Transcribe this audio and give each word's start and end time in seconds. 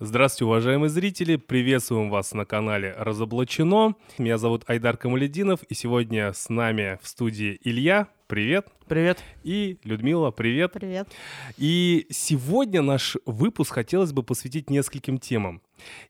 Здравствуйте, 0.00 0.44
уважаемые 0.44 0.90
зрители! 0.90 1.34
Приветствуем 1.34 2.08
вас 2.08 2.32
на 2.32 2.44
канале 2.44 2.94
«Разоблачено». 2.96 3.96
Меня 4.16 4.38
зовут 4.38 4.62
Айдар 4.68 4.96
Камалединов, 4.96 5.64
и 5.64 5.74
сегодня 5.74 6.32
с 6.32 6.48
нами 6.48 7.00
в 7.02 7.08
студии 7.08 7.58
Илья. 7.64 8.06
Привет! 8.28 8.68
Привет! 8.86 9.18
И 9.42 9.80
Людмила, 9.82 10.30
привет! 10.30 10.70
Привет! 10.70 11.08
И 11.56 12.06
сегодня 12.10 12.80
наш 12.80 13.16
выпуск 13.26 13.74
хотелось 13.74 14.12
бы 14.12 14.22
посвятить 14.22 14.70
нескольким 14.70 15.18
темам. 15.18 15.62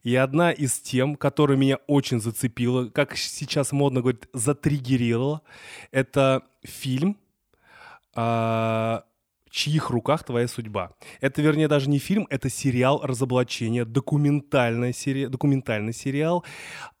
И 0.03 0.15
одна 0.15 0.51
из 0.51 0.79
тем, 0.79 1.15
которая 1.15 1.57
меня 1.57 1.77
очень 1.87 2.21
зацепила, 2.21 2.89
как 2.89 3.17
сейчас 3.17 3.71
модно 3.71 4.01
говорить, 4.01 4.21
затриггерировала, 4.33 5.41
это 5.89 6.43
фильм 6.63 7.17
а, 8.13 9.03
в 9.49 9.51
чьих 9.51 9.89
руках 9.89 10.23
твоя 10.23 10.47
судьба. 10.47 10.91
Это, 11.21 11.41
вернее, 11.41 11.67
даже 11.67 11.89
не 11.89 11.97
фильм, 11.97 12.27
это 12.29 12.49
сериал 12.49 13.01
«Разоблачение», 13.03 13.83
документальный, 13.83 14.93
сери... 14.93 15.25
документальный 15.25 15.93
сериал. 15.93 16.45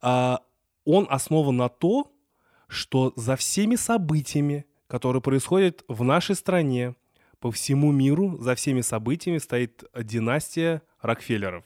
А, 0.01 0.39
он 0.85 1.07
основан 1.09 1.57
на 1.57 1.69
то, 1.69 2.11
что 2.67 3.13
за 3.15 3.35
всеми 3.35 3.75
событиями, 3.75 4.65
которые 4.87 5.21
происходят 5.21 5.83
в 5.87 6.03
нашей 6.03 6.35
стране, 6.35 6.95
по 7.39 7.51
всему 7.51 7.91
миру, 7.91 8.37
за 8.41 8.55
всеми 8.55 8.81
событиями 8.81 9.37
стоит 9.37 9.83
династия 9.95 10.81
Рокфеллеров. 11.01 11.63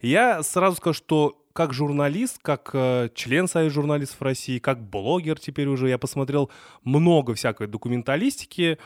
Я 0.00 0.42
сразу 0.42 0.76
скажу, 0.76 0.94
что 0.94 1.44
как 1.54 1.72
журналист, 1.72 2.38
как 2.42 2.70
э, 2.72 3.10
член 3.14 3.46
Союза 3.46 3.74
журналистов 3.74 4.20
России, 4.22 4.58
как 4.58 4.82
блогер 4.82 5.38
теперь 5.38 5.68
уже, 5.68 5.88
я 5.88 5.98
посмотрел 5.98 6.50
много 6.82 7.34
всякой 7.34 7.68
документалистики, 7.68 8.78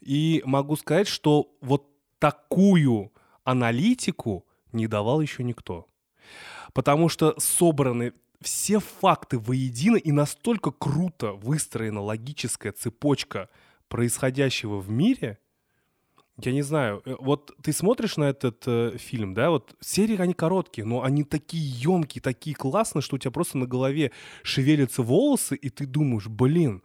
и 0.00 0.40
могу 0.44 0.76
сказать, 0.76 1.08
что 1.08 1.52
вот 1.60 1.88
такую 2.20 3.12
аналитику 3.42 4.46
не 4.70 4.86
давал 4.86 5.20
еще 5.20 5.42
никто. 5.42 5.88
Потому 6.72 7.08
что 7.08 7.34
собраны 7.38 8.12
все 8.40 8.78
факты 8.78 9.38
воедино, 9.38 9.96
и 9.96 10.12
настолько 10.12 10.70
круто 10.70 11.32
выстроена 11.32 12.00
логическая 12.00 12.72
цепочка 12.72 13.48
происходящего 13.88 14.78
в 14.78 14.90
мире, 14.90 15.38
я 16.38 16.52
не 16.52 16.62
знаю, 16.62 17.02
э, 17.04 17.14
вот 17.18 17.52
ты 17.62 17.72
смотришь 17.72 18.16
на 18.16 18.24
этот 18.24 18.62
э, 18.66 18.96
фильм, 18.96 19.34
да, 19.34 19.50
вот 19.50 19.76
серии 19.80 20.16
они 20.18 20.34
короткие, 20.34 20.86
но 20.86 21.02
они 21.02 21.24
такие 21.24 21.62
емкие, 21.62 22.22
такие 22.22 22.56
классные, 22.56 23.02
что 23.02 23.16
у 23.16 23.18
тебя 23.18 23.30
просто 23.30 23.58
на 23.58 23.66
голове 23.66 24.12
шевелятся 24.42 25.02
волосы, 25.02 25.56
и 25.56 25.68
ты 25.68 25.86
думаешь, 25.86 26.28
блин, 26.28 26.82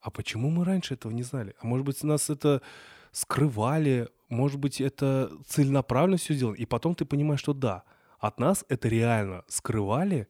а 0.00 0.10
почему 0.10 0.50
мы 0.50 0.64
раньше 0.64 0.94
этого 0.94 1.12
не 1.12 1.22
знали? 1.22 1.54
А 1.60 1.66
может 1.66 1.86
быть, 1.86 2.02
нас 2.04 2.30
это 2.30 2.62
скрывали, 3.10 4.08
может 4.28 4.58
быть, 4.58 4.80
это 4.80 5.30
целенаправленно 5.46 6.18
все 6.18 6.34
сделано, 6.34 6.56
и 6.56 6.66
потом 6.66 6.94
ты 6.94 7.04
понимаешь, 7.04 7.40
что 7.40 7.52
да, 7.52 7.84
от 8.20 8.38
нас 8.38 8.64
это 8.68 8.88
реально 8.88 9.44
скрывали 9.48 10.28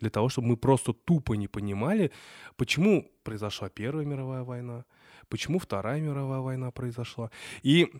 для 0.00 0.10
того, 0.10 0.28
чтобы 0.28 0.48
мы 0.48 0.56
просто 0.56 0.92
тупо 0.92 1.34
не 1.34 1.48
понимали, 1.48 2.12
почему 2.56 3.10
произошла 3.24 3.68
Первая 3.68 4.06
мировая 4.06 4.42
война, 4.42 4.84
почему 5.28 5.58
Вторая 5.58 6.00
мировая 6.00 6.40
война 6.40 6.70
произошла. 6.70 7.30
И 7.62 7.92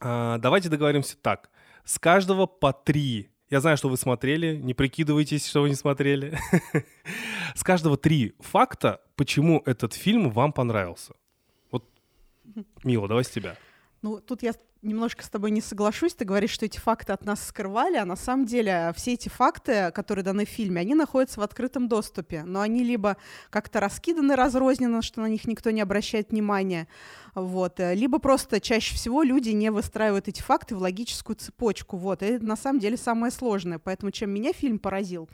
а, 0.00 0.38
давайте 0.38 0.68
договоримся 0.68 1.16
так. 1.16 1.50
С 1.84 1.98
каждого 1.98 2.46
по 2.46 2.72
три. 2.72 3.30
Я 3.48 3.60
знаю, 3.60 3.76
что 3.76 3.88
вы 3.88 3.96
смотрели, 3.96 4.56
не 4.56 4.74
прикидывайтесь, 4.74 5.46
что 5.46 5.62
вы 5.62 5.68
не 5.68 5.76
смотрели. 5.76 6.36
С 7.54 7.62
каждого 7.62 7.96
три 7.96 8.34
факта, 8.40 9.00
почему 9.14 9.62
этот 9.66 9.94
фильм 9.94 10.30
вам 10.30 10.52
понравился. 10.52 11.14
Вот, 11.70 11.88
Мила, 12.82 13.06
давай 13.06 13.24
с 13.24 13.30
тебя. 13.30 13.56
Ну, 14.02 14.20
тут 14.20 14.42
я 14.42 14.52
немножко 14.86 15.22
с 15.24 15.28
тобой 15.28 15.50
не 15.50 15.60
соглашусь. 15.60 16.14
Ты 16.14 16.24
говоришь, 16.24 16.50
что 16.50 16.64
эти 16.64 16.78
факты 16.78 17.12
от 17.12 17.24
нас 17.24 17.44
скрывали, 17.44 17.96
а 17.96 18.04
на 18.04 18.16
самом 18.16 18.46
деле 18.46 18.92
все 18.96 19.14
эти 19.14 19.28
факты, 19.28 19.90
которые 19.92 20.24
даны 20.24 20.46
в 20.46 20.48
фильме, 20.48 20.80
они 20.80 20.94
находятся 20.94 21.40
в 21.40 21.42
открытом 21.42 21.88
доступе. 21.88 22.44
Но 22.44 22.60
они 22.60 22.84
либо 22.84 23.16
как-то 23.50 23.80
раскиданы 23.80 24.36
разрозненно, 24.36 25.02
что 25.02 25.20
на 25.20 25.26
них 25.26 25.46
никто 25.46 25.70
не 25.70 25.80
обращает 25.80 26.30
внимания, 26.30 26.88
вот, 27.34 27.80
либо 27.80 28.18
просто 28.18 28.60
чаще 28.60 28.94
всего 28.94 29.22
люди 29.22 29.50
не 29.50 29.70
выстраивают 29.70 30.26
эти 30.26 30.40
факты 30.40 30.74
в 30.74 30.80
логическую 30.80 31.36
цепочку. 31.36 31.98
Вот, 31.98 32.22
и 32.22 32.26
это 32.26 32.46
на 32.46 32.56
самом 32.56 32.80
деле 32.80 32.96
самое 32.96 33.30
сложное. 33.30 33.78
Поэтому 33.78 34.10
чем 34.10 34.30
меня 34.30 34.54
фильм 34.54 34.78
поразил, 34.78 35.28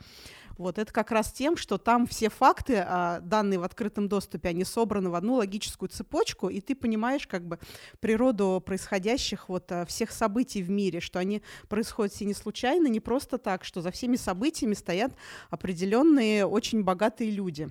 вот 0.57 0.77
это 0.77 0.91
как 0.91 1.11
раз 1.11 1.31
тем, 1.31 1.57
что 1.57 1.77
там 1.77 2.07
все 2.07 2.29
факты, 2.29 2.83
а, 2.85 3.19
данные 3.19 3.59
в 3.59 3.63
открытом 3.63 4.07
доступе, 4.07 4.49
они 4.49 4.63
собраны 4.63 5.09
в 5.09 5.15
одну 5.15 5.35
логическую 5.35 5.89
цепочку, 5.89 6.49
и 6.49 6.61
ты 6.61 6.75
понимаешь 6.75 7.27
как 7.27 7.45
бы 7.47 7.59
природу 7.99 8.61
происходящих 8.65 9.49
вот 9.49 9.71
а, 9.71 9.85
всех 9.85 10.11
событий 10.11 10.61
в 10.61 10.69
мире, 10.69 10.99
что 10.99 11.19
они 11.19 11.41
происходят 11.67 12.13
все 12.13 12.25
не 12.25 12.33
случайно, 12.33 12.87
не 12.87 12.99
просто 12.99 13.37
так, 13.37 13.63
что 13.63 13.81
за 13.81 13.91
всеми 13.91 14.15
событиями 14.15 14.73
стоят 14.73 15.13
определенные 15.49 16.45
очень 16.45 16.83
богатые 16.83 17.31
люди. 17.31 17.69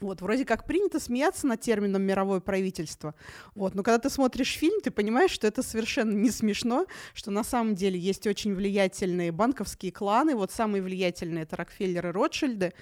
Вот, 0.00 0.20
вроде 0.20 0.44
как 0.44 0.64
принято 0.64 1.00
смеяться 1.00 1.46
над 1.46 1.60
термином 1.60 2.02
«мировое 2.02 2.38
правительство». 2.40 3.14
Вот, 3.54 3.74
но 3.74 3.82
когда 3.82 3.98
ты 3.98 4.10
смотришь 4.10 4.56
фильм, 4.56 4.80
ты 4.80 4.92
понимаешь, 4.92 5.32
что 5.32 5.46
это 5.46 5.62
совершенно 5.62 6.12
не 6.12 6.30
смешно, 6.30 6.86
что 7.14 7.32
на 7.32 7.42
самом 7.42 7.74
деле 7.74 7.98
есть 7.98 8.26
очень 8.26 8.54
влиятельные 8.54 9.32
банковские 9.32 9.90
кланы. 9.90 10.36
Вот 10.36 10.52
самые 10.52 10.82
влиятельные— 10.82 11.42
это 11.44 11.56
Рокфеллеры 11.56 12.12
Ротшильды. 12.12 12.74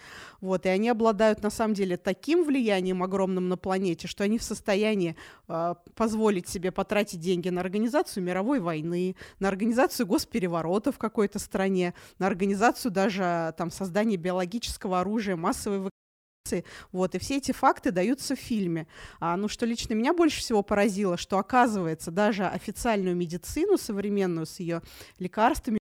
Вот, 0.42 0.66
и 0.66 0.68
они 0.68 0.90
обладают 0.90 1.42
на 1.42 1.50
самом 1.50 1.72
деле 1.72 1.96
таким 1.96 2.44
влиянием 2.44 3.02
огромным 3.02 3.48
на 3.48 3.56
планете, 3.56 4.08
что 4.08 4.24
они 4.24 4.38
в 4.38 4.42
состоянии 4.42 5.16
э, 5.48 5.74
позволить 5.94 6.48
себе 6.48 6.70
потратить 6.70 7.20
деньги 7.20 7.48
на 7.48 7.62
организацию 7.62 8.22
мировой 8.22 8.60
войны, 8.60 9.16
на 9.38 9.48
организацию 9.48 10.06
госпереворота 10.06 10.92
в 10.92 10.98
какой-то 10.98 11.38
стране, 11.38 11.94
на 12.18 12.26
организацию 12.26 12.92
даже 12.92 13.54
там 13.56 13.70
создания 13.70 14.16
биологического 14.16 15.00
оружия, 15.00 15.36
массовой 15.36 15.90
вот, 16.92 17.14
и 17.14 17.18
все 17.18 17.36
эти 17.38 17.52
факты 17.52 17.90
даются 17.90 18.36
в 18.36 18.38
фильме. 18.38 18.86
А, 19.20 19.36
ну, 19.36 19.48
что 19.48 19.66
лично 19.66 19.94
меня 19.94 20.12
больше 20.12 20.40
всего 20.40 20.62
поразило, 20.62 21.16
что, 21.16 21.38
оказывается, 21.38 22.10
даже 22.10 22.46
официальную 22.46 23.16
медицину 23.16 23.78
современную 23.78 24.46
с 24.46 24.60
ее 24.60 24.82
лекарствами, 25.18 25.78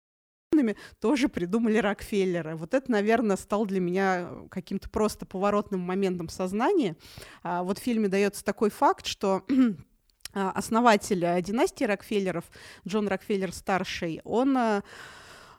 тоже 0.99 1.27
придумали 1.27 1.77
Рокфеллеры. 1.77 2.55
Вот 2.55 2.73
это, 2.73 2.89
наверное, 2.91 3.35
стал 3.35 3.65
для 3.65 3.79
меня 3.79 4.29
каким-то 4.49 4.89
просто 4.89 5.25
поворотным 5.25 5.81
моментом 5.81 6.29
сознания. 6.29 6.95
А, 7.43 7.63
вот 7.63 7.79
в 7.79 7.81
фильме 7.81 8.07
дается 8.07 8.43
такой 8.43 8.69
факт, 8.69 9.05
что 9.05 9.43
а, 10.33 10.51
основатель 10.51 11.23
э, 11.23 11.41
династии 11.41 11.83
Рокфеллеров, 11.83 12.45
Джон 12.87 13.07
Рокфеллер 13.07 13.51
старший, 13.53 14.21
он 14.23 14.57
э, 14.57 14.81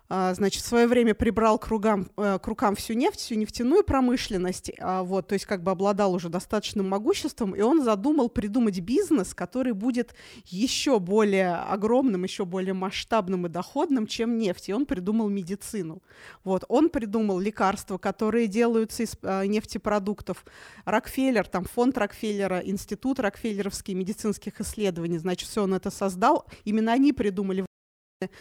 значит, 0.08 0.62
в 0.62 0.66
свое 0.66 0.86
время 0.86 1.14
прибрал 1.14 1.58
к, 1.58 1.68
ругам, 1.68 2.10
э, 2.16 2.38
к 2.38 2.46
рукам 2.46 2.76
всю 2.76 2.94
нефть, 2.94 3.20
всю 3.20 3.34
нефтяную 3.34 3.84
промышленность, 3.84 4.70
а, 4.78 5.02
вот, 5.02 5.28
то 5.28 5.34
есть 5.34 5.46
как 5.46 5.62
бы 5.62 5.70
обладал 5.70 6.14
уже 6.14 6.28
достаточным 6.28 6.88
могуществом, 6.88 7.54
и 7.54 7.60
он 7.60 7.82
задумал 7.82 8.28
придумать 8.28 8.80
бизнес, 8.80 9.34
который 9.34 9.72
будет 9.72 10.14
еще 10.44 11.00
более 11.00 11.54
огромным, 11.54 12.24
еще 12.24 12.44
более 12.44 12.74
масштабным 12.74 13.46
и 13.46 13.48
доходным, 13.48 14.06
чем 14.06 14.38
нефть, 14.38 14.68
и 14.68 14.72
он 14.72 14.86
придумал 14.86 15.28
медицину. 15.28 16.02
Вот, 16.44 16.64
он 16.68 16.88
придумал 16.88 17.38
лекарства, 17.40 17.98
которые 17.98 18.46
делаются 18.46 19.02
из 19.02 19.16
а, 19.22 19.44
нефтепродуктов. 19.44 20.44
Рокфеллер, 20.84 21.46
там 21.48 21.64
фонд 21.64 21.98
Рокфеллера, 21.98 22.60
институт 22.60 23.18
Рокфеллеровский 23.18 23.94
медицинских 23.94 24.60
исследований, 24.60 25.18
значит, 25.18 25.48
все 25.48 25.62
он 25.64 25.74
это 25.74 25.90
создал, 25.90 26.46
именно 26.64 26.92
они 26.92 27.12
придумали 27.12 27.66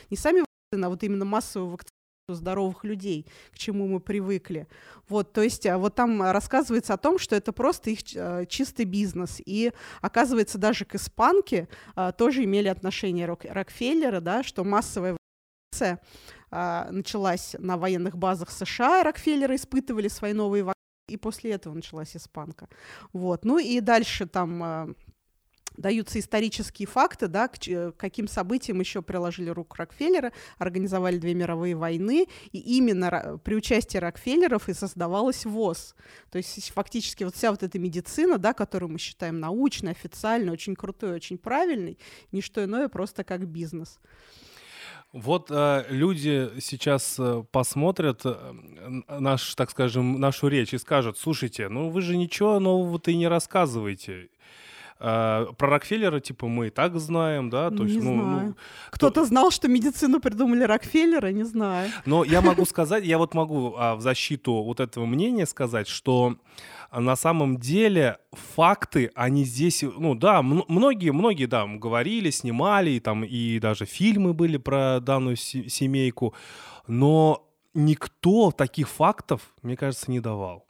не 0.10 0.16
сами 0.16 0.46
а 0.84 0.90
вот 0.90 1.04
именно 1.04 1.26
массовую 1.26 1.72
вакцинацию 1.72 1.92
здоровых 2.28 2.84
людей, 2.84 3.28
к 3.52 3.58
чему 3.58 3.88
мы 3.88 4.00
привыкли. 4.00 4.68
Вот, 5.08 5.34
то 5.34 5.42
есть 5.44 5.66
а, 5.68 5.78
вот 5.78 5.96
там 5.96 6.22
рассказывается 6.24 6.94
о 6.94 6.98
том, 6.98 7.20
что 7.20 7.36
это 7.36 7.54
просто 7.54 7.92
их 7.92 8.00
э, 8.16 8.46
чистый 8.48 8.86
бизнес. 8.86 9.40
И 9.46 9.72
оказывается, 10.02 10.58
даже 10.58 10.86
к 10.86 10.96
испанке 10.96 11.68
а, 11.96 12.12
тоже 12.12 12.44
имели 12.44 12.68
отношение 12.68 13.28
Рок, 13.28 13.46
Рокфеллера, 13.46 14.22
да, 14.22 14.42
что 14.42 14.64
массовая 14.64 15.18
вакцинация 15.72 16.02
а, 16.50 16.90
началась 16.92 17.56
на 17.60 17.78
военных 17.78 18.18
базах 18.18 18.50
США, 18.50 19.04
Рокфеллеры 19.04 19.56
испытывали 19.56 20.08
свои 20.08 20.34
новые 20.34 20.64
вакцины, 20.64 20.76
и 21.08 21.18
после 21.18 21.52
этого 21.52 21.74
началась 21.74 22.16
испанка. 22.16 22.68
Вот. 23.14 23.46
Ну 23.46 23.60
и 23.60 23.80
дальше 23.80 24.26
там 24.26 24.64
а, 24.64 24.90
даются 25.78 26.20
исторические 26.20 26.88
факты, 26.88 27.28
да, 27.28 27.48
к, 27.48 27.58
к 27.58 27.94
каким 27.98 28.28
событиям 28.28 28.80
еще 28.80 29.02
приложили 29.02 29.50
руку 29.50 29.76
Рокфеллера, 29.78 30.32
организовали 30.58 31.18
две 31.18 31.34
мировые 31.34 31.76
войны, 31.76 32.28
и 32.52 32.60
именно 32.78 33.40
при 33.44 33.56
участии 33.56 33.98
Рокфеллеров 33.98 34.70
и 34.70 34.74
создавалась 34.74 35.46
ВОЗ. 35.46 35.96
То 36.32 36.38
есть 36.38 36.72
фактически 36.72 37.24
вот 37.24 37.36
вся 37.36 37.52
вот 37.52 37.64
эта 37.64 37.80
медицина, 37.80 38.38
да, 38.38 38.54
которую 38.54 38.92
мы 38.92 39.00
считаем 39.00 39.40
научной, 39.40 39.92
официальной, 39.92 40.52
очень 40.52 40.76
крутой, 40.76 41.14
очень 41.14 41.38
правильной, 41.38 41.98
не 42.32 42.42
что 42.42 42.64
иное, 42.64 42.90
просто 42.90 43.24
как 43.24 43.48
бизнес. 43.48 44.00
Вот 45.16 45.50
э, 45.50 45.86
люди 45.88 46.50
сейчас 46.60 47.16
э, 47.18 47.44
посмотрят 47.50 48.24
э, 48.26 48.54
наш, 49.08 49.56
так 49.56 49.72
скажем, 49.72 50.20
нашу 50.20 50.50
речь 50.50 50.74
и 50.74 50.78
скажут, 50.78 51.18
слушайте, 51.18 51.70
ну 51.70 51.90
вы 51.90 52.02
же 52.02 52.18
ничего 52.18 52.60
нового-то 52.60 53.12
и 53.12 53.16
не 53.16 53.30
рассказываете. 53.30 54.30
Э, 55.00 55.48
про 55.58 55.70
Рокфеллера, 55.70 56.20
типа, 56.22 56.48
мы 56.48 56.68
и 56.68 56.70
так 56.70 56.98
знаем, 57.00 57.50
да, 57.50 57.70
то 57.70 57.84
не 57.84 57.94
есть, 57.94 58.04
ну, 58.06 58.14
знаю. 58.14 58.48
ну, 58.48 58.56
Кто-то 58.92 59.26
знал, 59.26 59.52
что 59.52 59.68
медицину 59.68 60.20
придумали 60.22 60.64
Рокфеллера, 60.64 61.32
не 61.34 61.44
знаю. 61.44 61.92
но 62.06 62.24
я 62.24 62.42
могу 62.42 62.66
сказать, 62.66 63.04
я 63.06 63.18
вот 63.18 63.34
могу 63.34 63.76
а, 63.78 63.96
в 63.96 64.02
защиту 64.02 64.54
вот 64.64 64.80
этого 64.80 65.06
мнения 65.06 65.46
сказать, 65.46 65.88
что 65.90 66.38
на 66.94 67.18
самом 67.18 67.58
деле 67.58 68.20
факты, 68.32 69.12
они 69.16 69.44
здесь, 69.44 69.84
ну 69.84 70.16
да, 70.16 70.42
многие, 70.42 71.12
многие, 71.12 71.46
да, 71.48 71.66
говорили, 71.68 72.30
снимали, 72.30 72.92
и 72.92 73.00
там 73.02 73.26
и 73.26 73.60
даже 73.60 73.86
фильмы 73.86 74.34
были 74.34 74.56
про 74.58 75.00
данную 75.02 75.36
се- 75.36 75.68
семейку, 75.68 76.34
но 76.88 77.46
никто 77.74 78.52
таких 78.52 78.88
фактов, 78.88 79.42
мне 79.62 79.76
кажется, 79.76 80.10
не 80.10 80.22
давал. 80.22 80.66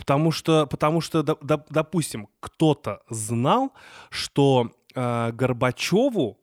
Потому 0.00 0.32
что, 0.32 0.66
потому 0.66 1.00
что, 1.02 1.20
доп- 1.20 1.42
доп- 1.42 1.66
допустим, 1.70 2.28
кто-то 2.40 3.00
знал, 3.10 3.72
что 4.08 4.70
э, 4.94 5.30
Горбачеву 5.32 6.38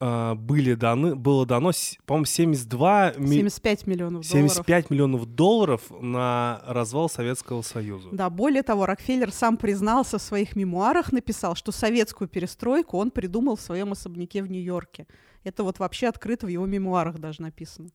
э, 0.00 0.34
были 0.34 0.74
даны, 0.74 1.14
было 1.14 1.46
дано, 1.46 1.70
по-моему, 2.04 2.24
72 2.26 3.12
ми- 3.16 3.28
75 3.36 3.86
миллионов 3.86 4.26
долларов. 4.28 4.50
75 4.52 4.90
миллионов 4.90 5.26
долларов 5.26 5.82
на 6.00 6.60
развал 6.66 7.08
Советского 7.08 7.62
Союза. 7.62 8.08
Да, 8.12 8.28
более 8.28 8.62
того, 8.62 8.86
Рокфеллер 8.86 9.30
сам 9.30 9.56
признался 9.56 10.18
в 10.18 10.22
своих 10.22 10.56
мемуарах, 10.56 11.12
написал, 11.12 11.54
что 11.54 11.70
советскую 11.72 12.28
перестройку 12.28 12.98
он 12.98 13.10
придумал 13.10 13.54
в 13.56 13.60
своем 13.60 13.92
особняке 13.92 14.42
в 14.42 14.50
Нью-Йорке. 14.50 15.06
Это 15.44 15.62
вот 15.62 15.78
вообще 15.78 16.08
открыто 16.08 16.46
в 16.46 16.48
его 16.48 16.66
мемуарах 16.66 17.18
даже 17.18 17.40
написано. 17.42 17.88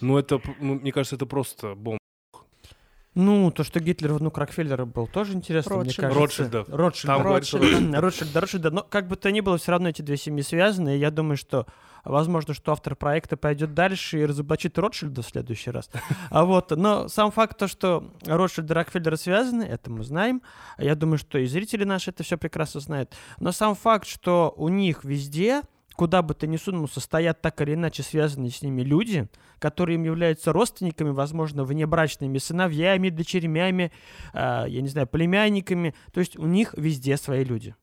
Ну, 0.00 0.16
это, 0.18 0.40
ну, 0.60 0.74
мне 0.74 0.92
кажется, 0.92 1.16
это 1.16 1.26
просто 1.26 1.74
бомба. 1.74 1.98
Ну, 3.14 3.50
то, 3.52 3.62
что 3.62 3.78
Гитлер 3.78 4.12
внук 4.12 4.38
Рокфеллера 4.38 4.86
был, 4.86 5.06
тоже 5.06 5.34
интересно, 5.34 5.76
мне 5.76 5.84
Ротшильд. 5.84 6.00
кажется. 6.00 6.20
Ротшильдов. 6.20 6.68
Ротшильда. 6.68 7.16
Там. 7.16 7.94
Ротшильда, 8.00 8.40
Ротшильда. 8.40 8.70
Но 8.70 8.82
как 8.82 9.06
бы 9.06 9.16
то 9.16 9.30
ни 9.30 9.40
было, 9.40 9.56
все 9.56 9.70
равно 9.70 9.88
эти 9.88 10.02
две 10.02 10.16
семьи 10.16 10.42
связаны, 10.42 10.96
и 10.96 10.98
я 10.98 11.10
думаю, 11.12 11.36
что 11.36 11.66
возможно, 12.04 12.54
что 12.54 12.72
автор 12.72 12.96
проекта 12.96 13.36
пойдет 13.36 13.72
дальше 13.72 14.20
и 14.20 14.26
разоблачит 14.26 14.76
Ротшильда 14.78 15.22
в 15.22 15.26
следующий 15.26 15.70
раз. 15.70 15.90
А 16.30 16.44
вот, 16.44 16.72
но 16.72 17.08
сам 17.08 17.30
факт 17.30 17.56
то, 17.56 17.68
что 17.68 18.10
Ротшильд 18.26 18.68
и 18.70 18.74
Рокфеллер 18.74 19.16
связаны, 19.16 19.62
это 19.62 19.90
мы 19.90 20.02
знаем. 20.02 20.42
Я 20.78 20.96
думаю, 20.96 21.18
что 21.18 21.38
и 21.38 21.46
зрители 21.46 21.84
наши 21.84 22.10
это 22.10 22.24
все 22.24 22.36
прекрасно 22.36 22.80
знают. 22.80 23.14
Но 23.38 23.52
сам 23.52 23.76
факт, 23.76 24.08
что 24.08 24.52
у 24.56 24.68
них 24.68 25.04
везде 25.04 25.62
куда 25.94 26.22
бы 26.22 26.34
ты 26.34 26.46
ни 26.46 26.56
сунулся, 26.56 27.00
стоят 27.00 27.40
так 27.40 27.60
или 27.60 27.74
иначе 27.74 28.02
связанные 28.02 28.50
с 28.50 28.62
ними 28.62 28.82
люди, 28.82 29.28
которые 29.58 29.96
им 29.96 30.04
являются 30.04 30.52
родственниками, 30.52 31.10
возможно, 31.10 31.64
внебрачными 31.64 32.38
сыновьями, 32.38 33.08
дочерьмями, 33.08 33.92
э, 34.32 34.64
я 34.68 34.80
не 34.80 34.88
знаю, 34.88 35.06
племянниками. 35.06 35.94
То 36.12 36.20
есть 36.20 36.38
у 36.38 36.46
них 36.46 36.74
везде 36.76 37.16
свои 37.16 37.44
люди. 37.44 37.74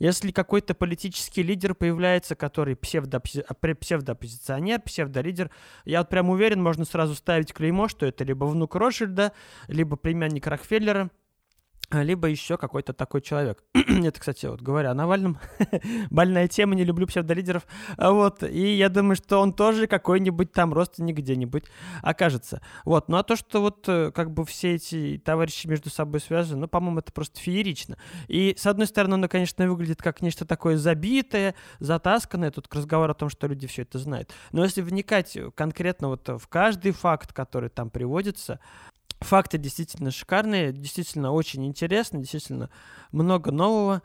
Если 0.00 0.32
какой-то 0.32 0.74
политический 0.74 1.42
лидер 1.42 1.74
появляется, 1.74 2.34
который 2.34 2.74
пре- 2.74 3.74
псевдооппозиционер, 3.74 4.80
псевдолидер, 4.80 5.50
я 5.84 5.98
вот 5.98 6.08
прям 6.08 6.30
уверен, 6.30 6.62
можно 6.62 6.86
сразу 6.86 7.14
ставить 7.14 7.52
клеймо, 7.52 7.86
что 7.86 8.06
это 8.06 8.24
либо 8.24 8.46
внук 8.46 8.76
Ротшильда, 8.76 9.32
либо 9.68 9.96
племянник 9.96 10.46
Рокфеллера, 10.46 11.10
либо 11.92 12.28
еще 12.28 12.56
какой-то 12.56 12.92
такой 12.92 13.20
человек. 13.20 13.62
Это, 13.74 14.18
кстати, 14.18 14.46
вот 14.46 14.62
говоря 14.62 14.90
о 14.90 14.94
Навальном, 14.94 15.38
больная 16.10 16.48
тема, 16.48 16.74
не 16.74 16.84
люблю 16.84 17.06
псевдолидеров. 17.06 17.66
А 17.96 18.12
Вот, 18.12 18.42
и 18.42 18.76
я 18.76 18.88
думаю, 18.88 19.16
что 19.16 19.40
он 19.40 19.52
тоже 19.52 19.86
какой-нибудь 19.86 20.52
там 20.52 20.72
родственник 20.72 21.16
где-нибудь 21.16 21.64
окажется. 22.02 22.60
Вот, 22.84 23.08
ну 23.08 23.16
а 23.16 23.22
то, 23.22 23.36
что 23.36 23.60
вот 23.60 23.84
э, 23.88 24.12
как 24.12 24.32
бы 24.32 24.44
все 24.44 24.74
эти 24.74 25.20
товарищи 25.24 25.66
между 25.66 25.90
собой 25.90 26.20
связаны, 26.20 26.62
ну, 26.62 26.68
по-моему, 26.68 27.00
это 27.00 27.12
просто 27.12 27.40
феерично. 27.40 27.96
И, 28.28 28.54
с 28.56 28.66
одной 28.66 28.86
стороны, 28.86 29.14
оно, 29.14 29.28
конечно, 29.28 29.68
выглядит 29.68 30.02
как 30.02 30.22
нечто 30.22 30.44
такое 30.44 30.76
забитое, 30.76 31.54
затасканное, 31.78 32.50
тут 32.50 32.72
разговор 32.74 33.10
о 33.10 33.14
том, 33.14 33.28
что 33.28 33.46
люди 33.46 33.66
все 33.66 33.82
это 33.82 33.98
знают. 33.98 34.32
Но 34.52 34.64
если 34.64 34.82
вникать 34.82 35.36
конкретно 35.54 36.08
вот 36.08 36.28
в 36.28 36.46
каждый 36.48 36.92
факт, 36.92 37.32
который 37.32 37.68
там 37.68 37.90
приводится, 37.90 38.60
Факты 39.20 39.58
действительно 39.58 40.10
шикарные, 40.10 40.72
действительно 40.72 41.32
очень 41.32 41.66
интересно, 41.66 42.18
действительно 42.18 42.70
много 43.12 43.50
нового. 43.52 44.02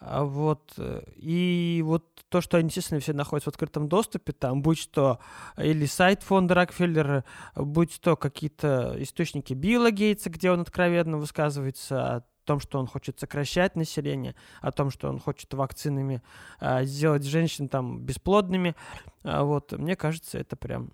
А 0.00 0.24
Вот. 0.24 0.72
э, 0.76 1.02
И 1.16 1.82
вот 1.84 2.04
то, 2.28 2.40
что 2.40 2.58
они, 2.58 2.68
естественно, 2.68 3.00
все 3.00 3.12
находятся 3.14 3.50
в 3.50 3.54
открытом 3.54 3.88
доступе, 3.88 4.32
там, 4.32 4.62
будь 4.62 4.78
что 4.78 5.18
или 5.56 5.86
сайт 5.86 6.22
фонда 6.22 6.54
Рокфеллера, 6.54 7.24
будь 7.56 8.00
то 8.00 8.16
какие-то 8.16 8.94
источники 8.98 9.54
Билла 9.54 9.90
Гейтса, 9.90 10.30
где 10.30 10.50
он 10.50 10.60
откровенно 10.60 11.16
высказывается 11.16 12.16
о 12.16 12.24
том, 12.44 12.60
что 12.60 12.78
он 12.78 12.86
хочет 12.86 13.18
сокращать 13.18 13.76
население, 13.76 14.34
о 14.60 14.70
том, 14.70 14.90
что 14.90 15.08
он 15.08 15.18
хочет 15.18 15.52
вакцинами 15.54 16.22
а, 16.60 16.84
сделать 16.84 17.24
женщин 17.24 17.68
там 17.68 18.00
бесплодными. 18.00 18.76
А 19.22 19.44
Вот, 19.44 19.72
мне 19.72 19.96
кажется, 19.96 20.38
это 20.38 20.54
прям 20.56 20.92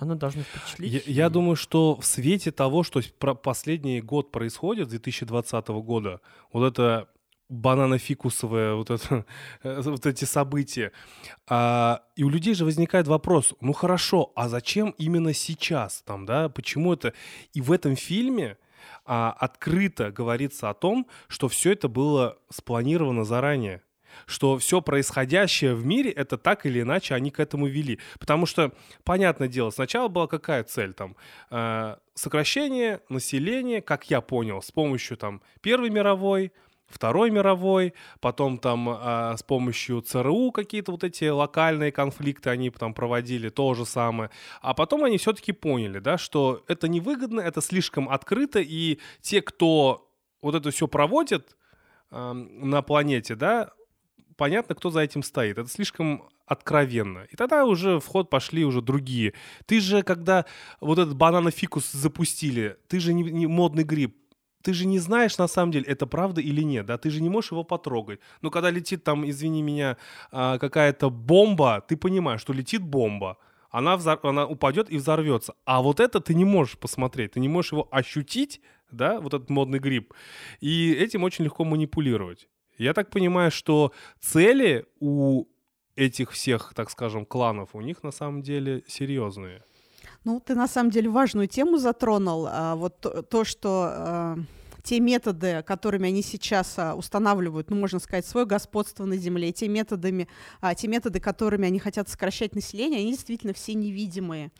оно 0.00 0.14
должно 0.14 0.42
впечатлить. 0.42 1.06
Я, 1.06 1.24
я 1.24 1.30
думаю, 1.30 1.56
что 1.56 1.96
в 1.96 2.04
свете 2.04 2.50
того, 2.50 2.82
что 2.82 3.00
про 3.18 3.34
последний 3.34 4.00
год 4.00 4.32
происходит, 4.32 4.88
2020 4.88 5.68
года, 5.68 6.20
вот 6.52 6.66
это 6.66 7.08
банано-фикусовое, 7.50 8.74
вот, 8.74 8.90
это, 8.90 9.26
э, 9.62 9.80
вот 9.82 10.06
эти 10.06 10.24
события, 10.24 10.92
а, 11.48 12.02
и 12.16 12.24
у 12.24 12.28
людей 12.28 12.54
же 12.54 12.64
возникает 12.64 13.08
вопрос, 13.08 13.54
ну 13.60 13.72
хорошо, 13.72 14.32
а 14.34 14.48
зачем 14.48 14.94
именно 14.98 15.34
сейчас 15.34 16.02
там, 16.02 16.24
да, 16.26 16.48
почему 16.48 16.94
это? 16.94 17.12
И 17.52 17.60
в 17.60 17.72
этом 17.72 17.96
фильме 17.96 18.56
а, 19.04 19.32
открыто 19.32 20.10
говорится 20.10 20.70
о 20.70 20.74
том, 20.74 21.06
что 21.28 21.48
все 21.48 21.72
это 21.72 21.88
было 21.88 22.38
спланировано 22.50 23.24
заранее 23.24 23.82
что 24.26 24.58
все 24.58 24.80
происходящее 24.80 25.74
в 25.74 25.84
мире, 25.84 26.10
это 26.10 26.38
так 26.38 26.66
или 26.66 26.82
иначе 26.82 27.14
они 27.14 27.30
к 27.30 27.40
этому 27.40 27.66
вели. 27.66 27.98
Потому 28.18 28.46
что, 28.46 28.72
понятное 29.04 29.48
дело, 29.48 29.70
сначала 29.70 30.08
была 30.08 30.26
какая 30.26 30.64
цель 30.64 30.92
там? 30.92 31.16
Э, 31.50 31.96
сокращение 32.14 33.00
населения, 33.08 33.80
как 33.80 34.10
я 34.10 34.20
понял, 34.20 34.62
с 34.62 34.70
помощью 34.70 35.16
там 35.16 35.42
Первой 35.60 35.90
мировой, 35.90 36.52
Второй 36.90 37.30
мировой, 37.30 37.94
потом 38.20 38.58
там 38.58 38.88
а, 38.90 39.36
с 39.36 39.44
помощью 39.44 40.00
ЦРУ 40.00 40.50
какие-то 40.50 40.90
вот 40.90 41.04
эти 41.04 41.28
локальные 41.28 41.92
конфликты 41.92 42.50
они 42.50 42.68
там 42.70 42.94
проводили, 42.94 43.48
то 43.48 43.74
же 43.74 43.86
самое. 43.86 44.30
А 44.60 44.74
потом 44.74 45.04
они 45.04 45.16
все-таки 45.16 45.52
поняли, 45.52 46.00
да, 46.00 46.18
что 46.18 46.64
это 46.66 46.88
невыгодно, 46.88 47.40
это 47.40 47.60
слишком 47.60 48.08
открыто, 48.08 48.58
и 48.60 48.98
те, 49.20 49.40
кто 49.40 50.10
вот 50.42 50.56
это 50.56 50.72
все 50.72 50.88
проводит 50.88 51.56
а, 52.10 52.32
на 52.34 52.82
планете, 52.82 53.36
да, 53.36 53.70
понятно, 54.40 54.74
кто 54.74 54.90
за 54.90 55.00
этим 55.00 55.22
стоит. 55.22 55.58
Это 55.58 55.68
слишком 55.68 56.22
откровенно. 56.46 57.26
И 57.30 57.36
тогда 57.36 57.66
уже 57.66 58.00
в 58.00 58.06
ход 58.06 58.30
пошли 58.30 58.64
уже 58.64 58.80
другие. 58.80 59.34
Ты 59.66 59.80
же, 59.80 60.02
когда 60.02 60.46
вот 60.80 60.98
этот 60.98 61.14
бананофикус 61.14 61.92
запустили, 61.92 62.78
ты 62.88 63.00
же 63.00 63.12
не, 63.12 63.22
не 63.22 63.46
модный 63.46 63.84
гриб, 63.84 64.16
ты 64.62 64.72
же 64.72 64.86
не 64.86 64.98
знаешь, 64.98 65.38
на 65.38 65.48
самом 65.48 65.72
деле, 65.72 65.84
это 65.84 66.06
правда 66.06 66.40
или 66.40 66.62
нет, 66.62 66.86
да, 66.86 66.96
ты 66.96 67.10
же 67.10 67.22
не 67.22 67.28
можешь 67.28 67.52
его 67.52 67.64
потрогать. 67.64 68.20
Но 68.40 68.50
когда 68.50 68.70
летит 68.70 69.04
там, 69.04 69.28
извини 69.28 69.62
меня, 69.62 69.96
а, 70.32 70.58
какая-то 70.58 71.10
бомба, 71.10 71.84
ты 71.86 71.96
понимаешь, 71.96 72.40
что 72.40 72.54
летит 72.54 72.82
бомба, 72.82 73.36
она, 73.70 73.96
взор- 73.96 74.28
она 74.28 74.46
упадет 74.46 74.90
и 74.90 74.96
взорвется. 74.96 75.54
А 75.66 75.82
вот 75.82 76.00
это 76.00 76.18
ты 76.20 76.34
не 76.34 76.46
можешь 76.46 76.78
посмотреть, 76.78 77.32
ты 77.32 77.40
не 77.40 77.48
можешь 77.48 77.72
его 77.72 77.88
ощутить, 77.90 78.62
да, 78.90 79.20
вот 79.20 79.34
этот 79.34 79.50
модный 79.50 79.80
гриб. 79.80 80.14
И 80.60 80.92
этим 80.92 81.24
очень 81.24 81.44
легко 81.44 81.64
манипулировать. 81.64 82.48
Я 82.80 82.94
так 82.94 83.10
понимаю, 83.10 83.50
что 83.50 83.92
цели 84.20 84.86
у 85.00 85.44
этих 85.96 86.30
всех, 86.30 86.72
так 86.74 86.90
скажем, 86.90 87.26
кланов, 87.26 87.74
у 87.74 87.82
них 87.82 88.02
на 88.02 88.10
самом 88.10 88.40
деле 88.40 88.82
серьезные. 88.86 89.62
Ну, 90.24 90.40
ты 90.40 90.54
на 90.54 90.66
самом 90.66 90.90
деле 90.90 91.10
важную 91.10 91.46
тему 91.46 91.76
затронул. 91.76 92.46
а, 92.48 92.76
вот 92.76 92.98
то, 93.00 93.20
то, 93.20 93.44
что 93.44 93.84
а, 93.84 94.38
те 94.82 94.98
методы, 94.98 95.62
которыми 95.66 96.08
они 96.08 96.22
сейчас 96.22 96.78
а, 96.78 96.94
устанавливают, 96.94 97.68
ну, 97.68 97.76
можно 97.76 97.98
сказать, 97.98 98.24
свое 98.24 98.46
господство 98.46 99.04
на 99.04 99.18
Земле, 99.18 99.52
те, 99.52 99.68
методами, 99.68 100.26
а, 100.62 100.74
те 100.74 100.88
методы, 100.88 101.20
которыми 101.20 101.66
они 101.66 101.78
хотят 101.78 102.08
сокращать 102.08 102.54
население, 102.54 103.00
они 103.00 103.12
действительно 103.12 103.52
все 103.52 103.74
невидимые. 103.74 104.52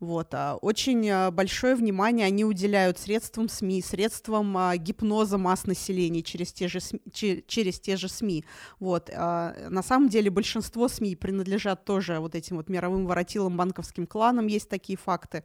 Вот. 0.00 0.34
а, 0.34 0.56
Очень 0.56 1.08
а, 1.10 1.30
большое 1.30 1.74
внимание 1.74 2.26
они 2.26 2.44
уделяют 2.44 2.98
средствам 2.98 3.48
СМИ, 3.48 3.82
средствам 3.82 4.56
а, 4.56 4.76
гипноза 4.76 5.38
масс 5.38 5.66
населения 5.66 6.22
через 6.22 6.52
те 6.52 6.68
же 6.68 6.80
СМИ. 6.80 7.00
че- 7.12 7.42
через 7.46 7.80
те 7.80 7.96
же 7.96 8.08
СМИ. 8.08 8.44
Вот. 8.80 9.08
На 9.10 9.82
самом 9.82 10.08
деле 10.08 10.30
большинство 10.30 10.88
СМИ 10.88 11.16
принадлежат 11.16 11.84
тоже 11.84 12.18
вот 12.18 12.34
этим 12.34 12.56
вот 12.56 12.68
мировым 12.68 13.06
воротилам, 13.06 13.56
банковским 13.56 14.06
кланам, 14.06 14.46
есть 14.46 14.68
такие 14.68 14.98
факты. 14.98 15.44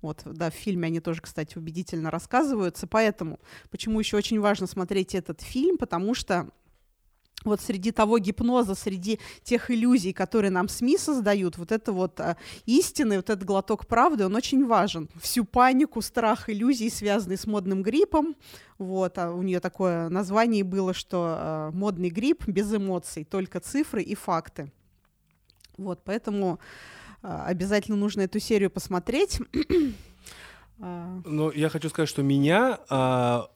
Вот, 0.00 0.22
да, 0.24 0.50
в 0.50 0.54
фильме 0.54 0.86
они 0.86 1.00
тоже, 1.00 1.20
кстати, 1.20 1.58
убедительно 1.58 2.10
рассказываются. 2.10 2.86
Поэтому, 2.86 3.40
почему 3.70 3.98
еще 3.98 4.16
очень 4.16 4.40
важно 4.40 4.66
смотреть 4.66 5.14
этот 5.14 5.40
фильм, 5.40 5.76
потому 5.78 6.14
что 6.14 6.48
вот 7.44 7.60
среди 7.60 7.92
того 7.92 8.18
гипноза, 8.18 8.74
среди 8.74 9.20
тех 9.42 9.70
иллюзий, 9.70 10.12
которые 10.12 10.50
нам 10.50 10.68
СМИ 10.68 10.98
создают, 10.98 11.58
вот 11.58 11.72
это 11.72 11.92
вот 11.92 12.18
а, 12.20 12.36
истины, 12.66 13.16
вот 13.16 13.30
этот 13.30 13.44
глоток 13.44 13.86
правды, 13.86 14.26
он 14.26 14.34
очень 14.34 14.66
важен. 14.66 15.08
Всю 15.20 15.44
панику, 15.44 16.02
страх, 16.02 16.48
иллюзии, 16.48 16.88
связанные 16.88 17.38
с 17.38 17.46
модным 17.46 17.82
гриппом, 17.82 18.36
вот, 18.78 19.18
а 19.18 19.32
у 19.32 19.42
нее 19.42 19.60
такое 19.60 20.08
название 20.08 20.64
было, 20.64 20.94
что 20.94 21.36
а, 21.38 21.70
модный 21.72 22.10
грипп 22.10 22.46
без 22.48 22.74
эмоций, 22.74 23.24
только 23.24 23.60
цифры 23.60 24.02
и 24.02 24.14
факты. 24.14 24.72
Вот, 25.76 26.00
поэтому 26.04 26.58
а, 27.22 27.46
обязательно 27.46 27.96
нужно 27.96 28.22
эту 28.22 28.40
серию 28.40 28.70
посмотреть. 28.70 29.40
А. 30.80 31.20
Ну, 31.24 31.50
я 31.50 31.70
хочу 31.70 31.88
сказать, 31.88 32.08
что 32.08 32.22
меня 32.22 32.78
а, 32.88 33.50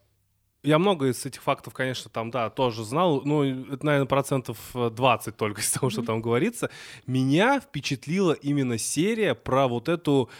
я 0.62 0.78
много 0.78 1.09
из 1.09 1.25
этих 1.26 1.42
фактов, 1.42 1.75
конечно, 1.75 2.11
там, 2.11 2.31
да, 2.31 2.49
тоже 2.49 2.85
знал. 2.85 3.23
Ну, 3.25 3.42
это, 3.42 3.85
наверное, 3.85 4.07
процентов 4.07 4.59
20 4.75 5.37
только 5.37 5.61
из 5.61 5.73
того, 5.73 5.90
что 5.90 6.02
там 6.02 6.23
говорится. 6.23 6.71
Меня 7.07 7.61
впечатлила 7.61 8.33
именно 8.33 8.78
серия 8.78 9.35
про 9.35 9.66
вот 9.66 9.88
эту 9.88 10.31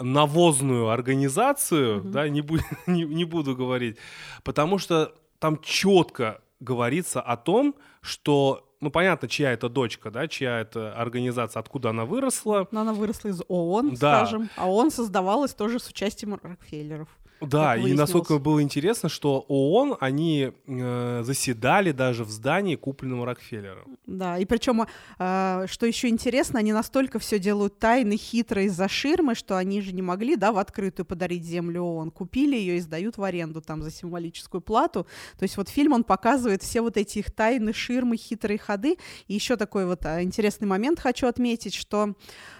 навозную 0.00 0.88
организацию, 0.88 2.02
да, 2.02 2.28
не, 2.28 2.40
бу- 2.40 2.60
не, 2.86 3.04
не 3.04 3.24
буду 3.24 3.54
говорить, 3.54 3.96
потому 4.42 4.78
что 4.78 5.14
там 5.38 5.60
четко 5.62 6.40
говорится 6.58 7.20
о 7.20 7.36
том, 7.36 7.74
что 8.00 8.66
ну, 8.80 8.90
понятно, 8.90 9.28
чья 9.28 9.52
это 9.52 9.68
дочка, 9.68 10.10
да, 10.10 10.26
чья 10.26 10.60
это 10.60 10.94
организация, 10.94 11.60
откуда 11.60 11.90
она 11.90 12.06
выросла. 12.06 12.66
Но 12.70 12.80
она 12.80 12.94
выросла 12.94 13.28
из 13.28 13.42
ООН, 13.46 13.94
да. 14.00 14.24
скажем. 14.24 14.48
А 14.56 14.70
ООН 14.70 14.90
создавалась 14.90 15.52
тоже 15.52 15.78
с 15.78 15.88
участием 15.88 16.38
Рокфеллеров. 16.42 17.08
Да, 17.40 17.76
и 17.76 17.92
насколько 17.94 18.38
было 18.38 18.62
интересно, 18.62 19.08
что 19.08 19.44
ООН, 19.48 19.96
они 20.00 20.52
э, 20.66 21.22
заседали 21.24 21.92
даже 21.92 22.24
в 22.24 22.30
здании, 22.30 22.76
купленном 22.76 23.24
Рокфеллером. 23.24 23.96
Да, 24.06 24.38
и 24.38 24.44
причем, 24.44 24.86
э, 25.18 25.66
что 25.66 25.86
еще 25.86 26.08
интересно, 26.08 26.58
они 26.58 26.72
настолько 26.72 27.18
все 27.18 27.38
делают 27.38 27.78
тайно, 27.78 28.16
хитро 28.16 28.62
из-за 28.64 28.88
ширмы, 28.88 29.34
что 29.34 29.56
они 29.56 29.80
же 29.80 29.92
не 29.92 30.02
могли, 30.02 30.36
да, 30.36 30.52
в 30.52 30.58
открытую 30.58 31.06
подарить 31.06 31.44
землю 31.44 31.82
ООН. 31.82 32.10
Купили 32.10 32.56
ее 32.56 32.76
и 32.76 32.80
сдают 32.80 33.16
в 33.16 33.24
аренду 33.24 33.60
там 33.60 33.82
за 33.82 33.90
символическую 33.90 34.60
плату. 34.60 35.06
То 35.38 35.42
есть 35.44 35.56
вот 35.56 35.68
фильм, 35.68 35.92
он 35.92 36.04
показывает 36.04 36.62
все 36.62 36.80
вот 36.80 36.96
эти 36.96 37.18
их 37.18 37.30
тайны, 37.30 37.72
ширмы, 37.72 38.16
хитрые 38.16 38.58
ходы. 38.58 38.98
И 39.28 39.34
еще 39.34 39.56
такой 39.56 39.86
вот 39.86 40.04
а, 40.04 40.22
интересный 40.22 40.66
момент 40.66 41.00
хочу 41.00 41.26
отметить, 41.26 41.74
что 41.74 42.14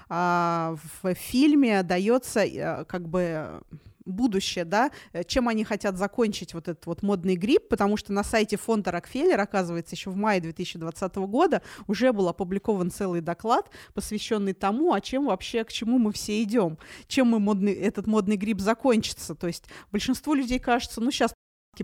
а, 0.08 0.76
в 1.02 1.14
фильме 1.14 1.82
дается 1.82 2.42
а, 2.42 2.84
как 2.84 3.08
бы 3.08 3.60
будущее, 4.04 4.64
да, 4.64 4.90
э, 5.12 5.24
чем 5.24 5.48
они 5.48 5.64
хотят 5.64 5.96
закончить 5.96 6.54
вот 6.54 6.68
этот 6.68 6.86
вот 6.86 7.02
модный 7.02 7.36
грипп, 7.36 7.68
потому 7.68 7.96
что 7.96 8.12
на 8.12 8.24
сайте 8.24 8.56
фонда 8.56 8.90
Рокфеллер, 8.90 9.38
оказывается, 9.38 9.94
еще 9.94 10.10
в 10.10 10.16
мае 10.16 10.40
2020 10.40 11.16
года 11.16 11.62
уже 11.86 12.12
был 12.12 12.28
опубликован 12.28 12.90
целый 12.90 13.20
доклад, 13.20 13.70
посвященный 13.94 14.54
тому, 14.54 14.92
а 14.92 15.00
чем 15.00 15.26
вообще, 15.26 15.64
к 15.64 15.72
чему 15.72 15.98
мы 15.98 16.12
все 16.12 16.42
идем, 16.42 16.78
чем 17.06 17.28
мы 17.28 17.38
модный, 17.38 17.72
этот 17.72 18.06
модный 18.06 18.36
грипп 18.36 18.60
закончится. 18.60 19.34
То 19.34 19.46
есть 19.46 19.64
большинству 19.92 20.34
людей 20.34 20.58
кажется, 20.58 21.00
ну 21.00 21.10
сейчас 21.10 21.32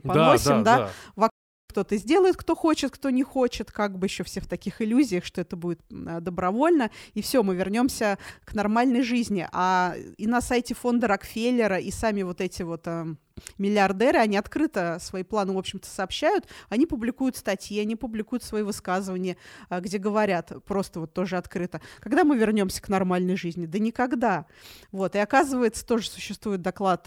поносим, 0.02 0.62
да, 0.62 0.78
да, 0.78 0.90
да 1.16 1.30
кто-то 1.76 1.98
сделает, 1.98 2.38
кто 2.38 2.56
хочет, 2.56 2.90
кто 2.90 3.10
не 3.10 3.22
хочет, 3.22 3.70
как 3.70 3.98
бы 3.98 4.06
еще 4.06 4.24
все 4.24 4.40
в 4.40 4.46
таких 4.46 4.80
иллюзиях, 4.80 5.26
что 5.26 5.42
это 5.42 5.56
будет 5.56 5.78
а, 5.90 6.20
добровольно, 6.20 6.90
и 7.12 7.20
все, 7.20 7.42
мы 7.42 7.54
вернемся 7.54 8.16
к 8.46 8.54
нормальной 8.54 9.02
жизни. 9.02 9.46
А 9.52 9.94
и 10.16 10.26
на 10.26 10.40
сайте 10.40 10.72
фонда 10.72 11.06
Рокфеллера, 11.06 11.78
и 11.78 11.90
сами 11.90 12.22
вот 12.22 12.40
эти 12.40 12.62
вот 12.62 12.86
э, 12.86 13.14
миллиардеры, 13.58 14.18
они 14.20 14.38
открыто 14.38 14.96
свои 15.02 15.22
планы, 15.22 15.52
в 15.52 15.58
общем-то, 15.58 15.86
сообщают, 15.86 16.46
они 16.70 16.86
публикуют 16.86 17.36
статьи, 17.36 17.78
они 17.78 17.94
публикуют 17.94 18.42
свои 18.42 18.62
высказывания, 18.62 19.36
э, 19.68 19.78
где 19.80 19.98
говорят 19.98 20.54
просто 20.64 21.00
вот 21.00 21.12
тоже 21.12 21.36
открыто, 21.36 21.82
когда 22.00 22.24
мы 22.24 22.38
вернемся 22.38 22.80
к 22.80 22.88
нормальной 22.88 23.36
жизни? 23.36 23.66
Да 23.66 23.78
никогда. 23.78 24.46
Вот, 24.92 25.14
и 25.14 25.18
оказывается, 25.18 25.84
тоже 25.86 26.08
существует 26.08 26.62
доклад 26.62 27.06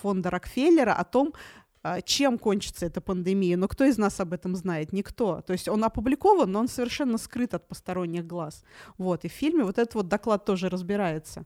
фонда 0.00 0.30
Рокфеллера 0.30 0.92
о 0.92 1.02
том, 1.02 1.32
а, 1.34 1.65
чем 2.04 2.38
кончится 2.38 2.86
эта 2.86 3.00
пандемия, 3.00 3.56
но 3.56 3.68
кто 3.68 3.84
из 3.84 3.98
нас 3.98 4.20
об 4.20 4.32
этом 4.32 4.56
знает? 4.56 4.92
Никто. 4.92 5.40
То 5.40 5.52
есть 5.52 5.68
он 5.68 5.84
опубликован, 5.84 6.50
но 6.50 6.60
он 6.60 6.68
совершенно 6.68 7.18
скрыт 7.18 7.54
от 7.54 7.68
посторонних 7.68 8.26
глаз. 8.26 8.64
Вот, 8.98 9.24
и 9.24 9.28
в 9.28 9.32
фильме 9.32 9.64
вот 9.64 9.78
этот 9.78 9.94
вот 9.94 10.08
доклад 10.08 10.44
тоже 10.44 10.68
разбирается. 10.68 11.44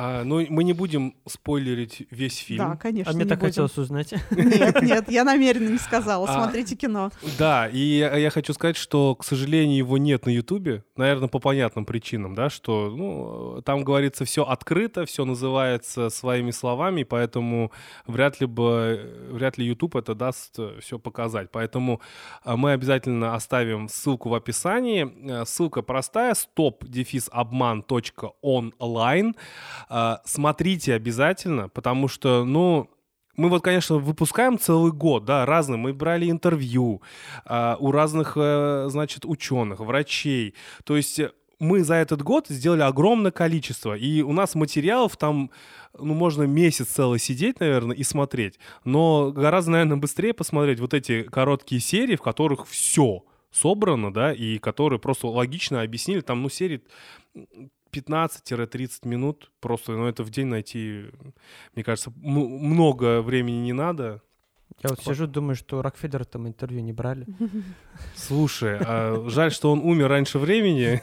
А, 0.00 0.22
ну, 0.22 0.46
мы 0.48 0.62
не 0.62 0.74
будем 0.74 1.16
спойлерить 1.26 2.06
весь 2.12 2.36
фильм. 2.36 2.58
Да, 2.58 2.76
конечно. 2.76 3.10
А 3.10 3.14
мне 3.16 3.24
так 3.24 3.40
будем. 3.40 3.50
хотелось 3.50 3.76
узнать. 3.78 4.14
Нет, 4.30 4.80
нет, 4.80 5.10
я 5.10 5.24
намеренно 5.24 5.70
не 5.70 5.78
сказала. 5.78 6.24
А, 6.28 6.34
Смотрите 6.34 6.76
кино. 6.76 7.10
Да, 7.36 7.66
и 7.66 7.78
я, 7.78 8.16
я 8.16 8.30
хочу 8.30 8.52
сказать, 8.52 8.76
что, 8.76 9.16
к 9.16 9.24
сожалению, 9.24 9.76
его 9.76 9.98
нет 9.98 10.24
на 10.24 10.30
Ютубе. 10.30 10.84
Наверное, 10.94 11.26
по 11.26 11.40
понятным 11.40 11.84
причинам, 11.84 12.36
да, 12.36 12.48
что 12.48 12.94
ну, 12.96 13.60
там 13.62 13.82
говорится 13.82 14.24
все 14.24 14.44
открыто, 14.44 15.04
все 15.04 15.24
называется 15.24 16.10
своими 16.10 16.52
словами, 16.52 17.02
поэтому 17.02 17.72
вряд 18.06 18.40
ли 18.40 18.46
бы, 18.46 19.28
вряд 19.32 19.58
ли 19.58 19.66
YouTube 19.66 19.96
это 19.96 20.14
даст 20.14 20.60
все 20.80 21.00
показать. 21.00 21.50
Поэтому 21.50 22.00
а, 22.44 22.56
мы 22.56 22.70
обязательно 22.70 23.34
оставим 23.34 23.88
ссылку 23.88 24.28
в 24.28 24.34
описании. 24.34 25.12
Э, 25.28 25.44
ссылка 25.44 25.82
простая: 25.82 26.34
stop-обман.online. 26.34 29.34
А, 29.88 30.20
смотрите 30.24 30.94
обязательно, 30.94 31.68
потому 31.68 32.08
что, 32.08 32.44
ну, 32.44 32.90
мы 33.36 33.48
вот, 33.48 33.62
конечно, 33.62 33.98
выпускаем 33.98 34.58
целый 34.58 34.92
год, 34.92 35.24
да, 35.24 35.46
разные. 35.46 35.78
Мы 35.78 35.94
брали 35.94 36.28
интервью 36.28 37.02
э, 37.46 37.76
у 37.78 37.92
разных, 37.92 38.32
э, 38.34 38.88
значит, 38.90 39.24
ученых, 39.24 39.78
врачей. 39.78 40.54
То 40.82 40.96
есть 40.96 41.20
мы 41.60 41.84
за 41.84 41.94
этот 41.94 42.22
год 42.22 42.48
сделали 42.48 42.82
огромное 42.82 43.30
количество, 43.30 43.96
и 43.96 44.22
у 44.22 44.32
нас 44.32 44.56
материалов 44.56 45.16
там, 45.16 45.50
ну, 45.96 46.14
можно 46.14 46.44
месяц 46.44 46.88
целый 46.88 47.20
сидеть, 47.20 47.60
наверное, 47.60 47.96
и 47.96 48.02
смотреть. 48.02 48.58
Но 48.84 49.30
гораздо, 49.30 49.70
наверное, 49.70 49.96
быстрее 49.96 50.34
посмотреть 50.34 50.80
вот 50.80 50.92
эти 50.92 51.22
короткие 51.22 51.80
серии, 51.80 52.16
в 52.16 52.22
которых 52.22 52.66
все 52.66 53.24
собрано, 53.50 54.12
да, 54.12 54.32
и 54.32 54.58
которые 54.58 54.98
просто 54.98 55.28
логично 55.28 55.82
объяснили. 55.82 56.20
Там, 56.20 56.42
ну, 56.42 56.48
серии 56.48 56.82
15-30 57.98 59.08
минут 59.08 59.50
просто, 59.60 59.92
ну, 59.92 60.06
это 60.06 60.22
в 60.22 60.30
день 60.30 60.46
найти, 60.46 61.06
мне 61.74 61.84
кажется, 61.84 62.12
много 62.16 63.22
времени 63.22 63.56
не 63.56 63.72
надо. 63.72 64.22
Я 64.82 64.90
вот 64.90 65.00
сижу, 65.00 65.26
думаю, 65.26 65.56
что 65.56 65.82
Рокфеллера 65.82 66.24
там 66.24 66.46
интервью 66.46 66.80
не 66.80 66.92
брали. 66.92 67.26
Слушай, 68.14 68.78
а 68.80 69.24
жаль, 69.28 69.52
что 69.52 69.72
он 69.72 69.80
умер 69.80 70.08
раньше 70.08 70.38
времени. 70.38 71.02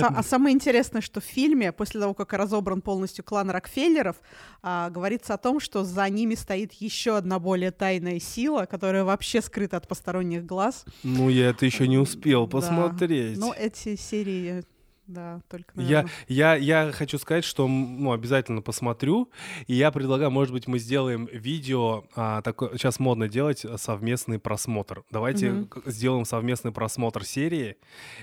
А, 0.00 0.18
а 0.18 0.22
самое 0.22 0.54
интересное, 0.54 1.00
что 1.00 1.20
в 1.20 1.24
фильме, 1.24 1.72
после 1.72 2.00
того, 2.00 2.14
как 2.14 2.32
разобран 2.32 2.80
полностью 2.80 3.24
клан 3.24 3.50
Рокфеллеров, 3.50 4.16
а, 4.62 4.90
говорится 4.90 5.34
о 5.34 5.38
том, 5.38 5.60
что 5.60 5.84
за 5.84 6.08
ними 6.08 6.34
стоит 6.34 6.72
еще 6.74 7.16
одна 7.16 7.38
более 7.38 7.70
тайная 7.70 8.20
сила, 8.20 8.66
которая 8.66 9.04
вообще 9.04 9.42
скрыта 9.42 9.76
от 9.76 9.88
посторонних 9.88 10.44
глаз. 10.46 10.84
Ну, 11.02 11.28
я 11.28 11.50
это 11.50 11.66
еще 11.66 11.88
не 11.88 11.98
успел 11.98 12.46
посмотреть. 12.46 13.38
Да. 13.38 13.46
Ну, 13.46 13.52
эти 13.52 13.96
серии 13.96 14.62
да, 15.08 15.40
только, 15.48 15.80
я, 15.80 16.04
я, 16.28 16.54
я 16.54 16.92
хочу 16.92 17.16
сказать, 17.16 17.44
что 17.44 17.66
ну, 17.66 18.12
обязательно 18.12 18.60
посмотрю, 18.60 19.30
и 19.66 19.74
я 19.74 19.90
предлагаю, 19.90 20.30
может 20.30 20.52
быть, 20.52 20.68
мы 20.68 20.78
сделаем 20.78 21.26
видео, 21.32 22.04
а, 22.14 22.42
такой, 22.42 22.72
сейчас 22.72 23.00
модно 23.00 23.26
делать 23.26 23.64
совместный 23.76 24.38
просмотр. 24.38 25.04
Давайте 25.10 25.52
угу. 25.52 25.82
сделаем 25.86 26.26
совместный 26.26 26.72
просмотр 26.72 27.24
серии, 27.24 27.78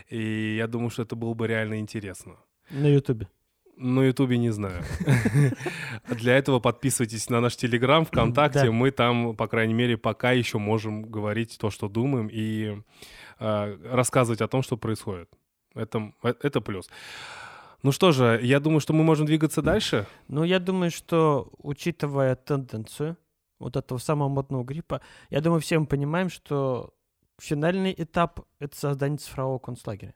и 0.09 0.57
я 0.57 0.67
думаю, 0.67 0.91
что 0.91 1.01
это 1.01 1.15
было 1.15 1.33
бы 1.33 1.47
реально 1.47 1.79
интересно. 1.79 2.33
На 2.69 2.85
Ютубе. 2.85 3.27
На 3.77 4.01
Ютубе 4.01 4.37
не 4.37 4.51
знаю. 4.51 4.83
Для 6.09 6.37
этого 6.37 6.59
подписывайтесь 6.59 7.31
на 7.31 7.41
наш 7.41 7.55
Телеграм, 7.55 8.05
ВКонтакте. 8.05 8.69
Мы 8.69 8.91
там, 8.91 9.35
по 9.35 9.47
крайней 9.47 9.73
мере, 9.73 9.97
пока 9.97 10.33
еще 10.33 10.59
можем 10.59 11.01
говорить 11.01 11.57
то, 11.59 11.71
что 11.71 11.89
думаем, 11.89 12.29
и 12.31 12.77
а, 13.39 13.75
рассказывать 13.91 14.41
о 14.41 14.47
том, 14.47 14.61
что 14.61 14.77
происходит. 14.77 15.29
Это, 15.75 16.13
э, 16.23 16.33
это 16.41 16.61
плюс. 16.61 16.89
Ну 17.83 17.91
что 17.91 18.11
же, 18.11 18.39
я 18.41 18.59
думаю, 18.59 18.79
что 18.79 18.93
мы 18.93 19.03
можем 19.03 19.27
двигаться 19.27 19.61
дальше. 19.61 20.07
Ну, 20.27 20.43
я 20.43 20.59
думаю, 20.59 20.89
что, 20.89 21.51
учитывая 21.59 22.35
тенденцию 22.35 23.17
вот 23.59 23.75
этого 23.75 23.99
самого 23.99 24.27
модного 24.29 24.63
гриппа, 24.63 25.01
я 25.29 25.41
думаю, 25.41 25.61
все 25.61 25.77
мы 25.77 25.85
понимаем, 25.85 26.29
что 26.29 26.95
финальный 27.37 27.93
этап— 27.95 28.39
это 28.59 28.75
создание 28.75 29.19
цифрового 29.19 29.59
концлагеря. 29.59 30.15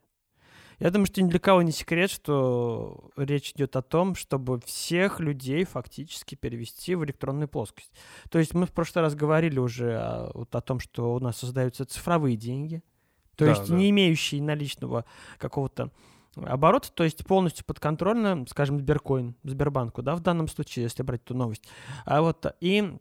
Я 0.79 0.91
думаю, 0.91 1.07
что 1.07 1.21
ни 1.21 1.29
для 1.29 1.39
кого 1.39 1.61
не 1.61 1.73
секрет, 1.73 2.09
что 2.09 3.11
речь 3.17 3.51
идет 3.51 3.75
о 3.75 3.81
том, 3.81 4.15
чтобы 4.15 4.61
всех 4.61 5.19
людей 5.19 5.65
фактически 5.65 6.35
перевести 6.35 6.95
в 6.95 7.03
электронную 7.03 7.49
плоскость. 7.49 7.91
То 8.31 8.39
есть 8.39 8.53
мы 8.53 8.65
в 8.65 8.71
прошлый 8.71 9.03
раз 9.03 9.13
говорили 9.13 9.59
уже 9.59 9.97
о, 9.97 10.31
вот 10.33 10.55
о 10.55 10.61
том, 10.61 10.79
что 10.79 11.13
у 11.13 11.19
нас 11.19 11.37
создаются 11.37 11.85
цифровые 11.85 12.37
деньги— 12.37 12.81
то 13.39 13.45
да, 13.45 13.51
есть 13.51 13.69
да. 13.69 13.75
не 13.75 13.89
имеющий 13.89 14.41
наличного 14.41 15.05
какого-то 15.37 15.91
оборота, 16.35 16.91
то 16.91 17.05
есть 17.05 17.25
полностью 17.25 17.63
подконтрольно, 17.65 18.45
скажем, 18.49 18.79
Сберкоин, 18.79 19.33
Сбербанку, 19.43 20.01
да, 20.01 20.13
в 20.15 20.19
данном 20.19 20.49
случае, 20.49 20.83
если 20.83 21.03
брать 21.03 21.21
эту 21.23 21.35
новость. 21.35 21.63
А 22.05 22.21
вот 22.21 22.45
и 22.59 22.97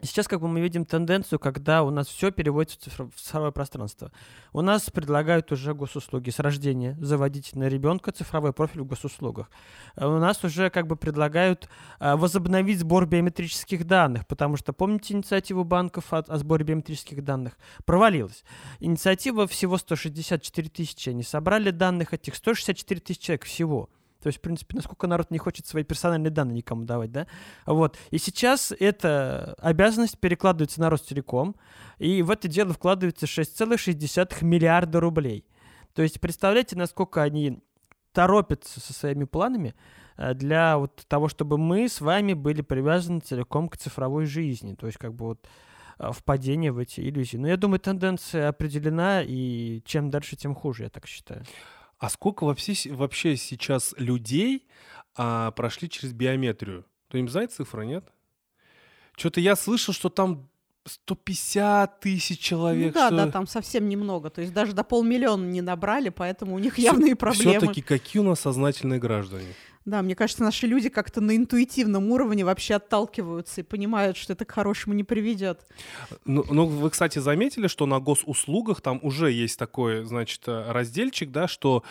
Сейчас 0.00 0.28
как 0.28 0.40
бы 0.40 0.46
мы 0.46 0.60
видим 0.60 0.84
тенденцию, 0.84 1.40
когда 1.40 1.82
у 1.82 1.90
нас 1.90 2.06
все 2.06 2.30
переводится 2.30 2.88
в 2.88 3.10
цифровое 3.16 3.50
пространство. 3.50 4.12
У 4.52 4.60
нас 4.60 4.88
предлагают 4.90 5.50
уже 5.50 5.74
госуслуги 5.74 6.30
с 6.30 6.38
рождения 6.38 6.96
заводить 7.00 7.56
на 7.56 7.68
ребенка 7.68 8.12
цифровой 8.12 8.52
профиль 8.52 8.82
в 8.82 8.84
госуслугах. 8.84 9.50
Э, 9.96 10.06
у 10.06 10.18
нас 10.18 10.44
уже 10.44 10.70
как 10.70 10.86
бы 10.86 10.94
предлагают 10.94 11.68
а, 11.98 12.16
возобновить 12.16 12.78
сбор 12.78 13.06
биометрических 13.06 13.84
данных, 13.84 14.24
потому 14.28 14.56
что 14.56 14.72
помните 14.72 15.14
инициативу 15.14 15.64
банков 15.64 16.12
о, 16.12 16.18
о 16.18 16.38
сборе 16.38 16.64
биометрических 16.64 17.24
данных? 17.24 17.58
Провалилась. 17.84 18.44
Инициатива 18.78 19.48
всего 19.48 19.78
164 19.78 20.68
тысячи. 20.68 21.08
Они 21.08 21.24
собрали 21.24 21.72
данных 21.72 22.14
этих 22.14 22.36
164 22.36 23.00
тысячи 23.00 23.22
человек 23.22 23.44
всего. 23.46 23.90
То 24.22 24.26
есть, 24.26 24.38
в 24.38 24.42
принципе, 24.42 24.76
насколько 24.76 25.06
народ 25.06 25.30
не 25.30 25.38
хочет 25.38 25.66
свои 25.66 25.84
персональные 25.84 26.30
данные 26.30 26.56
никому 26.56 26.84
давать, 26.84 27.12
да? 27.12 27.26
Вот. 27.66 27.96
И 28.10 28.18
сейчас 28.18 28.72
эта 28.78 29.54
обязанность 29.60 30.18
перекладывается 30.18 30.80
на 30.80 30.90
Ростелеком, 30.90 31.54
и 31.98 32.22
в 32.22 32.30
это 32.30 32.48
дело 32.48 32.72
вкладывается 32.72 33.26
6,6 33.26 34.44
миллиарда 34.44 34.98
рублей. 35.00 35.44
То 35.94 36.02
есть, 36.02 36.20
представляете, 36.20 36.76
насколько 36.76 37.22
они 37.22 37.60
торопятся 38.12 38.80
со 38.80 38.92
своими 38.92 39.24
планами 39.24 39.74
э, 40.16 40.34
для 40.34 40.78
вот 40.78 41.04
того, 41.06 41.28
чтобы 41.28 41.56
мы 41.56 41.88
с 41.88 42.00
вами 42.00 42.32
были 42.32 42.62
привязаны 42.62 43.20
целиком 43.20 43.68
к 43.68 43.76
цифровой 43.76 44.26
жизни. 44.26 44.74
То 44.74 44.86
есть, 44.86 44.98
как 44.98 45.14
бы 45.14 45.26
вот 45.26 45.46
э, 46.00 46.10
впадение 46.12 46.72
в 46.72 46.78
эти 46.78 47.00
иллюзии. 47.00 47.36
Но 47.36 47.46
я 47.46 47.56
думаю, 47.56 47.78
тенденция 47.78 48.48
определена, 48.48 49.22
и 49.22 49.80
чем 49.84 50.10
дальше, 50.10 50.34
тем 50.34 50.56
хуже, 50.56 50.84
я 50.84 50.90
так 50.90 51.06
считаю. 51.06 51.44
А 51.98 52.08
сколько 52.08 52.44
вообще, 52.44 52.92
вообще 52.92 53.36
сейчас 53.36 53.94
людей 53.98 54.68
а, 55.16 55.50
прошли 55.52 55.90
через 55.90 56.12
биометрию? 56.12 56.86
Кто-нибудь 57.08 57.32
знает 57.32 57.52
цифры, 57.52 57.86
нет? 57.86 58.08
Что-то 59.16 59.40
я 59.40 59.56
слышал, 59.56 59.92
что 59.92 60.08
там 60.08 60.48
150 60.88 62.00
тысяч 62.00 62.38
человек. 62.38 62.94
Ну 62.94 63.00
да, 63.00 63.06
что... 63.08 63.16
да, 63.16 63.30
там 63.30 63.46
совсем 63.46 63.88
немного. 63.88 64.30
То 64.30 64.40
есть 64.40 64.52
даже 64.52 64.72
до 64.72 64.84
полмиллиона 64.84 65.44
не 65.44 65.60
набрали, 65.60 66.08
поэтому 66.08 66.56
у 66.56 66.58
них 66.58 66.78
явные 66.78 67.14
проблемы. 67.16 67.58
Все-таки 67.58 67.82
какие 67.82 68.20
у 68.20 68.24
нас 68.24 68.40
сознательные 68.40 68.98
граждане? 68.98 69.54
Да, 69.88 70.02
мне 70.02 70.14
кажется, 70.14 70.42
наши 70.42 70.66
люди 70.66 70.90
как-то 70.90 71.22
на 71.22 71.34
интуитивном 71.34 72.10
уровне 72.12 72.44
вообще 72.44 72.74
отталкиваются 72.74 73.62
и 73.62 73.64
понимают, 73.64 74.18
что 74.18 74.34
это 74.34 74.44
к 74.44 74.50
хорошему 74.50 74.94
не 74.94 75.02
приведет. 75.02 75.66
Ну, 76.26 76.44
ну, 76.50 76.66
вы, 76.66 76.90
кстати, 76.90 77.20
заметили, 77.20 77.68
что 77.68 77.86
на 77.86 77.98
госуслугах 77.98 78.82
там 78.82 79.00
уже 79.02 79.32
есть 79.32 79.58
такой, 79.58 80.04
значит, 80.04 80.42
э, 80.46 80.72
разделчик, 80.72 81.30
да, 81.30 81.48
что 81.48 81.84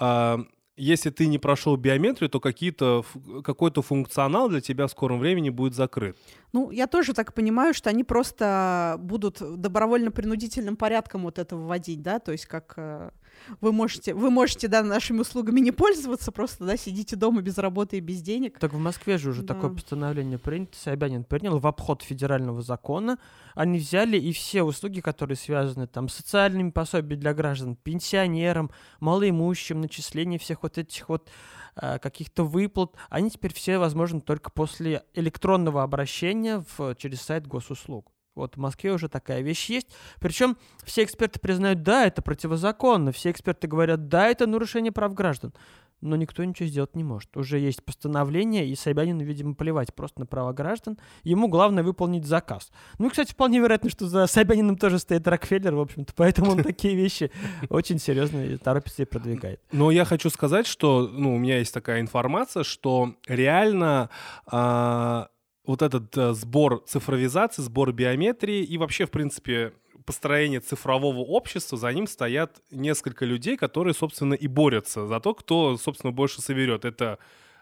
э, 0.00 0.38
если 0.76 1.10
ты 1.10 1.26
не 1.26 1.38
прошел 1.38 1.76
биометрию, 1.76 2.28
то 2.28 2.40
какие-то, 2.40 3.04
какой-то 3.44 3.82
функционал 3.82 4.48
для 4.48 4.60
тебя 4.60 4.86
в 4.86 4.90
скором 4.90 5.20
времени 5.20 5.50
будет 5.50 5.74
закрыт. 5.74 6.16
Ну, 6.52 6.70
я 6.70 6.86
тоже 6.86 7.14
так 7.14 7.34
понимаю, 7.34 7.74
что 7.74 7.90
они 7.90 8.04
просто 8.04 8.96
будут 8.98 9.40
добровольно-принудительным 9.40 10.76
порядком 10.76 11.22
вот 11.22 11.38
это 11.38 11.56
вводить, 11.56 12.02
да, 12.02 12.18
то 12.18 12.32
есть 12.32 12.46
как 12.46 12.74
э, 12.76 13.10
вы 13.60 13.72
можете, 13.72 14.14
вы 14.14 14.30
можете, 14.30 14.68
да, 14.68 14.82
нашими 14.82 15.20
услугами 15.20 15.60
не 15.60 15.72
пользоваться, 15.72 16.32
просто, 16.32 16.64
да, 16.64 16.76
сидите 16.76 17.16
дома 17.16 17.42
без 17.42 17.58
работы 17.58 17.98
и 17.98 18.00
без 18.00 18.22
денег. 18.22 18.58
Так 18.58 18.72
в 18.72 18.78
Москве 18.78 19.18
же 19.18 19.30
уже 19.30 19.42
да. 19.42 19.54
такое 19.54 19.70
постановление 19.70 20.38
принято, 20.38 20.76
Собянин 20.76 21.24
принял 21.24 21.58
в 21.58 21.66
обход 21.66 22.02
федерального 22.02 22.62
закона. 22.62 23.18
Они 23.54 23.78
взяли 23.78 24.16
и 24.16 24.32
все 24.32 24.62
услуги, 24.62 25.00
которые 25.00 25.36
связаны 25.36 25.86
там 25.86 26.08
с 26.08 26.14
социальными 26.14 26.70
пособиями 26.70 27.20
для 27.20 27.34
граждан, 27.34 27.76
пенсионерам, 27.76 28.70
малоимущим, 29.00 29.80
начисление 29.80 30.38
всех 30.38 30.62
вот 30.62 30.78
этих 30.78 31.08
вот 31.08 31.28
э, 31.76 31.98
каких-то 31.98 32.44
выплат, 32.44 32.92
они 33.10 33.30
теперь 33.30 33.54
все 33.54 33.78
возможны 33.78 34.20
только 34.20 34.50
после 34.50 35.04
электронного 35.14 35.82
обращения 35.82 36.64
в, 36.76 36.94
через 36.96 37.20
сайт 37.22 37.46
госуслуг. 37.46 38.13
Вот 38.34 38.56
в 38.56 38.58
Москве 38.58 38.92
уже 38.92 39.08
такая 39.08 39.42
вещь 39.42 39.70
есть. 39.70 39.88
Причем 40.20 40.56
все 40.84 41.04
эксперты 41.04 41.38
признают, 41.38 41.82
да, 41.82 42.06
это 42.06 42.22
противозаконно. 42.22 43.12
Все 43.12 43.30
эксперты 43.30 43.68
говорят, 43.68 44.08
да, 44.08 44.28
это 44.28 44.46
нарушение 44.46 44.92
прав 44.92 45.14
граждан. 45.14 45.52
Но 46.00 46.16
никто 46.16 46.44
ничего 46.44 46.68
сделать 46.68 46.94
не 46.96 47.02
может. 47.02 47.34
Уже 47.34 47.58
есть 47.58 47.82
постановление, 47.82 48.68
и 48.68 48.74
Собянину, 48.74 49.24
видимо, 49.24 49.54
плевать 49.54 49.94
просто 49.94 50.20
на 50.20 50.26
права 50.26 50.52
граждан. 50.52 50.98
Ему 51.22 51.48
главное 51.48 51.82
выполнить 51.82 52.26
заказ. 52.26 52.70
Ну 52.98 53.06
и, 53.06 53.10
кстати, 53.10 53.32
вполне 53.32 53.58
вероятно, 53.58 53.88
что 53.88 54.06
за 54.06 54.26
Собяниным 54.26 54.76
тоже 54.76 54.98
стоит 54.98 55.26
Рокфеллер, 55.26 55.74
в 55.74 55.80
общем-то, 55.80 56.12
поэтому 56.14 56.50
он 56.52 56.62
такие 56.62 56.94
вещи 56.94 57.30
очень 57.70 57.98
серьезно 57.98 58.58
торопится 58.58 59.02
и 59.02 59.06
продвигает. 59.06 59.60
Но 59.72 59.90
я 59.90 60.04
хочу 60.04 60.28
сказать, 60.28 60.66
что 60.66 61.08
ну, 61.10 61.36
у 61.36 61.38
меня 61.38 61.58
есть 61.58 61.72
такая 61.72 62.02
информация, 62.02 62.64
что 62.64 63.14
реально 63.26 64.10
а, 64.46 65.28
вот 65.66 65.82
этот 65.82 66.16
э, 66.16 66.32
сбор 66.34 66.82
цифровизации, 66.86 67.62
сбор 67.62 67.92
биометрии 67.92 68.62
и 68.62 68.78
вообще, 68.78 69.06
в 69.06 69.10
принципе, 69.10 69.72
построение 70.04 70.60
цифрового 70.60 71.20
общества, 71.20 71.78
за 71.78 71.92
ним 71.92 72.06
стоят 72.06 72.60
несколько 72.70 73.24
людей, 73.24 73.56
которые, 73.56 73.94
собственно, 73.94 74.34
и 74.34 74.46
борются 74.46 75.06
за 75.06 75.20
то, 75.20 75.34
кто, 75.34 75.76
собственно, 75.76 76.12
больше 76.12 76.42
соберет. 76.42 76.84
Это 76.84 77.18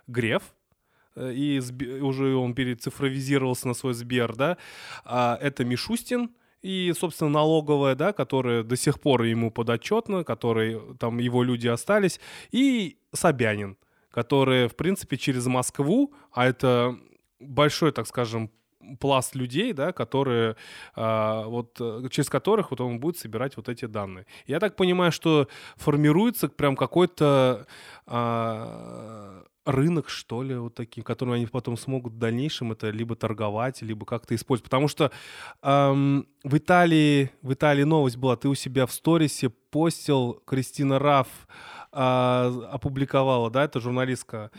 Греф, 0.07 0.43
э, 1.15 1.33
и 1.33 1.61
уже 2.01 2.35
он 2.35 2.55
перецифровизировался 2.55 3.69
на 3.69 3.75
свой 3.75 3.95
Сбер, 3.95 4.35
да, 4.35 4.59
а 5.05 5.39
это 5.41 5.65
Мишустин, 5.65 6.31
и, 6.63 6.93
собственно, 6.97 7.31
налоговая, 7.31 7.95
да, 7.95 8.13
которая 8.13 8.63
до 8.63 8.77
сих 8.77 9.01
пор 9.01 9.23
ему 9.23 9.51
подотчетна, 9.51 10.25
который 10.25 10.81
там 10.99 11.19
его 11.19 11.43
люди 11.43 11.67
остались, 11.67 12.21
и 12.53 12.99
Собянин, 13.13 13.77
который, 14.11 14.69
в 14.69 14.77
принципе, 14.77 15.17
через 15.17 15.47
Москву, 15.47 16.15
а 16.33 16.47
это 16.47 16.97
большой, 17.43 17.93
так 17.93 18.07
скажем, 18.07 18.51
пласт 18.99 19.35
людей, 19.35 19.73
да, 19.73 19.93
которые, 19.93 20.57
а, 20.95 21.45
вот, 21.45 21.77
э, 21.81 22.09
через 22.11 22.29
которых 22.29 22.71
вот 22.71 22.81
он 22.81 22.99
будет 22.99 23.17
собирать 23.17 23.57
вот 23.57 23.69
эти 23.69 23.85
данные. 23.85 24.27
Я 24.47 24.61
так 24.61 24.77
понимаю, 24.77 25.13
что 25.13 25.49
формируется 25.77 26.49
прям 26.49 26.77
какой-то 26.77 27.67
а, 28.07 29.45
рынок, 29.65 30.09
что 30.09 30.43
ли, 30.43 30.57
вот 30.57 30.75
таким, 30.75 31.05
которым 31.05 31.35
они 31.35 31.47
потом 31.47 31.77
смогут 31.77 32.15
в 32.15 32.19
дальнейшем 32.19 32.73
это 32.73 32.91
либо 32.91 33.15
торговать, 33.15 33.83
либо 33.83 34.05
как-то 34.05 34.35
использовать. 34.35 34.65
Потому 34.65 34.89
что 34.89 35.13
эм, 35.63 36.27
в 36.43 36.57
Италии, 36.57 37.31
в 37.43 37.53
Италии 37.53 37.85
новость 37.85 38.17
была, 38.17 38.37
ты 38.37 38.49
у 38.49 38.55
себя 38.55 38.87
в 38.87 38.93
сторисе 38.93 39.51
постил, 39.51 40.43
Кристина 40.47 40.99
Раф 40.99 41.29
э, 41.93 41.99
опубликовала, 42.73 43.51
да, 43.51 43.65
это 43.65 43.81
журналистка, 43.81 44.51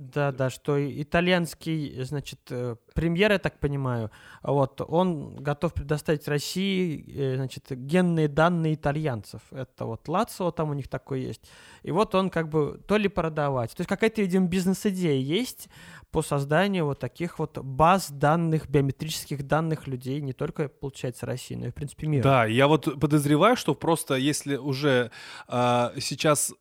да, 0.00 0.32
да, 0.32 0.50
что 0.50 0.76
итальянский, 0.78 2.02
значит, 2.04 2.40
э, 2.50 2.76
премьер, 2.94 3.32
я 3.32 3.38
так 3.38 3.60
понимаю, 3.60 4.10
вот, 4.42 4.80
он 4.80 5.36
готов 5.36 5.74
предоставить 5.74 6.26
России, 6.26 7.04
э, 7.14 7.36
значит, 7.36 7.66
генные 7.70 8.28
данные 8.28 8.74
итальянцев. 8.74 9.42
Это 9.50 9.84
вот 9.84 10.08
Лацио 10.08 10.50
там 10.50 10.70
у 10.70 10.74
них 10.74 10.88
такой 10.88 11.20
есть. 11.22 11.42
И 11.82 11.90
вот 11.90 12.14
он 12.14 12.30
как 12.30 12.48
бы 12.48 12.80
то 12.86 12.96
ли 12.96 13.08
продавать. 13.08 13.74
То 13.74 13.82
есть 13.82 13.88
какая-то, 13.88 14.22
видимо, 14.22 14.48
бизнес-идея 14.48 15.20
есть 15.20 15.68
по 16.10 16.22
созданию 16.22 16.86
вот 16.86 16.98
таких 16.98 17.38
вот 17.38 17.58
баз 17.58 18.10
данных, 18.10 18.68
биометрических 18.68 19.46
данных 19.46 19.86
людей, 19.86 20.20
не 20.20 20.32
только, 20.32 20.68
получается, 20.68 21.26
России, 21.26 21.54
но 21.54 21.66
и, 21.66 21.70
в 21.70 21.74
принципе, 21.74 22.06
мира. 22.06 22.22
Да, 22.22 22.44
я 22.46 22.66
вот 22.66 23.00
подозреваю, 23.00 23.56
что 23.56 23.74
просто 23.74 24.14
если 24.14 24.56
уже 24.56 25.10
э, 25.48 25.90
сейчас 26.00 26.52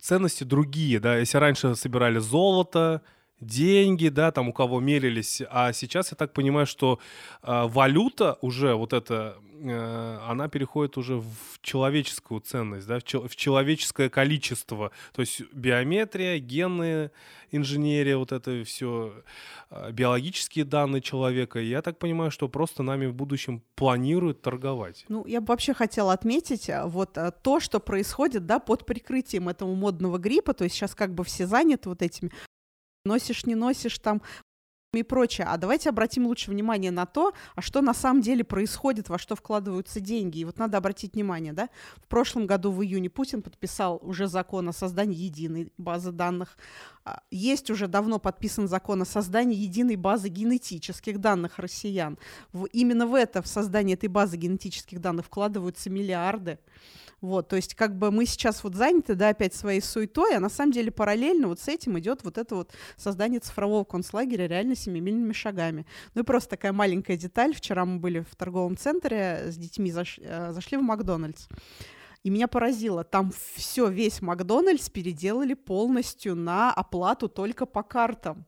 ценности 0.00 0.44
другие, 0.44 1.00
да, 1.00 1.16
если 1.16 1.38
раньше 1.38 1.74
собирали 1.74 2.18
золото, 2.18 3.02
деньги, 3.40 4.08
да, 4.08 4.30
там 4.32 4.48
у 4.48 4.52
кого 4.52 4.80
мерились, 4.80 5.42
а 5.50 5.72
сейчас 5.72 6.10
я 6.10 6.16
так 6.16 6.32
понимаю, 6.32 6.66
что 6.66 6.98
э, 7.42 7.66
валюта 7.66 8.38
уже 8.40 8.74
вот 8.74 8.92
эта, 8.92 9.36
э, 9.52 10.18
она 10.26 10.48
переходит 10.48 10.96
уже 10.96 11.18
в 11.18 11.60
человеческую 11.62 12.40
ценность, 12.40 12.86
да, 12.86 12.98
в, 12.98 13.04
чел- 13.04 13.28
в 13.28 13.36
человеческое 13.36 14.08
количество, 14.08 14.90
то 15.12 15.20
есть 15.20 15.42
биометрия, 15.52 16.38
генная 16.38 17.12
инженерия, 17.50 18.16
вот 18.16 18.32
это 18.32 18.64
все, 18.64 19.22
э, 19.70 19.92
биологические 19.92 20.64
данные 20.64 21.00
человека, 21.00 21.60
я 21.60 21.80
так 21.80 21.98
понимаю, 21.98 22.30
что 22.32 22.48
просто 22.48 22.82
нами 22.82 23.06
в 23.06 23.14
будущем 23.14 23.62
планируют 23.76 24.42
торговать. 24.42 25.04
Ну, 25.08 25.24
я 25.26 25.40
бы 25.40 25.46
вообще 25.48 25.74
хотела 25.74 26.12
отметить 26.12 26.68
вот 26.86 27.16
то, 27.42 27.60
что 27.60 27.78
происходит, 27.78 28.46
да, 28.46 28.58
под 28.58 28.84
прикрытием 28.84 29.48
этого 29.48 29.74
модного 29.74 30.18
гриппа, 30.18 30.54
то 30.54 30.64
есть 30.64 30.74
сейчас 30.74 30.96
как 30.96 31.14
бы 31.14 31.22
все 31.22 31.46
заняты 31.46 31.88
вот 31.88 32.02
этими 32.02 32.32
носишь, 33.08 33.46
не 33.46 33.54
носишь 33.54 33.98
там 33.98 34.22
и 34.94 35.02
прочее. 35.02 35.46
А 35.46 35.56
давайте 35.58 35.90
обратим 35.90 36.26
лучше 36.26 36.50
внимание 36.50 36.90
на 36.90 37.04
то, 37.04 37.34
а 37.54 37.60
что 37.60 37.82
на 37.82 37.92
самом 37.92 38.22
деле 38.22 38.42
происходит, 38.42 39.10
во 39.10 39.18
что 39.18 39.36
вкладываются 39.36 40.00
деньги. 40.00 40.38
И 40.38 40.44
вот 40.44 40.58
надо 40.58 40.78
обратить 40.78 41.14
внимание, 41.14 41.52
да, 41.52 41.68
в 41.96 42.06
прошлом 42.08 42.46
году 42.46 42.72
в 42.72 42.82
июне 42.82 43.10
Путин 43.10 43.42
подписал 43.42 43.98
уже 44.02 44.28
закон 44.28 44.68
о 44.68 44.72
создании 44.72 45.16
единой 45.16 45.72
базы 45.76 46.10
данных. 46.10 46.56
А, 47.04 47.20
есть 47.30 47.70
уже 47.70 47.86
давно 47.86 48.18
подписан 48.18 48.66
закон 48.66 49.02
о 49.02 49.04
создании 49.04 49.56
единой 49.56 49.96
базы 49.96 50.28
генетических 50.28 51.20
данных 51.20 51.58
россиян. 51.58 52.18
В, 52.52 52.64
именно 52.66 53.06
в 53.06 53.14
это, 53.14 53.42
в 53.42 53.46
создание 53.46 53.94
этой 53.94 54.08
базы 54.08 54.38
генетических 54.38 55.00
данных 55.00 55.26
вкладываются 55.26 55.90
миллиарды. 55.90 56.58
Вот, 57.20 57.48
то 57.48 57.56
есть 57.56 57.74
как 57.74 57.98
бы 57.98 58.12
мы 58.12 58.26
сейчас 58.26 58.62
вот 58.62 58.76
заняты, 58.76 59.16
да, 59.16 59.30
опять 59.30 59.52
своей 59.52 59.80
суетой, 59.80 60.36
а 60.36 60.40
на 60.40 60.48
самом 60.48 60.72
деле 60.72 60.92
параллельно 60.92 61.48
вот 61.48 61.58
с 61.58 61.66
этим 61.66 61.98
идет 61.98 62.22
вот 62.22 62.38
это 62.38 62.54
вот 62.54 62.72
создание 62.96 63.40
цифрового 63.40 63.82
концлагеря 63.82 64.46
реально 64.46 64.76
семимильными 64.76 65.32
шагами. 65.32 65.84
Ну 66.14 66.22
и 66.22 66.24
просто 66.24 66.50
такая 66.50 66.72
маленькая 66.72 67.16
деталь. 67.16 67.54
Вчера 67.54 67.84
мы 67.84 67.98
были 67.98 68.20
в 68.20 68.36
торговом 68.36 68.76
центре 68.76 69.46
с 69.48 69.56
детьми, 69.56 69.90
заш, 69.90 70.20
э, 70.22 70.52
зашли 70.52 70.78
в 70.78 70.82
Макдональдс. 70.82 71.48
И 72.22 72.30
меня 72.30 72.46
поразило, 72.46 73.02
там 73.02 73.32
все, 73.54 73.88
весь 73.88 74.22
Макдональдс 74.22 74.88
переделали 74.88 75.54
полностью 75.54 76.36
на 76.36 76.72
оплату 76.72 77.28
только 77.28 77.66
по 77.66 77.82
картам. 77.82 78.46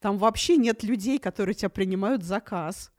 Там 0.00 0.18
вообще 0.18 0.56
нет 0.56 0.82
людей, 0.82 1.18
которые 1.18 1.54
тебя 1.54 1.68
принимают 1.68 2.24
заказ 2.24 2.90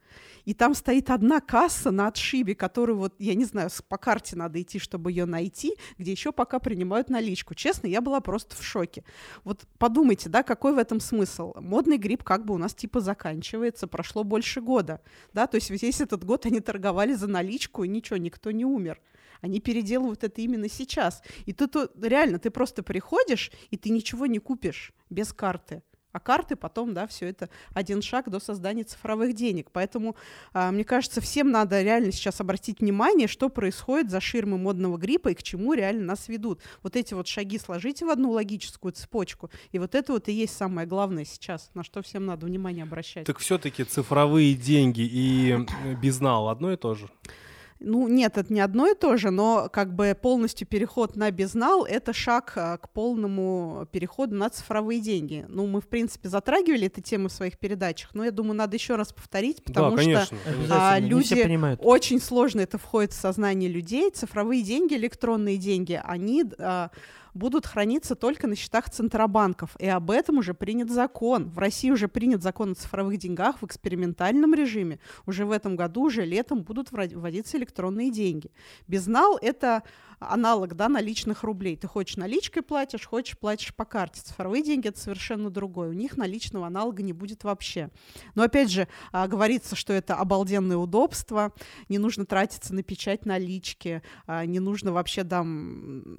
и 0.44 0.54
там 0.54 0.74
стоит 0.74 1.10
одна 1.10 1.40
касса 1.40 1.90
на 1.90 2.08
отшибе, 2.08 2.54
которую 2.54 2.98
вот, 2.98 3.14
я 3.18 3.34
не 3.34 3.44
знаю, 3.44 3.70
по 3.88 3.98
карте 3.98 4.36
надо 4.36 4.60
идти, 4.60 4.78
чтобы 4.78 5.10
ее 5.12 5.26
найти, 5.26 5.74
где 5.98 6.10
еще 6.12 6.32
пока 6.32 6.58
принимают 6.58 7.08
наличку. 7.10 7.54
Честно, 7.54 7.86
я 7.86 8.00
была 8.00 8.20
просто 8.20 8.56
в 8.56 8.62
шоке. 8.62 9.04
Вот 9.44 9.66
подумайте, 9.78 10.28
да, 10.28 10.42
какой 10.42 10.74
в 10.74 10.78
этом 10.78 11.00
смысл? 11.00 11.54
Модный 11.60 11.98
грипп 11.98 12.22
как 12.24 12.44
бы 12.44 12.54
у 12.54 12.58
нас 12.58 12.74
типа 12.74 13.00
заканчивается, 13.00 13.86
прошло 13.86 14.24
больше 14.24 14.60
года, 14.60 15.00
да, 15.32 15.46
то 15.46 15.56
есть 15.56 15.70
весь 15.70 16.00
этот 16.00 16.24
год 16.24 16.46
они 16.46 16.60
торговали 16.60 17.14
за 17.14 17.26
наличку, 17.26 17.84
и 17.84 17.88
ничего, 17.88 18.16
никто 18.16 18.50
не 18.50 18.64
умер. 18.64 19.00
Они 19.40 19.60
переделывают 19.60 20.22
это 20.22 20.40
именно 20.42 20.68
сейчас. 20.68 21.22
И 21.46 21.52
тут 21.52 21.74
реально, 22.00 22.38
ты 22.38 22.50
просто 22.50 22.82
приходишь, 22.82 23.50
и 23.70 23.76
ты 23.76 23.90
ничего 23.90 24.26
не 24.26 24.38
купишь 24.38 24.92
без 25.08 25.32
карты. 25.32 25.82
А 26.12 26.20
карты 26.20 26.56
потом, 26.56 26.94
да, 26.94 27.06
все 27.06 27.26
это 27.26 27.48
один 27.72 28.02
шаг 28.02 28.28
до 28.30 28.40
создания 28.40 28.84
цифровых 28.84 29.34
денег. 29.34 29.68
Поэтому, 29.72 30.16
а, 30.52 30.72
мне 30.72 30.84
кажется, 30.84 31.20
всем 31.20 31.50
надо 31.50 31.82
реально 31.82 32.12
сейчас 32.12 32.40
обратить 32.40 32.80
внимание, 32.80 33.28
что 33.28 33.48
происходит 33.48 34.10
за 34.10 34.20
ширмой 34.20 34.58
модного 34.58 34.96
гриппа 34.96 35.28
и 35.28 35.34
к 35.34 35.42
чему 35.42 35.74
реально 35.74 36.04
нас 36.04 36.28
ведут. 36.28 36.60
Вот 36.82 36.96
эти 36.96 37.14
вот 37.14 37.28
шаги 37.28 37.58
сложите 37.58 38.04
в 38.04 38.10
одну 38.10 38.30
логическую 38.30 38.92
цепочку, 38.92 39.50
и 39.72 39.78
вот 39.78 39.94
это 39.94 40.12
вот 40.12 40.28
и 40.28 40.32
есть 40.32 40.56
самое 40.56 40.86
главное 40.86 41.24
сейчас, 41.24 41.70
на 41.74 41.84
что 41.84 42.02
всем 42.02 42.26
надо 42.26 42.46
внимание 42.46 42.84
обращать. 42.84 43.26
Так 43.26 43.38
все-таки 43.38 43.84
цифровые 43.84 44.54
деньги 44.54 45.02
и 45.02 45.66
безнал 46.02 46.48
одно 46.48 46.72
и 46.72 46.76
то 46.76 46.94
же? 46.94 47.08
Ну, 47.82 48.08
нет, 48.08 48.36
это 48.36 48.52
не 48.52 48.60
одно 48.60 48.86
и 48.88 48.94
то 48.94 49.16
же, 49.16 49.30
но 49.30 49.70
как 49.72 49.94
бы 49.94 50.14
полностью 50.20 50.66
переход 50.66 51.16
на 51.16 51.30
безнал— 51.30 51.84
это 51.88 52.12
шаг 52.12 52.52
а, 52.56 52.76
к 52.76 52.90
полному 52.90 53.88
переходу 53.90 54.34
на 54.34 54.50
цифровые 54.50 55.00
деньги. 55.00 55.46
Ну, 55.48 55.66
мы, 55.66 55.80
в 55.80 55.88
принципе, 55.88 56.28
затрагивали 56.28 56.88
эту 56.88 57.00
тему 57.00 57.28
в 57.28 57.32
своих 57.32 57.58
передачах, 57.58 58.10
но 58.12 58.24
я 58.24 58.32
думаю, 58.32 58.54
надо 58.54 58.76
еще 58.76 58.96
раз 58.96 59.14
повторить, 59.14 59.64
потому 59.64 59.96
да, 59.96 60.24
что 60.26 60.36
а, 60.68 60.98
люди 60.98 61.58
очень 61.82 62.20
сложно 62.20 62.60
это 62.60 62.76
входит 62.76 63.12
в 63.12 63.16
сознание 63.16 63.70
людей. 63.70 64.10
Цифровые 64.10 64.62
деньги, 64.62 64.94
электронные 64.94 65.56
деньги, 65.56 65.98
они 66.04 66.44
а, 66.58 66.90
будут 67.34 67.66
храниться 67.66 68.14
только 68.14 68.46
на 68.46 68.56
счетах 68.56 68.90
центробанков. 68.90 69.76
И 69.78 69.86
об 69.86 70.10
этом 70.10 70.38
уже 70.38 70.54
принят 70.54 70.90
закон. 70.90 71.50
В 71.50 71.58
России 71.58 71.90
уже 71.90 72.08
принят 72.08 72.42
закон 72.42 72.72
о 72.72 72.74
цифровых 72.74 73.18
деньгах 73.18 73.60
в 73.60 73.66
экспериментальном 73.66 74.54
режиме. 74.54 74.98
Уже 75.26 75.44
в 75.44 75.50
этом 75.50 75.76
году, 75.76 76.02
уже 76.02 76.24
летом 76.24 76.62
будут 76.62 76.90
вводиться 76.90 77.58
электронные 77.58 78.10
деньги. 78.10 78.50
Безнал— 78.86 79.38
это 79.42 79.82
аналог 80.20 80.74
да, 80.74 80.88
наличных 80.88 81.42
рублей. 81.42 81.76
Ты 81.76 81.88
хочешь 81.88 82.16
наличкой 82.16 82.62
платишь, 82.62 83.06
хочешь 83.06 83.38
платишь 83.38 83.74
по 83.74 83.84
карте. 83.84 84.20
Цифровые 84.20 84.62
деньги— 84.62 84.88
это 84.88 85.00
совершенно 85.00 85.50
другое. 85.50 85.88
У 85.88 85.94
них 85.94 86.16
наличного 86.16 86.66
аналога 86.66 87.02
не 87.02 87.12
будет 87.12 87.42
вообще. 87.44 87.90
Но 88.34 88.42
опять 88.42 88.70
же, 88.70 88.86
а, 89.12 89.26
говорится, 89.26 89.74
что 89.76 89.92
это 89.92 90.14
обалденное 90.14 90.76
удобство, 90.76 91.52
не 91.88 91.98
нужно 91.98 92.26
тратиться 92.26 92.74
на 92.74 92.82
печать 92.82 93.24
налички, 93.24 94.02
а, 94.26 94.44
не 94.44 94.60
нужно 94.60 94.92
вообще 94.92 95.24
там 95.24 96.18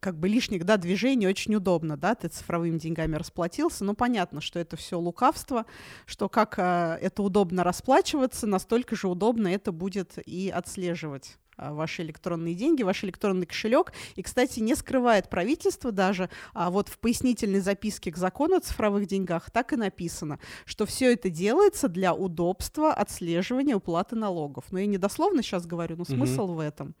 как 0.00 0.18
бы 0.18 0.28
лишних, 0.28 0.64
да, 0.64 0.76
движений 0.76 1.26
очень 1.26 1.54
удобно, 1.54 1.96
да, 1.96 2.14
ты 2.14 2.28
цифровыми 2.28 2.78
деньгами 2.78 3.16
расплатился, 3.16 3.84
но 3.84 3.94
понятно, 3.94 4.40
что 4.40 4.58
это 4.58 4.76
все 4.76 4.98
лукавство, 4.98 5.66
что 6.06 6.28
как 6.28 6.58
э, 6.58 6.98
это 7.00 7.22
удобно 7.22 7.64
расплачиваться, 7.64 8.46
настолько 8.46 8.96
же 8.96 9.08
удобно 9.08 9.48
это 9.48 9.72
будет 9.72 10.18
и 10.26 10.50
отслеживать 10.54 11.38
э, 11.58 11.72
ваши 11.72 12.02
электронные 12.02 12.54
деньги, 12.54 12.82
ваш 12.82 13.04
электронный 13.04 13.46
кошелек. 13.46 13.92
И, 14.14 14.22
кстати, 14.22 14.60
не 14.60 14.74
скрывает 14.74 15.30
правительство 15.30 15.92
даже, 15.92 16.30
а 16.52 16.70
вот 16.70 16.88
в 16.88 16.98
пояснительной 16.98 17.60
записке 17.60 18.10
к 18.10 18.16
закону 18.16 18.56
о 18.56 18.60
цифровых 18.60 19.06
деньгах 19.06 19.50
так 19.50 19.72
и 19.72 19.76
написано, 19.76 20.38
что 20.64 20.86
все 20.86 21.12
это 21.12 21.30
делается 21.30 21.88
для 21.88 22.14
удобства 22.14 22.92
отслеживания 22.92 23.76
уплаты 23.76 24.16
налогов. 24.16 24.64
Но 24.70 24.78
я 24.78 24.86
не 24.86 24.98
дословно 24.98 25.42
сейчас 25.42 25.66
говорю, 25.66 25.96
но 25.96 26.04
смысл 26.04 26.48
mm-hmm. 26.48 26.54
в 26.54 26.60
этом. 26.60 26.94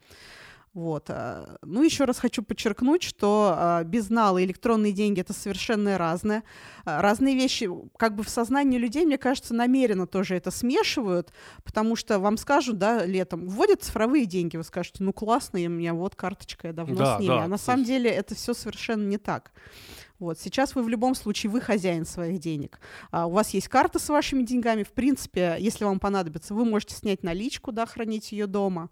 Вот. 0.76 1.06
Э, 1.08 1.56
ну, 1.62 1.82
еще 1.82 2.04
раз 2.04 2.18
хочу 2.18 2.42
подчеркнуть, 2.42 3.02
что 3.02 3.56
э, 3.80 3.84
безнал 3.84 4.36
и 4.36 4.44
электронные 4.44 4.92
деньги 4.92 5.22
это 5.22 5.32
совершенно 5.32 5.96
разные. 5.96 6.42
Э, 6.84 7.00
разные 7.00 7.34
вещи, 7.34 7.66
как 7.96 8.14
бы 8.14 8.22
в 8.22 8.28
сознании 8.28 8.76
людей, 8.76 9.06
мне 9.06 9.16
кажется, 9.16 9.54
намеренно 9.54 10.06
тоже 10.06 10.36
это 10.36 10.50
смешивают, 10.50 11.32
потому 11.64 11.96
что 11.96 12.18
вам 12.18 12.36
скажут, 12.36 12.76
да, 12.76 13.06
летом, 13.06 13.48
вводят 13.48 13.84
цифровые 13.84 14.26
деньги, 14.26 14.58
вы 14.58 14.64
скажете, 14.64 15.02
ну 15.02 15.14
классно, 15.14 15.58
у 15.60 15.68
меня 15.70 15.94
вот 15.94 16.14
карточка, 16.14 16.66
я 16.66 16.72
давно 16.74 16.94
да, 16.94 17.16
с 17.16 17.20
ними. 17.20 17.28
Да, 17.28 17.44
а 17.44 17.48
на 17.48 17.56
самом 17.56 17.78
есть... 17.78 17.90
деле 17.90 18.10
это 18.10 18.34
все 18.34 18.52
совершенно 18.52 19.08
не 19.08 19.16
так. 19.16 19.52
Вот. 20.18 20.38
Сейчас 20.38 20.74
вы 20.74 20.82
в 20.82 20.88
любом 20.88 21.14
случае, 21.14 21.50
вы 21.50 21.60
хозяин 21.60 22.06
своих 22.06 22.38
денег. 22.38 22.80
А, 23.10 23.26
у 23.26 23.30
вас 23.30 23.50
есть 23.50 23.68
карта 23.68 23.98
с 23.98 24.08
вашими 24.08 24.42
деньгами. 24.42 24.82
В 24.82 24.92
принципе, 24.92 25.56
если 25.58 25.84
вам 25.84 26.00
понадобится, 26.00 26.54
вы 26.54 26.64
можете 26.64 26.94
снять 26.94 27.22
наличку, 27.22 27.72
да, 27.72 27.86
хранить 27.86 28.32
ее 28.32 28.46
дома. 28.46 28.90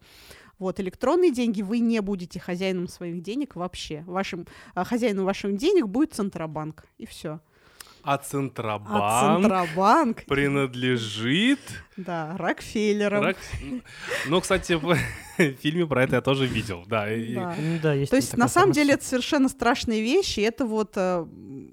Вот, 0.58 0.80
электронные 0.80 1.32
деньги 1.32 1.62
вы 1.62 1.80
не 1.80 2.00
будете 2.00 2.40
хозяином 2.40 2.88
своих 2.88 3.22
денег 3.22 3.56
вообще. 3.56 4.02
Вашим, 4.06 4.46
а, 4.74 4.84
хозяином 4.84 5.24
ваших 5.24 5.56
денег 5.56 5.86
будет 5.86 6.14
Центробанк, 6.14 6.84
и 6.98 7.06
все. 7.06 7.40
А 8.04 8.18
Центробанк, 8.18 8.90
а 8.92 9.36
Центробанк 9.36 10.24
принадлежит... 10.26 11.58
Да, 11.96 12.36
Рокфеллерам. 12.36 13.24
Рок... 13.24 13.36
Ну, 14.26 14.40
кстати, 14.42 14.74
в 14.74 14.94
фильме 15.62 15.86
про 15.86 16.04
это 16.04 16.16
я 16.16 16.20
тоже 16.20 16.46
видел, 16.46 16.84
да. 16.86 17.06
да. 17.06 17.56
да 17.82 17.94
есть 17.94 18.10
То 18.10 18.16
есть, 18.16 18.36
на 18.36 18.48
самом 18.48 18.72
деле, 18.72 18.94
это 18.94 19.04
совершенно 19.04 19.48
страшные 19.48 20.02
вещи. 20.02 20.40
Это 20.40 20.66
вот 20.66 20.92
э, 20.96 21.26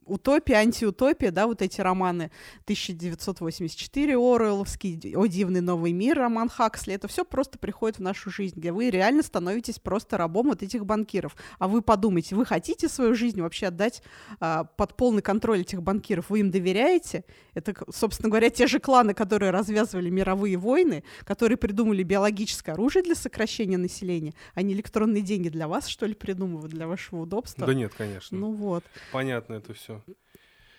утопия, 0.05 0.55
антиутопия, 0.55 1.31
да, 1.31 1.47
вот 1.47 1.61
эти 1.61 1.81
романы 1.81 2.31
1984 2.63 4.13
Оруэлловский, 4.13 5.15
«О 5.15 5.25
дивный 5.25 5.61
новый 5.61 5.91
мир» 5.91 6.17
роман 6.17 6.49
Хаксли. 6.49 6.93
Это 6.93 7.07
все 7.07 7.25
просто 7.25 7.57
приходит 7.57 7.97
в 7.97 8.01
нашу 8.01 8.29
жизнь, 8.29 8.59
где 8.59 8.71
вы 8.71 8.89
реально 8.89 9.23
становитесь 9.23 9.79
просто 9.79 10.17
рабом 10.17 10.47
вот 10.47 10.63
этих 10.63 10.85
банкиров. 10.85 11.35
А 11.59 11.67
вы 11.67 11.81
подумайте, 11.81 12.35
вы 12.35 12.45
хотите 12.45 12.87
свою 12.87 13.15
жизнь 13.15 13.41
вообще 13.41 13.67
отдать 13.67 14.01
э, 14.39 14.63
под 14.77 14.95
полный 14.95 15.21
контроль 15.21 15.61
этих 15.61 15.81
банкиров? 15.81 16.29
Вы 16.29 16.41
им 16.41 16.51
доверяете? 16.51 17.25
Это, 17.53 17.73
собственно 17.93 18.29
говоря, 18.29 18.49
те 18.49 18.67
же 18.67 18.79
кланы, 18.79 19.13
которые 19.13 19.51
развязывали 19.51 20.09
мировые 20.09 20.57
войны, 20.57 21.03
которые 21.23 21.57
придумали 21.57 22.03
биологическое 22.03 22.73
оружие 22.75 23.03
для 23.03 23.15
сокращения 23.15 23.77
населения, 23.77 24.33
а 24.53 24.61
не 24.61 24.73
электронные 24.73 25.21
деньги 25.21 25.49
для 25.49 25.67
вас, 25.67 25.87
что 25.87 26.05
ли, 26.05 26.13
придумывают 26.13 26.71
для 26.71 26.87
вашего 26.87 27.21
удобства? 27.21 27.65
Да 27.65 27.73
нет, 27.73 27.93
конечно. 27.97 28.37
Ну 28.37 28.51
вот. 28.51 28.83
Понятно 29.11 29.55
это 29.55 29.73
все. 29.73 29.90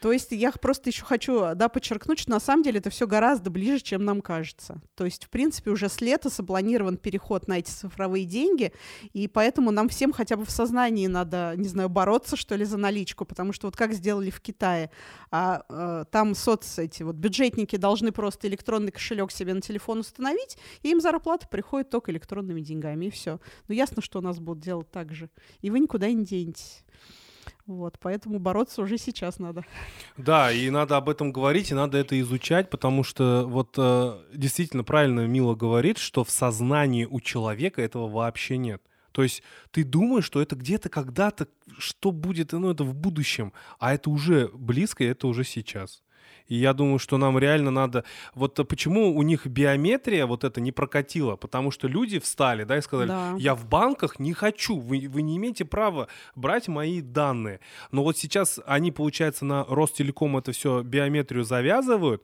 То 0.03 0.11
есть 0.11 0.33
я 0.33 0.51
просто 0.51 0.91
еще 0.91 1.05
хочу 1.05 1.55
да, 1.55 1.69
подчеркнуть, 1.69 2.19
что 2.19 2.33
на 2.33 2.41
самом 2.41 2.65
деле 2.65 2.81
это 2.81 2.91
все 2.91 3.07
гораздо 3.07 3.51
ближе, 3.51 3.79
чем 3.79 4.05
нам 4.05 4.21
кажется. 4.21 4.83
То 4.97 5.05
есть, 5.05 5.27
в 5.27 5.31
принципе, 5.31 5.71
уже 5.71 5.89
с 5.89 6.01
лета 6.01 6.29
запланирован 6.29 6.97
переход 6.97 7.47
на 7.47 7.61
эти 7.61 7.71
цифровые 7.71 8.25
деньги, 8.25 8.73
и 9.13 9.29
поэтому 9.29 9.71
нам 9.71 9.89
всем 9.89 10.13
хотя 10.13 10.37
бы 10.37 10.45
в 10.45 10.51
сознании 10.51 11.07
надо, 11.07 11.55
не 11.57 11.69
знаю, 11.69 11.89
бороться, 11.89 12.35
что 12.35 12.57
ли, 12.57 12.65
за 12.65 12.79
наличку, 12.79 13.25
потому 13.25 13.53
что 13.53 13.69
вот 13.69 13.77
как 13.77 13.93
сделали 13.93 14.31
в 14.31 14.41
Китае, 14.41 14.91
а, 15.31 15.63
а, 15.69 16.05
там 16.07 16.35
соц 16.35 16.81
эти 16.81 17.05
вот 17.05 17.15
бюджетники 17.15 17.77
должны 17.77 18.11
просто 18.11 18.49
электронный 18.49 18.91
кошелек 18.91 19.31
себе 19.31 19.55
на 19.55 19.61
телефон 19.61 20.01
установить, 20.01 20.59
и 20.83 20.91
им 20.91 21.01
зарплата 21.01 21.47
приходит 21.47 21.91
только 21.91 22.11
электронными 22.11 22.61
деньгами, 22.61 23.07
и 23.07 23.11
все. 23.11 23.39
Ну, 23.69 23.75
ясно, 23.77 24.03
что 24.03 24.19
у 24.19 24.23
нас 24.23 24.41
будут 24.41 24.65
делать 24.65 24.91
так 24.91 25.15
же. 25.15 25.31
И 25.61 25.71
вы 25.71 25.79
никуда 25.79 26.11
не 26.11 26.25
денетесь. 26.25 26.83
Вот, 27.67 27.99
поэтому 28.01 28.41
бороться 28.41 28.83
уже 28.83 28.99
сейчас 28.99 29.39
надо. 29.39 29.65
Да, 30.17 30.51
и 30.51 30.69
надо 30.71 30.97
об 30.97 31.09
этом 31.09 31.33
говорить, 31.33 31.71
и 31.71 31.75
надо 31.75 31.97
это 31.99 32.19
изучать, 32.21 32.71
потому 32.71 33.05
что 33.05 33.45
вот 33.47 33.75
э, 33.79 34.19
действительно 34.35 34.83
правильно 34.83 35.27
Мила 35.27 35.55
говорит, 35.55 35.99
что 35.99 36.25
в 36.25 36.31
сознании 36.31 37.05
у 37.05 37.21
человека 37.21 37.81
этого 37.81 38.09
вообще 38.09 38.57
нет. 38.57 38.83
То 39.13 39.23
есть 39.23 39.43
ты 39.71 39.85
думаешь, 39.85 40.25
что 40.25 40.41
это 40.43 40.57
где-то 40.57 40.89
когда-то, 40.89 41.47
что 41.79 42.11
будет, 42.11 42.53
ну 42.53 42.71
это 42.71 42.83
в 42.83 42.95
будущем, 42.95 43.53
а 43.79 43.95
это 43.95 44.11
уже 44.11 44.51
близко, 44.53 45.05
это 45.05 45.29
уже 45.29 45.45
сейчас. 45.45 46.03
И 46.53 46.57
я 46.57 46.75
думаю, 46.75 46.99
что 46.99 47.17
нам 47.17 47.39
реально 47.39 47.71
надо... 47.71 48.05
Вот 48.35 48.61
почему 48.69 49.17
у 49.17 49.23
них 49.23 49.47
биометрия 49.47 50.27
вот 50.27 50.45
это 50.45 50.61
не 50.61 50.71
прокатила? 50.71 51.35
Потому 51.35 51.71
что 51.71 51.89
люди 51.89 52.19
встали, 52.19 52.65
да, 52.65 52.77
и 52.77 52.83
сказали, 52.83 53.09
да. 53.09 53.35
я 53.39 53.55
в 53.55 53.65
банках 53.65 54.19
не 54.19 54.35
хочу, 54.35 54.79
вы, 54.79 55.09
вы 55.09 55.23
не 55.23 55.39
имеете 55.39 55.65
права 55.65 56.09
брать 56.35 56.69
мои 56.69 57.01
данные. 57.01 57.61
Но 57.91 58.05
вот 58.05 58.19
сейчас 58.19 58.61
они, 58.67 58.93
получается, 58.93 59.47
на 59.47 59.65
Ростелеком 59.65 60.37
это 60.37 60.53
все 60.53 60.83
биометрию 60.83 61.43
завязывают, 61.43 62.23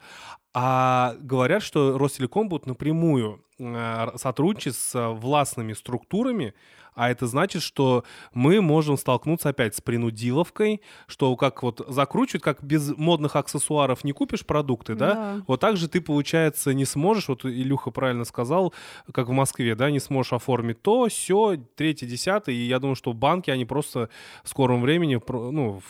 А 0.52 1.14
говорят, 1.20 1.62
что 1.62 1.96
Ростелеком 1.96 2.50
будет 2.50 2.66
напрямую 2.66 3.42
э, 3.58 4.08
сотрудничать 4.16 4.76
с 4.76 5.10
властными 5.12 5.72
структурами, 5.72 6.52
а 6.94 7.10
это 7.10 7.26
значит, 7.26 7.62
что 7.62 8.04
мы 8.32 8.60
можем 8.60 8.96
столкнуться 8.96 9.50
опять 9.50 9.74
с 9.74 9.80
принудиловкой, 9.80 10.80
что 11.06 11.34
как 11.36 11.62
вот 11.62 11.84
закручивать, 11.88 12.42
как 12.42 12.62
без 12.62 12.96
модных 12.96 13.36
аксессуаров 13.36 14.04
не 14.04 14.12
купишь 14.12 14.44
продукты, 14.44 14.94
да? 14.94 15.14
Да. 15.14 15.42
Вот 15.46 15.60
так 15.60 15.76
же 15.76 15.88
ты, 15.88 16.00
получается, 16.00 16.74
не 16.74 16.84
сможешь, 16.84 17.28
вот 17.28 17.44
Илюха 17.44 17.90
правильно 17.90 18.24
сказал, 18.24 18.72
как 19.12 19.28
в 19.28 19.32
Москве, 19.32 19.74
да, 19.74 19.90
не 19.90 20.00
сможешь 20.00 20.32
оформить 20.32 20.82
то, 20.82 21.08
все, 21.08 21.56
третье, 21.76 22.06
десятое, 22.06 22.54
и 22.54 22.66
я 22.66 22.78
думаю, 22.78 22.96
что 22.96 23.12
банки, 23.12 23.50
они 23.50 23.64
просто 23.64 24.08
в 24.42 24.48
скором 24.48 24.82
времени, 24.82 25.20
ну, 25.28 25.82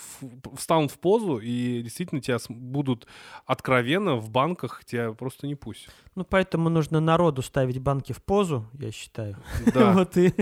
встанут 0.56 0.90
в 0.90 0.98
позу, 0.98 1.38
и 1.38 1.82
действительно 1.82 2.20
тебя 2.20 2.38
будут 2.48 3.06
откровенно 3.46 4.16
в 4.16 4.30
банках 4.30 4.82
тебя 4.84 5.12
просто 5.12 5.46
не 5.46 5.54
пустят. 5.54 5.92
Ну, 6.14 6.24
поэтому 6.24 6.68
нужно 6.68 7.00
народу 7.00 7.42
ставить 7.42 7.78
банки 7.78 8.12
в 8.12 8.22
позу, 8.22 8.66
я 8.78 8.90
считаю. 8.90 9.36
Да. 9.72 9.92
Вот 9.98 10.16
и 10.16 10.32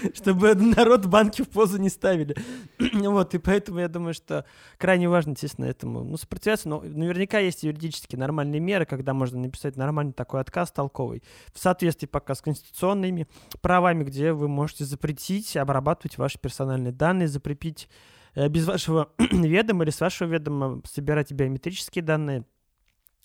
чтобы 0.14 0.54
народ 0.54 1.06
банки 1.06 1.42
в 1.42 1.48
позу 1.48 1.78
не 1.78 1.88
ставили. 1.88 2.36
вот, 2.78 3.34
и 3.34 3.38
поэтому 3.38 3.80
я 3.80 3.88
думаю, 3.88 4.14
что 4.14 4.44
крайне 4.78 5.08
важно, 5.08 5.32
естественно, 5.32 5.66
этому 5.66 6.04
ну, 6.04 6.16
сопротивляться. 6.16 6.68
Но 6.68 6.80
наверняка 6.80 7.38
есть 7.38 7.62
юридически 7.62 8.16
нормальные 8.16 8.60
меры, 8.60 8.86
когда 8.86 9.14
можно 9.14 9.38
написать 9.38 9.76
нормальный 9.76 10.12
такой 10.12 10.40
отказ 10.40 10.72
толковый 10.72 11.22
в 11.52 11.58
соответствии 11.58 12.06
пока 12.06 12.34
с 12.34 12.42
конституционными 12.42 13.26
правами, 13.60 14.04
где 14.04 14.32
вы 14.32 14.48
можете 14.48 14.84
запретить 14.84 15.56
обрабатывать 15.56 16.18
ваши 16.18 16.38
персональные 16.38 16.92
данные, 16.92 17.28
запретить 17.28 17.88
э, 18.34 18.48
без 18.48 18.66
вашего 18.66 19.10
ведома 19.18 19.84
или 19.84 19.90
с 19.90 20.00
вашего 20.00 20.28
ведома 20.28 20.82
собирать 20.84 21.32
биометрические 21.32 22.02
данные. 22.02 22.44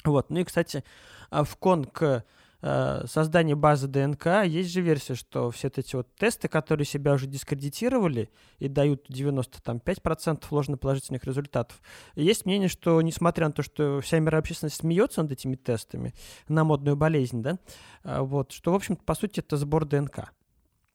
Вот. 0.03 0.29
Ну 0.29 0.39
и, 0.39 0.43
кстати, 0.43 0.83
а, 1.31 1.43
в 1.43 1.55
кон 1.57 1.85
э, 2.65 3.05
созданию 3.07 3.55
базы 3.55 3.87
ДНК 3.87 4.43
есть 4.45 4.71
же 4.71 4.81
версия, 4.81 5.13
что 5.13 5.51
все 5.51 5.67
эти 5.67 5.95
вот 5.95 6.07
тесты, 6.15 6.47
которые 6.47 6.85
себя 6.85 7.13
уже 7.13 7.27
дискредитировали 7.27 8.29
и 8.57 8.67
дают 8.67 9.09
95% 9.09 10.43
ложноположительных 10.49 11.23
результатов, 11.25 11.79
есть 12.15 12.45
мнение, 12.45 12.67
что 12.67 12.99
несмотря 13.01 13.47
на 13.47 13.53
то, 13.53 13.61
что 13.61 14.01
вся 14.01 14.19
мировая 14.19 14.41
общественность 14.41 14.77
смеется 14.77 15.21
над 15.21 15.31
этими 15.31 15.55
тестами 15.55 16.13
на 16.47 16.63
модную 16.63 16.97
болезнь, 16.97 17.43
да, 17.43 17.59
а, 18.03 18.23
вот, 18.23 18.51
что, 18.51 18.71
в 18.71 18.75
общем-то, 18.75 19.03
по 19.03 19.13
сути, 19.13 19.41
это 19.41 19.57
сбор 19.57 19.85
ДНК. 19.85 20.33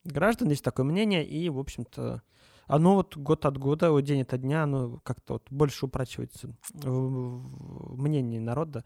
Граждан 0.04 0.48
есть 0.48 0.64
такое 0.64 0.84
мнение, 0.84 1.24
и, 1.24 1.48
в 1.50 1.58
общем-то, 1.58 2.22
оно 2.66 2.94
вот 2.94 3.16
год 3.16 3.46
от 3.46 3.58
года, 3.58 3.90
вот 3.90 4.02
день 4.02 4.22
ото 4.22 4.38
дня, 4.38 4.62
оно 4.62 5.00
как-то 5.02 5.34
вот 5.34 5.46
больше 5.50 5.86
упрочивается 5.86 6.54
в 6.72 8.00
мнении 8.00 8.38
народа, 8.38 8.84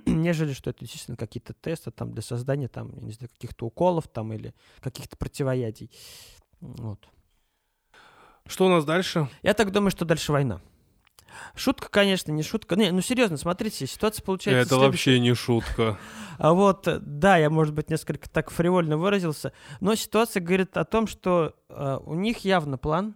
нежели 0.06 0.52
что 0.52 0.70
это 0.70 0.80
действительно 0.80 1.16
какие-то 1.16 1.52
тесты 1.54 1.90
там 1.90 2.12
для 2.12 2.22
создания 2.22 2.68
там, 2.68 2.92
я 2.94 3.02
не 3.02 3.12
знаю, 3.12 3.30
каких-то 3.30 3.66
уколов 3.66 4.08
там 4.08 4.32
или 4.32 4.54
каких-то 4.80 5.16
противоядий. 5.16 5.90
Вот. 6.60 7.08
Что 8.46 8.66
у 8.66 8.68
нас 8.68 8.84
дальше? 8.84 9.28
Я 9.42 9.54
так 9.54 9.72
думаю, 9.72 9.90
что 9.90 10.04
дальше 10.04 10.32
война. 10.32 10.60
Шутка, 11.54 11.88
конечно, 11.88 12.30
не 12.32 12.42
шутка. 12.42 12.76
Не, 12.76 12.90
ну 12.92 13.00
серьезно, 13.00 13.36
смотрите, 13.36 13.86
ситуация 13.86 14.22
получается 14.22 14.60
Это 14.60 14.68
следующая. 14.68 14.86
вообще 14.86 15.20
не 15.20 15.34
шутка. 15.34 15.98
А 16.36 16.52
вот, 16.52 16.88
да, 17.00 17.36
я, 17.36 17.48
может 17.48 17.74
быть, 17.74 17.90
несколько 17.90 18.28
так 18.28 18.50
фривольно 18.50 18.96
выразился, 18.96 19.52
но 19.78 19.94
ситуация 19.94 20.40
говорит 20.40 20.76
о 20.76 20.84
том, 20.84 21.06
что 21.06 21.54
э, 21.68 21.98
у 22.04 22.14
них 22.14 22.38
явно 22.38 22.76
план, 22.76 23.14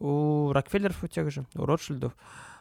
у 0.00 0.50
Рокфеллеров 0.52 1.04
у 1.04 1.06
тех 1.06 1.30
же, 1.30 1.46
у 1.54 1.64
Ротшильдов, 1.64 2.16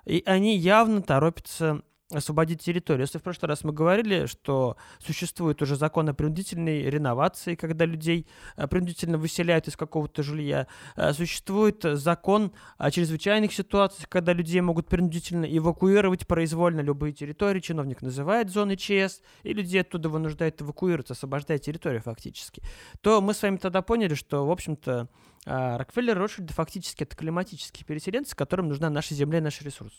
и 0.05 0.21
они 0.27 0.55
явно 0.55 1.01
торопятся 1.01 1.81
освободить 2.11 2.61
территорию. 2.61 3.03
Если 3.03 3.17
в 3.17 3.23
прошлый 3.23 3.49
раз 3.49 3.63
мы 3.63 3.71
говорили, 3.71 4.25
что 4.25 4.77
существует 4.99 5.61
уже 5.61 5.75
закон 5.75 6.09
о 6.09 6.13
принудительной 6.13 6.89
реновации, 6.89 7.55
когда 7.55 7.85
людей 7.85 8.27
э, 8.55 8.67
принудительно 8.67 9.17
выселяют 9.17 9.67
из 9.67 9.75
какого-то 9.75 10.23
жилья, 10.23 10.67
э, 10.95 11.13
существует 11.13 11.83
э, 11.85 11.95
закон 11.95 12.51
о 12.77 12.91
чрезвычайных 12.91 13.53
ситуациях, 13.53 14.09
когда 14.09 14.33
людей 14.33 14.61
могут 14.61 14.87
принудительно 14.87 15.45
эвакуировать 15.45 16.27
произвольно 16.27 16.81
любые 16.81 17.13
территории, 17.13 17.59
чиновник 17.59 18.01
называет 18.01 18.49
зоны 18.49 18.75
ЧС, 18.75 19.21
и 19.43 19.53
людей 19.53 19.81
оттуда 19.81 20.09
вынуждает 20.09 20.61
эвакуироваться, 20.61 21.13
освобождая 21.13 21.57
территорию 21.57 22.01
фактически, 22.01 22.61
то 23.01 23.21
мы 23.21 23.33
с 23.33 23.41
вами 23.41 23.57
тогда 23.57 23.81
поняли, 23.81 24.15
что, 24.15 24.45
в 24.45 24.51
общем-то, 24.51 25.07
а, 25.45 25.77
Рокфеллер 25.77 26.17
Ротшильд 26.17 26.51
фактически 26.51 27.03
это 27.03 27.15
климатические 27.15 27.85
переселенцы, 27.85 28.35
которым 28.35 28.67
нужна 28.67 28.89
наша 28.89 29.15
земля 29.15 29.39
и 29.39 29.41
наш 29.41 29.61
ресурс. 29.61 29.93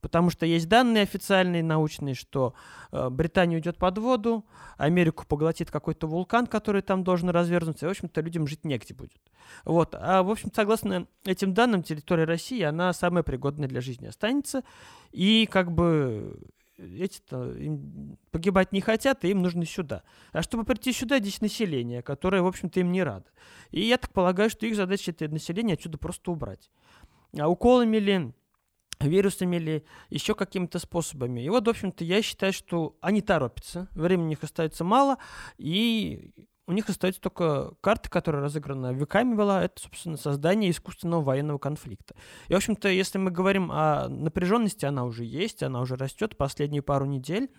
Потому 0.00 0.30
что 0.30 0.46
есть 0.46 0.68
данные 0.68 1.02
официальные, 1.02 1.62
научные, 1.62 2.14
что 2.14 2.54
э, 2.92 3.08
Британия 3.10 3.56
уйдет 3.56 3.78
под 3.78 3.98
воду, 3.98 4.44
Америку 4.76 5.24
поглотит 5.26 5.70
какой-то 5.70 6.06
вулкан, 6.06 6.46
который 6.46 6.82
там 6.82 7.02
должен 7.02 7.30
развернуться, 7.30 7.86
и, 7.86 7.88
в 7.88 7.90
общем-то, 7.90 8.20
людям 8.20 8.46
жить 8.46 8.64
негде 8.64 8.94
будет. 8.94 9.20
Вот. 9.64 9.94
А, 9.94 10.22
в 10.22 10.30
общем, 10.30 10.50
согласно 10.54 11.06
этим 11.24 11.54
данным, 11.54 11.82
территория 11.82 12.24
России, 12.24 12.62
она 12.62 12.92
самая 12.92 13.22
пригодная 13.22 13.68
для 13.68 13.80
жизни 13.80 14.06
останется. 14.06 14.62
И, 15.10 15.48
как 15.50 15.72
бы, 15.72 16.38
эти-то 16.78 17.56
погибать 18.30 18.72
не 18.72 18.80
хотят, 18.80 19.24
и 19.24 19.30
им 19.30 19.42
нужно 19.42 19.66
сюда. 19.66 20.02
А 20.32 20.42
чтобы 20.42 20.64
прийти 20.64 20.92
сюда, 20.92 21.18
здесь 21.18 21.40
население, 21.40 22.02
которое, 22.02 22.42
в 22.42 22.46
общем-то, 22.46 22.80
им 22.80 22.92
не 22.92 23.02
радо. 23.02 23.26
И 23.70 23.80
я 23.80 23.98
так 23.98 24.12
полагаю, 24.12 24.48
что 24.48 24.66
их 24.66 24.76
задача 24.76 25.10
это 25.10 25.28
население 25.28 25.74
отсюда 25.74 25.98
просто 25.98 26.30
убрать. 26.30 26.70
А 27.36 27.48
уколами 27.48 27.96
ли, 27.98 28.32
вирусами 29.00 29.56
или 29.56 29.84
еще 30.10 30.34
какими-то 30.34 30.78
способами. 30.78 31.40
И 31.40 31.48
вот, 31.48 31.66
в 31.66 31.70
общем-то, 31.70 32.04
я 32.04 32.22
считаю, 32.22 32.52
что 32.52 32.96
они 33.00 33.20
торопятся, 33.20 33.88
времени 33.94 34.26
у 34.26 34.28
них 34.30 34.42
остается 34.42 34.84
мало, 34.84 35.18
и 35.56 36.32
у 36.68 36.72
них 36.72 36.88
остается 36.90 37.20
только 37.22 37.72
карта, 37.80 38.10
которая 38.10 38.42
разыграна 38.42 38.92
веками 38.92 39.34
была, 39.34 39.64
это, 39.64 39.80
собственно, 39.80 40.18
создание 40.18 40.70
искусственного 40.70 41.22
военного 41.22 41.56
конфликта. 41.56 42.14
И, 42.48 42.52
в 42.52 42.56
общем-то, 42.56 42.88
если 42.90 43.16
мы 43.16 43.30
говорим 43.30 43.72
о 43.72 44.08
напряженности, 44.08 44.84
она 44.84 45.04
уже 45.04 45.24
есть, 45.24 45.62
она 45.62 45.80
уже 45.80 45.96
растет 45.96 46.36
последние 46.36 46.82
пару 46.82 47.06
недель. 47.06 47.50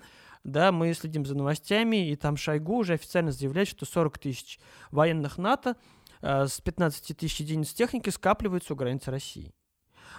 Да, 0.44 0.72
мы 0.72 0.94
следим 0.94 1.26
за 1.26 1.36
новостями, 1.36 2.10
и 2.12 2.16
там 2.16 2.38
Шойгу 2.38 2.78
уже 2.78 2.94
официально 2.94 3.32
заявляет, 3.32 3.68
что 3.68 3.86
40 3.86 4.20
тысяч 4.20 4.60
военных 4.92 5.40
НАТО 5.40 5.76
э, 6.22 6.46
с 6.48 6.62
15 6.62 7.18
тысяч 7.18 7.40
единиц 7.40 7.74
техники 7.74 8.10
скапливаются 8.10 8.74
у 8.74 8.76
границы 8.76 9.10
России. 9.10 9.52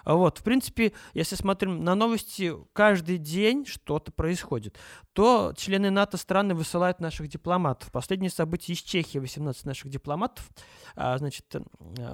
А 0.04 0.14
Вот, 0.14 0.38
в 0.38 0.42
принципе, 0.42 0.92
если 1.14 1.36
смотрим 1.36 1.84
на 1.84 1.94
новости, 1.94 2.54
каждый 2.72 3.18
день 3.18 3.66
что-то 3.66 4.12
происходит. 4.12 4.78
То 5.12 5.52
члены 5.56 5.90
НАТО 5.90 6.16
страны 6.16 6.54
высылают 6.54 7.00
наших 7.00 7.28
дипломатов. 7.28 7.90
Последние 7.92 8.30
события 8.30 8.72
из 8.72 8.78
Чехии 8.78 9.18
18 9.18 9.64
наших 9.64 9.90
дипломатов 9.90 10.48
а, 10.96 11.18
значит, 11.18 11.46
э, 11.54 11.60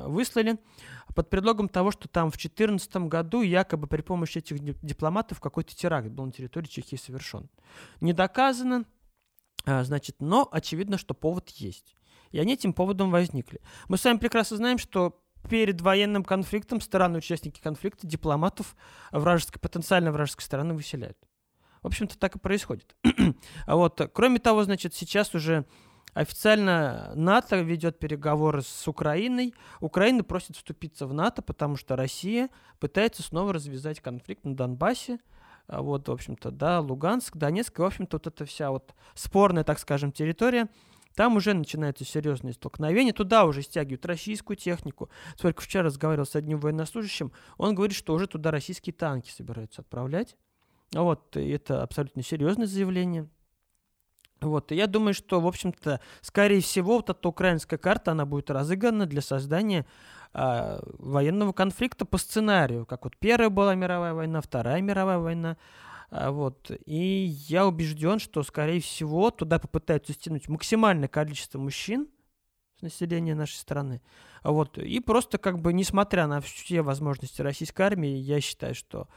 выслали 0.06 0.58
под 1.14 1.30
предлогом 1.30 1.68
того, 1.68 1.90
что 1.90 2.08
там 2.08 2.30
в 2.30 2.34
2014 2.34 2.96
году 3.08 3.42
якобы 3.42 3.86
при 3.86 4.02
помощи 4.02 4.38
этих 4.38 4.58
ди- 4.58 4.76
дипломатов 4.82 5.40
какой-то 5.40 5.74
теракт 5.74 6.08
был 6.08 6.26
на 6.26 6.32
территории 6.32 6.68
Чехии 6.68 6.96
совершен. 6.96 7.48
Не 8.00 8.12
доказано, 8.12 8.84
а, 9.64 9.84
значит, 9.84 10.16
но 10.20 10.48
очевидно, 10.50 10.98
что 10.98 11.14
повод 11.14 11.48
есть. 11.50 11.96
И 12.30 12.38
они 12.38 12.54
этим 12.54 12.72
поводом 12.72 13.10
возникли. 13.10 13.60
Мы 13.88 13.98
с 13.98 14.04
вами 14.04 14.18
прекрасно 14.18 14.56
знаем, 14.56 14.78
что 14.78 15.22
перед 15.48 15.80
военным 15.80 16.24
конфликтом 16.24 16.80
стороны-участники 16.80 17.61
конфликта 17.61 18.06
дипломатов 18.06 18.76
вражеской, 19.12 19.61
потенциально 19.61 20.12
вражеской 20.12 20.44
стороны 20.44 20.74
выселяют. 20.74 21.18
В 21.82 21.87
общем-то, 21.87 22.18
так 22.18 22.37
и 22.37 22.38
происходит. 22.38 22.96
Вот, 23.66 24.11
кроме 24.12 24.38
того, 24.38 24.64
значит, 24.64 24.94
сейчас 24.94 25.35
уже 25.35 25.66
официально 26.14 27.12
НАТО 27.14 27.61
ведет 27.61 27.98
переговоры 27.98 28.62
с 28.62 28.88
Украиной. 28.88 29.54
Украина 29.80 30.24
просит 30.24 30.56
вступиться 30.56 31.06
в 31.06 31.12
НАТО, 31.12 31.42
потому 31.42 31.76
что 31.76 31.94
Россия 31.94 32.48
пытается 32.80 33.22
снова 33.22 33.52
развязать 33.52 34.00
конфликт 34.00 34.44
на 34.44 34.56
Донбассе. 34.56 35.18
А 35.68 35.82
Вот, 35.82 36.09
в 36.09 36.12
общем-то, 36.12 36.50
да, 36.50 36.80
Луганск, 36.80 37.37
Донецк, 37.37 37.78
и, 37.78 37.82
в 37.82 37.85
общем-то, 37.85 38.16
вот 38.16 38.26
эта 38.26 38.44
вся 38.44 38.70
вот 38.70 38.94
спорная, 39.14 39.64
так 39.64 39.78
скажем, 39.78 40.12
территория, 40.12 40.68
там 41.16 41.37
уже 41.37 41.55
начинаются 41.55 42.05
серьезные 42.05 42.52
столкновения, 42.52 43.12
туда 43.12 43.46
уже 43.46 43.62
стягивают 43.62 44.05
российскую 44.05 44.57
технику. 44.57 45.09
Только 45.40 45.62
вчера 45.62 45.85
разговаривал 45.85 46.26
с 46.26 46.37
одним 46.37 46.61
военнослужащим, 46.61 47.33
он 47.57 47.74
говорит, 47.74 47.96
что 47.96 48.14
уже 48.14 48.26
туда 48.26 48.50
российские 48.50 48.92
танки 48.92 49.31
собираются 49.31 49.81
отправлять. 49.81 50.37
Вот, 50.92 51.37
это 51.37 51.83
абсолютно 51.83 52.22
серьезное 52.22 52.66
заявление. 52.66 53.29
Вот, 54.42 54.70
и 54.70 54.76
я 54.76 54.87
думаю, 54.87 55.14
что, 55.14 55.40
в 55.40 55.46
общем-то, 55.46 56.00
скорее 56.20 56.61
всего, 56.61 56.96
вот 56.96 57.09
эта 57.09 57.26
украинская 57.26 57.79
карта, 57.79 58.12
она 58.12 58.26
будет 58.26 58.50
разыграна 58.50 59.07
для 59.07 59.22
создания 59.22 59.87
а, 60.35 60.81
военного 60.98 61.52
конфликта 61.52 62.05
по 62.05 62.18
сценарию, 62.18 62.85
как 62.85 63.05
вот 63.05 63.16
Первая 63.16 63.48
была 63.48 63.74
мировая 63.74 64.12
война, 64.12 64.42
Вторая 64.42 64.83
мировая 64.83 65.18
война, 65.18 65.57
вот, 66.31 66.70
и 66.87 67.35
я 67.48 67.66
убежден, 67.66 68.18
что, 68.18 68.42
скорее 68.42 68.81
всего, 68.81 69.31
туда 69.31 69.59
попытаются 69.59 70.12
стянуть 70.12 70.48
максимальное 70.48 71.09
количество 71.09 71.59
мужчин 71.59 72.09
с 72.79 72.83
населения 72.83 73.35
нашей 73.35 73.57
страны, 73.57 74.02
А 74.42 74.52
вот, 74.52 74.79
и 74.79 75.00
просто, 75.00 75.38
как 75.38 75.61
бы, 75.61 75.72
несмотря 75.72 76.26
на 76.26 76.40
все 76.40 76.83
возможности 76.83 77.42
российской 77.42 77.83
армии, 77.83 78.16
я 78.16 78.40
считаю, 78.40 78.74
что 78.74 79.09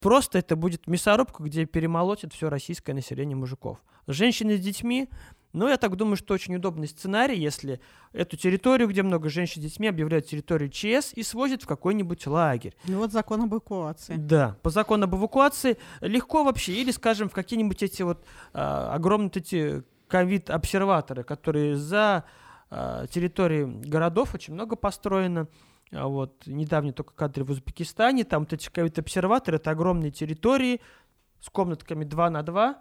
просто 0.00 0.38
это 0.38 0.56
будет 0.56 0.86
мясорубка, 0.86 1.42
где 1.42 1.66
перемолотит 1.66 2.32
все 2.32 2.48
российское 2.48 2.94
население 2.94 3.36
мужиков. 3.36 3.82
Женщины 4.06 4.56
с 4.56 4.60
детьми, 4.60 5.08
ну, 5.52 5.68
я 5.68 5.76
так 5.78 5.96
думаю, 5.96 6.16
что 6.16 6.34
очень 6.34 6.56
удобный 6.56 6.88
сценарий, 6.88 7.38
если 7.38 7.80
эту 8.12 8.36
территорию, 8.36 8.88
где 8.88 9.02
много 9.02 9.28
женщин 9.28 9.62
с 9.62 9.64
детьми, 9.64 9.88
объявляют 9.88 10.26
территорией 10.26 10.70
ЧС 10.70 11.12
и 11.14 11.22
свозят 11.22 11.62
в 11.62 11.66
какой-нибудь 11.66 12.26
лагерь. 12.26 12.74
Ну 12.86 12.98
вот 12.98 13.12
закон 13.12 13.42
об 13.42 13.52
эвакуации. 13.52 14.16
Да, 14.16 14.56
по 14.62 14.70
закону 14.70 15.04
об 15.04 15.14
эвакуации 15.14 15.78
легко 16.00 16.44
вообще, 16.44 16.74
или, 16.74 16.90
скажем, 16.90 17.28
в 17.28 17.32
какие-нибудь 17.32 17.82
эти 17.82 18.02
вот 18.02 18.24
а, 18.52 18.94
огромные 18.94 19.30
эти 19.34 19.82
ковид-обсерваторы, 20.08 21.22
которые 21.22 21.76
за 21.76 22.24
а, 22.70 23.06
территорией 23.06 23.64
городов 23.64 24.34
очень 24.34 24.54
много 24.54 24.76
построено, 24.76 25.48
а 25.92 26.08
вот 26.08 26.46
недавний 26.46 26.92
только 26.92 27.14
кадры 27.14 27.44
в 27.44 27.50
Узбекистане, 27.50 28.24
там 28.24 28.42
вот 28.42 28.52
эти 28.52 28.68
ковид-обсерваторы, 28.68 29.56
это 29.56 29.70
огромные 29.70 30.10
территории 30.10 30.80
с 31.40 31.48
комнатками 31.48 32.04
2 32.04 32.30
на 32.30 32.42
2. 32.42 32.78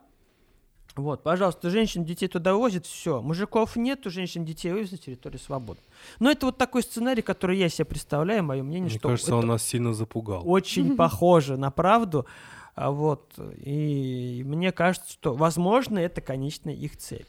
Вот, 0.96 1.22
пожалуйста, 1.22 1.70
женщин, 1.70 2.06
детей 2.06 2.28
туда 2.28 2.56
возят, 2.56 2.86
все. 2.88 3.22
Мужиков 3.22 3.76
нет, 3.76 4.06
у 4.08 4.10
женщин, 4.10 4.46
детей 4.46 4.72
вывезли, 4.72 4.98
территория 4.98 5.38
свободна. 5.38 5.84
Но 6.20 6.32
это 6.32 6.48
вот 6.48 6.58
такой 6.58 6.82
сценарий, 6.82 7.22
который 7.22 7.60
я 7.60 7.70
себе 7.70 7.86
представляю, 7.86 8.44
мое 8.44 8.64
мнение, 8.64 8.90
Мне 8.90 8.98
что 8.98 9.10
кажется, 9.10 9.32
это 9.32 9.36
он 9.38 9.48
нас 9.48 9.64
сильно 9.64 9.94
запугал. 9.94 10.42
очень 10.46 10.96
похоже 10.98 11.58
на 11.58 11.70
правду. 11.70 12.26
А 12.74 12.92
Вот. 12.92 13.34
И 13.64 14.44
мне 14.46 14.72
кажется, 14.72 15.12
что, 15.12 15.34
возможно, 15.36 16.00
это 16.00 16.22
конечная 16.22 16.74
их 16.74 16.98
цель. 16.98 17.26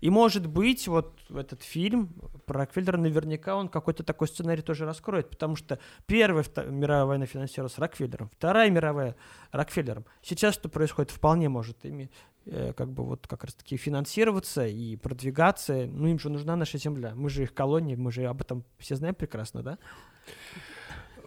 И, 0.00 0.10
может 0.10 0.46
быть, 0.46 0.86
вот 0.88 1.18
этот 1.30 1.62
фильм 1.62 2.08
про 2.46 2.60
Рокфеллера 2.60 2.96
наверняка 2.96 3.56
он 3.56 3.68
какой-то 3.68 4.02
такой 4.02 4.28
сценарий 4.28 4.62
тоже 4.62 4.84
раскроет, 4.84 5.30
потому 5.30 5.56
что 5.56 5.78
Первая 6.06 6.44
мировая 6.68 7.04
война 7.04 7.26
финансировалась 7.26 7.78
Рокфеллером, 7.78 8.30
Вторая 8.30 8.70
мировая 8.70 9.16
Рокфеллером. 9.52 10.04
Сейчас 10.22 10.54
что 10.54 10.68
происходит, 10.68 11.10
вполне 11.10 11.48
может 11.48 11.84
ими 11.84 12.10
э, 12.46 12.72
как 12.76 12.90
бы 12.90 13.04
вот 13.04 13.26
как 13.26 13.44
раз-таки 13.44 13.76
финансироваться 13.76 14.66
и 14.66 14.96
продвигаться. 14.96 15.86
Ну, 15.86 16.08
им 16.08 16.18
же 16.18 16.30
нужна 16.30 16.56
наша 16.56 16.78
земля. 16.78 17.14
Мы 17.14 17.30
же 17.30 17.42
их 17.42 17.54
колония, 17.54 17.96
мы 17.96 18.12
же 18.12 18.24
об 18.24 18.40
этом 18.40 18.64
все 18.78 18.96
знаем 18.96 19.14
прекрасно, 19.14 19.62
да? 19.62 19.78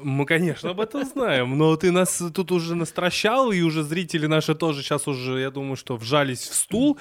Мы, 0.04 0.26
конечно, 0.26 0.70
об 0.70 0.80
этом 0.80 1.06
знаем, 1.06 1.58
но 1.58 1.76
ты 1.76 1.92
нас 1.92 2.22
тут 2.34 2.52
уже 2.52 2.76
настращал, 2.76 3.52
и 3.52 3.62
уже 3.62 3.84
зрители 3.84 4.28
наши 4.28 4.56
тоже 4.56 4.82
сейчас 4.82 5.08
уже, 5.08 5.40
я 5.40 5.52
думаю, 5.52 5.76
что 5.76 5.98
вжались 5.98 6.48
в 6.48 6.54
стул. 6.54 6.98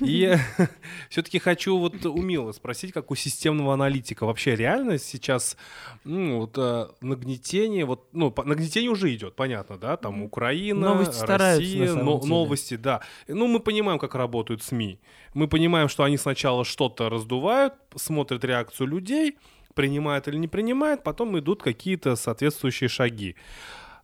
И 0.00 0.34
все-таки 1.10 1.38
хочу 1.38 1.78
вот 1.78 2.04
у 2.06 2.22
Милы 2.22 2.52
спросить, 2.52 2.92
как 2.92 3.10
у 3.10 3.14
системного 3.14 3.74
аналитика, 3.74 4.26
вообще 4.26 4.56
реально 4.56 4.98
сейчас 4.98 5.56
ну, 6.04 6.40
вот, 6.40 6.58
э, 6.58 6.86
нагнетение, 7.00 7.84
вот, 7.84 8.08
ну, 8.12 8.32
нагнетение 8.44 8.90
уже 8.90 9.14
идет, 9.14 9.34
понятно, 9.34 9.76
да, 9.78 9.96
там 9.96 10.22
Украина, 10.22 10.80
Новости 10.94 11.24
Россия, 11.24 11.94
но- 11.94 12.20
новости, 12.20 12.76
да. 12.76 13.00
Ну, 13.28 13.46
мы 13.46 13.60
понимаем, 13.60 13.98
как 13.98 14.14
работают 14.14 14.62
СМИ. 14.62 14.98
Мы 15.34 15.48
понимаем, 15.48 15.88
что 15.88 16.04
они 16.04 16.16
сначала 16.16 16.64
что-то 16.64 17.08
раздувают, 17.08 17.74
смотрят 17.96 18.44
реакцию 18.44 18.88
людей, 18.88 19.36
принимают 19.74 20.28
или 20.28 20.36
не 20.36 20.48
принимают, 20.48 21.02
потом 21.02 21.38
идут 21.38 21.62
какие-то 21.62 22.16
соответствующие 22.16 22.88
шаги. 22.88 23.36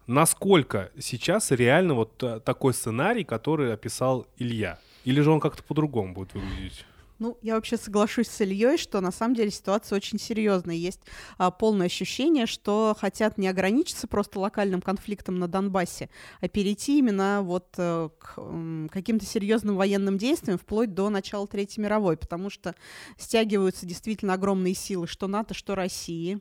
Насколько 0.07 0.91
сейчас 0.99 1.51
реально 1.51 1.95
вот 1.95 2.23
э, 2.23 2.41
такой 2.41 2.75
сценарий, 2.75 3.25
который 3.25 3.73
описал 3.73 4.27
Илья? 4.39 4.79
Или 5.05 5.21
же 5.21 5.31
он 5.31 5.41
как-то 5.41 5.63
по-другому 5.63 6.15
будет 6.15 6.35
выглядеть? 6.35 6.85
Ну, 7.21 7.37
я 7.43 7.57
вообще 7.57 7.77
соглашусь 7.77 8.29
с 8.29 8.41
Ильей, 8.41 8.79
что 8.79 9.03
на 9.03 9.13
самом 9.13 9.35
деле 9.35 9.51
ситуация 9.51 9.95
очень 9.95 10.19
серьезная. 10.19 10.75
Есть 10.75 11.03
а, 11.37 11.51
полное 11.51 11.85
ощущение, 11.87 12.47
что 12.47 12.97
хотят 12.99 13.37
не 13.37 13.47
ограничиться 13.47 14.07
просто 14.09 14.41
локальным 14.41 14.81
конфликтом 14.81 15.39
на 15.39 15.47
Донбассе, 15.47 16.09
а 16.41 16.49
перейти 16.49 16.99
именно 16.99 17.43
вот 17.43 17.75
э, 17.77 18.09
к 18.19 18.39
м, 18.39 18.89
каким-то 18.91 19.27
серьезным 19.27 19.77
военным 19.77 20.17
действиям 20.17 20.59
вплоть 20.59 20.95
до 20.95 21.11
начала 21.11 21.47
Третьей 21.47 21.83
мировой, 21.83 22.17
потому 22.17 22.49
что 22.49 22.75
стягиваются 23.19 23.85
действительно 23.85 24.33
огромные 24.33 24.73
силы, 24.75 25.07
что 25.07 25.27
НАТО, 25.27 25.53
что 25.53 25.75
России. 25.75 26.41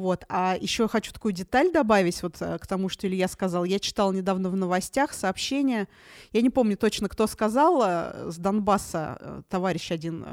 Вот. 0.00 0.24
А 0.30 0.56
еще 0.58 0.88
хочу 0.88 1.12
такую 1.12 1.34
деталь 1.34 1.70
добавить 1.70 2.22
вот 2.22 2.36
э, 2.40 2.58
к 2.58 2.66
тому, 2.66 2.88
что 2.88 3.06
Илья 3.06 3.28
сказал. 3.28 3.64
Я 3.64 3.78
читала 3.78 4.12
недавно 4.12 4.48
в 4.48 4.56
новостях 4.56 5.12
сообщение, 5.12 5.88
я 6.32 6.40
не 6.40 6.48
помню 6.48 6.78
точно, 6.78 7.10
кто 7.10 7.26
сказал, 7.26 7.82
э, 7.84 8.30
с 8.30 8.38
Донбасса, 8.38 9.18
э, 9.20 9.42
товарищ 9.50 9.92
один 9.92 10.24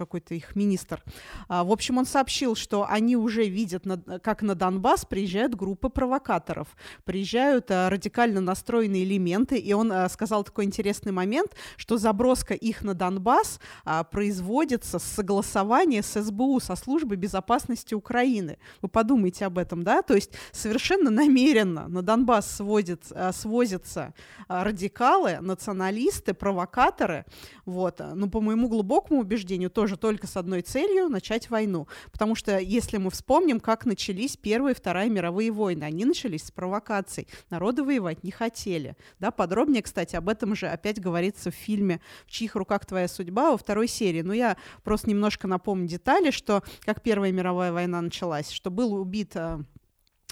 какой-то 0.00 0.34
их 0.34 0.56
министр. 0.56 1.02
А, 1.48 1.62
В 1.62 1.70
общем, 1.70 1.98
он 1.98 2.06
сообщил, 2.06 2.56
что 2.56 2.86
они 2.88 3.16
уже 3.16 3.46
видят, 3.46 3.84
как 4.22 4.42
на 4.42 4.54
Донбасс 4.54 5.04
приезжают 5.04 5.54
группы 5.54 5.90
провокаторов, 5.90 6.68
приезжают 7.04 7.70
а, 7.70 7.90
радикально 7.90 8.40
настроенные 8.40 9.04
элементы, 9.04 9.58
и 9.58 9.72
он 9.74 9.92
а, 9.92 10.08
сказал 10.08 10.42
такой 10.44 10.64
интересный 10.64 11.12
момент, 11.12 11.54
что 11.76 11.98
заброска 11.98 12.54
их 12.54 12.82
на 12.82 12.94
Донбасс 12.94 13.60
а, 13.84 14.04
производится 14.04 14.98
с 14.98 15.04
согласования 15.04 16.02
с 16.02 16.22
СБУ, 16.22 16.60
со 16.60 16.76
службой 16.76 17.18
безопасности 17.18 17.94
Украины. 17.94 18.58
Вы 18.80 18.88
подумайте 18.88 19.44
об 19.44 19.58
этом, 19.58 19.82
да? 19.82 20.02
То 20.02 20.14
есть 20.14 20.32
совершенно 20.52 21.10
намеренно 21.10 21.88
на 21.88 22.02
Донбасс 22.02 22.50
сводит, 22.50 23.04
а, 23.10 23.32
свозятся 23.32 24.14
радикалы, 24.48 25.38
националисты, 25.40 26.32
провокаторы, 26.32 27.24
вот. 27.66 28.00
Но 28.14 28.28
по 28.28 28.40
моему 28.40 28.68
глубокому 28.68 29.20
убеждению 29.20 29.70
тоже 29.70 29.89
только 29.96 30.26
с 30.26 30.36
одной 30.36 30.62
целью— 30.62 31.08
начать 31.10 31.50
войну. 31.50 31.88
Потому 32.12 32.34
что 32.34 32.58
если 32.58 32.96
мы 32.96 33.10
вспомним, 33.10 33.60
как 33.60 33.86
начались 33.86 34.36
Первая 34.36 34.74
и 34.74 34.76
Вторая 34.76 35.08
мировые 35.08 35.50
войны, 35.50 35.84
они 35.84 36.04
начались 36.04 36.44
с 36.44 36.50
провокаций. 36.50 37.28
Народы 37.50 37.82
воевать 37.82 38.24
не 38.24 38.30
хотели. 38.30 38.96
Да, 39.18 39.30
подробнее, 39.30 39.82
кстати, 39.82 40.16
об 40.16 40.28
этом 40.28 40.54
же 40.54 40.68
опять 40.68 41.00
говорится 41.00 41.50
в 41.50 41.54
фильме 41.54 42.00
«В 42.26 42.30
чьих 42.30 42.54
руках 42.56 42.86
твоя 42.86 43.08
судьба» 43.08 43.50
во 43.50 43.58
второй 43.58 43.88
серии. 43.88 44.22
Но 44.22 44.32
я 44.32 44.56
просто 44.84 45.10
немножко 45.10 45.46
напомню 45.46 45.88
детали, 45.88 46.30
что 46.30 46.62
как 46.80 47.02
Первая 47.02 47.32
мировая 47.32 47.72
война 47.72 48.00
началась, 48.00 48.50
что 48.50 48.70
был 48.70 48.94
убит 48.94 49.36
а, 49.36 49.62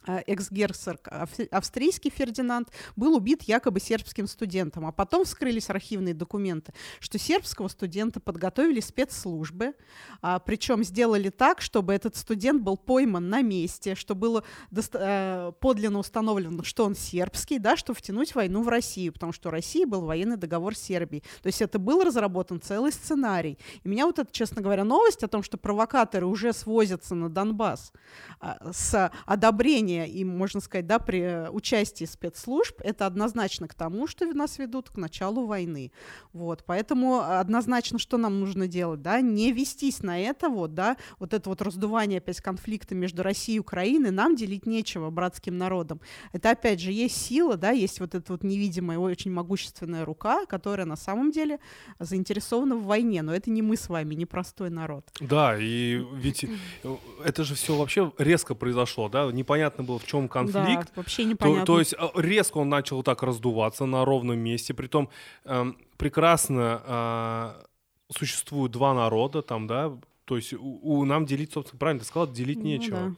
экс-герцог 0.06 1.08
ав- 1.10 1.48
австрийский 1.50 2.10
Фердинанд 2.10 2.68
был 2.96 3.16
убит 3.16 3.42
якобы 3.42 3.80
сербским 3.80 4.26
студентом. 4.26 4.86
А 4.86 4.92
потом 4.92 5.24
вскрылись 5.24 5.70
архивные 5.70 6.14
документы, 6.14 6.72
что 7.00 7.18
сербского 7.18 7.68
студента 7.68 8.20
подготовили 8.20 8.80
спецслужбы, 8.80 9.74
а, 10.22 10.38
причем 10.38 10.84
сделали 10.84 11.30
так, 11.30 11.60
чтобы 11.60 11.92
этот 11.92 12.16
студент 12.16 12.62
был 12.62 12.76
пойман 12.76 13.28
на 13.28 13.42
месте, 13.42 13.94
что 13.94 14.14
было 14.14 14.44
э, 14.70 15.52
подлинно 15.60 15.98
установлено, 15.98 16.62
что 16.62 16.84
он 16.84 16.94
сербский, 16.94 17.58
да, 17.58 17.76
чтобы 17.76 17.98
втянуть 17.98 18.34
войну 18.34 18.62
в 18.62 18.68
Россию, 18.68 19.12
потому 19.12 19.32
что 19.32 19.48
у 19.48 19.52
России 19.52 19.84
был 19.84 20.02
военный 20.02 20.36
договор 20.36 20.74
с 20.74 20.80
Сербией. 20.80 21.22
То 21.42 21.48
есть 21.48 21.60
это 21.60 21.78
был 21.78 22.02
разработан 22.02 22.60
целый 22.60 22.92
сценарий. 22.92 23.58
И 23.82 23.88
меня 23.88 24.06
вот 24.06 24.18
эта, 24.18 24.32
честно 24.32 24.62
говоря, 24.62 24.84
новость 24.84 25.22
о 25.22 25.28
том, 25.28 25.42
что 25.42 25.58
провокаторы 25.58 26.26
уже 26.26 26.52
свозятся 26.52 27.14
на 27.14 27.28
Донбасс 27.28 27.92
а, 28.40 28.72
с 28.72 29.10
одобрения 29.26 29.97
и, 30.06 30.24
можно 30.24 30.60
сказать, 30.60 30.86
да, 30.86 30.98
при 30.98 31.20
э, 31.20 31.50
участии 31.50 32.04
спецслужб, 32.04 32.80
это 32.80 33.06
однозначно 33.06 33.68
к 33.68 33.74
тому, 33.74 34.06
что 34.06 34.26
нас 34.26 34.58
ведут 34.58 34.90
к 34.90 34.96
началу 34.96 35.46
войны. 35.46 35.92
Вот, 36.32 36.64
поэтому 36.66 37.20
однозначно, 37.20 37.98
что 37.98 38.16
нам 38.18 38.40
нужно 38.40 38.66
делать, 38.66 39.02
да, 39.02 39.20
не 39.20 39.52
вестись 39.52 40.02
на 40.02 40.18
это 40.20 40.48
вот, 40.48 40.74
да, 40.74 40.96
вот 41.18 41.34
это 41.34 41.48
вот 41.48 41.62
раздувание 41.62 42.18
опять 42.18 42.40
конфликта 42.40 42.94
между 42.94 43.22
Россией 43.22 43.56
и 43.56 43.60
Украиной, 43.60 44.10
нам 44.10 44.36
делить 44.36 44.66
нечего 44.66 45.10
братским 45.10 45.56
народом. 45.56 46.00
Это 46.32 46.50
опять 46.50 46.80
же 46.80 46.92
есть 46.92 47.16
сила, 47.16 47.56
да, 47.56 47.70
есть 47.70 48.00
вот 48.00 48.14
эта 48.14 48.32
вот 48.32 48.44
невидимая, 48.44 48.98
очень 48.98 49.32
могущественная 49.32 50.04
рука, 50.04 50.46
которая 50.46 50.86
на 50.86 50.96
самом 50.96 51.30
деле 51.30 51.58
заинтересована 51.98 52.76
в 52.76 52.84
войне, 52.84 53.22
но 53.22 53.34
это 53.34 53.50
не 53.50 53.62
мы 53.62 53.76
с 53.76 53.88
вами, 53.88 54.14
не 54.14 54.26
простой 54.26 54.70
народ. 54.70 55.04
Да, 55.20 55.56
и 55.58 56.04
ведь 56.14 56.44
э, 56.44 56.48
это 57.24 57.44
же 57.44 57.54
все 57.54 57.76
вообще 57.76 58.12
резко 58.18 58.54
произошло, 58.54 59.08
да? 59.08 59.30
Непонятно 59.32 59.77
было, 59.82 59.98
в 59.98 60.06
чем 60.06 60.28
конфликт. 60.28 60.86
Да, 60.88 60.92
вообще 60.96 61.22
То, 61.22 61.28
непонятно. 61.28 61.64
то 61.66 61.78
есть 61.78 61.94
э, 61.98 62.08
резко 62.14 62.58
он 62.58 62.68
начал 62.68 63.02
так 63.02 63.22
раздуваться 63.22 63.86
на 63.86 64.04
ровном 64.04 64.38
месте. 64.38 64.74
Притом 64.74 65.08
эм, 65.44 65.76
прекрасно 65.96 66.82
э, 66.86 68.12
существуют 68.16 68.72
два 68.72 68.94
народа 68.94 69.42
там, 69.42 69.66
да. 69.66 69.92
То 70.24 70.36
есть 70.36 70.52
у, 70.52 70.78
у 70.82 71.04
нам 71.04 71.26
делить, 71.26 71.52
собственно, 71.52 71.78
правильно 71.78 72.00
ты 72.00 72.06
сказал, 72.06 72.30
делить 72.30 72.58
Ну 72.58 72.64
нечего. 72.64 72.96
да. 72.98 73.14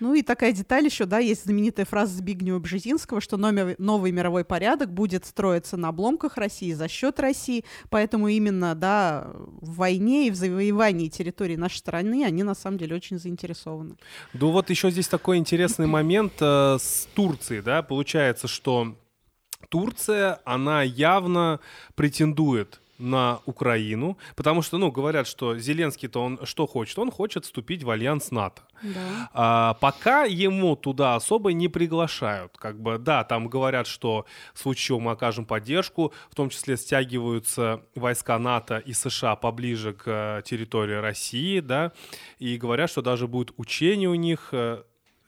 Ну 0.00 0.14
и 0.14 0.22
такая 0.22 0.52
деталь 0.52 0.84
еще, 0.84 1.04
да, 1.06 1.18
есть 1.18 1.44
знаменитая 1.44 1.84
фраза 1.84 2.16
Збигнева 2.16 2.58
Бжезинского, 2.58 3.20
что 3.20 3.36
номер- 3.36 3.74
новый 3.78 4.12
мировой 4.12 4.44
порядок 4.44 4.92
будет 4.92 5.26
строиться 5.26 5.76
на 5.76 5.88
обломках 5.88 6.36
России 6.36 6.72
за 6.72 6.88
счет 6.88 7.18
России, 7.20 7.64
поэтому 7.90 8.28
именно, 8.28 8.74
да, 8.74 9.30
в 9.34 9.76
войне 9.76 10.28
и 10.28 10.30
в 10.30 10.34
завоевании 10.34 11.08
территории 11.08 11.56
нашей 11.56 11.78
страны 11.78 12.24
они 12.24 12.42
на 12.42 12.54
самом 12.54 12.78
деле 12.78 12.96
очень 12.96 13.18
заинтересованы. 13.18 13.96
Да 14.32 14.46
вот 14.46 14.70
еще 14.70 14.90
здесь 14.90 15.08
такой 15.08 15.38
интересный 15.38 15.86
момент 15.86 16.34
э, 16.40 16.76
с 16.80 17.08
Турцией, 17.14 17.62
да, 17.62 17.82
получается, 17.82 18.46
что 18.46 18.96
Турция, 19.68 20.40
она 20.44 20.82
явно 20.82 21.60
претендует 21.94 22.80
на 22.98 23.40
Украину, 23.46 24.18
потому 24.36 24.62
что, 24.62 24.78
ну, 24.78 24.90
говорят, 24.90 25.26
что 25.26 25.58
Зеленский-то 25.58 26.22
он 26.22 26.40
что 26.44 26.66
хочет? 26.66 26.98
Он 26.98 27.10
хочет 27.10 27.44
вступить 27.44 27.82
в 27.82 27.90
альянс 27.90 28.30
НАТО. 28.30 28.62
Да. 28.82 29.30
А, 29.32 29.74
пока 29.74 30.24
ему 30.24 30.76
туда 30.76 31.16
особо 31.16 31.52
не 31.52 31.68
приглашают. 31.68 32.56
Как 32.56 32.80
бы, 32.80 32.98
да, 32.98 33.24
там 33.24 33.48
говорят, 33.48 33.86
что 33.86 34.26
в 34.54 34.60
случае 34.60 34.88
чего 34.88 35.00
мы 35.00 35.10
окажем 35.12 35.44
поддержку, 35.44 36.12
в 36.30 36.34
том 36.34 36.50
числе 36.50 36.76
стягиваются 36.76 37.82
войска 37.94 38.38
НАТО 38.38 38.78
и 38.78 38.92
США 38.92 39.36
поближе 39.36 39.92
к 39.92 40.04
э, 40.06 40.42
территории 40.44 40.94
России, 40.94 41.60
да, 41.60 41.92
и 42.38 42.56
говорят, 42.56 42.90
что 42.90 43.02
даже 43.02 43.26
будет 43.26 43.52
учение 43.56 44.08
у 44.08 44.14
них 44.14 44.50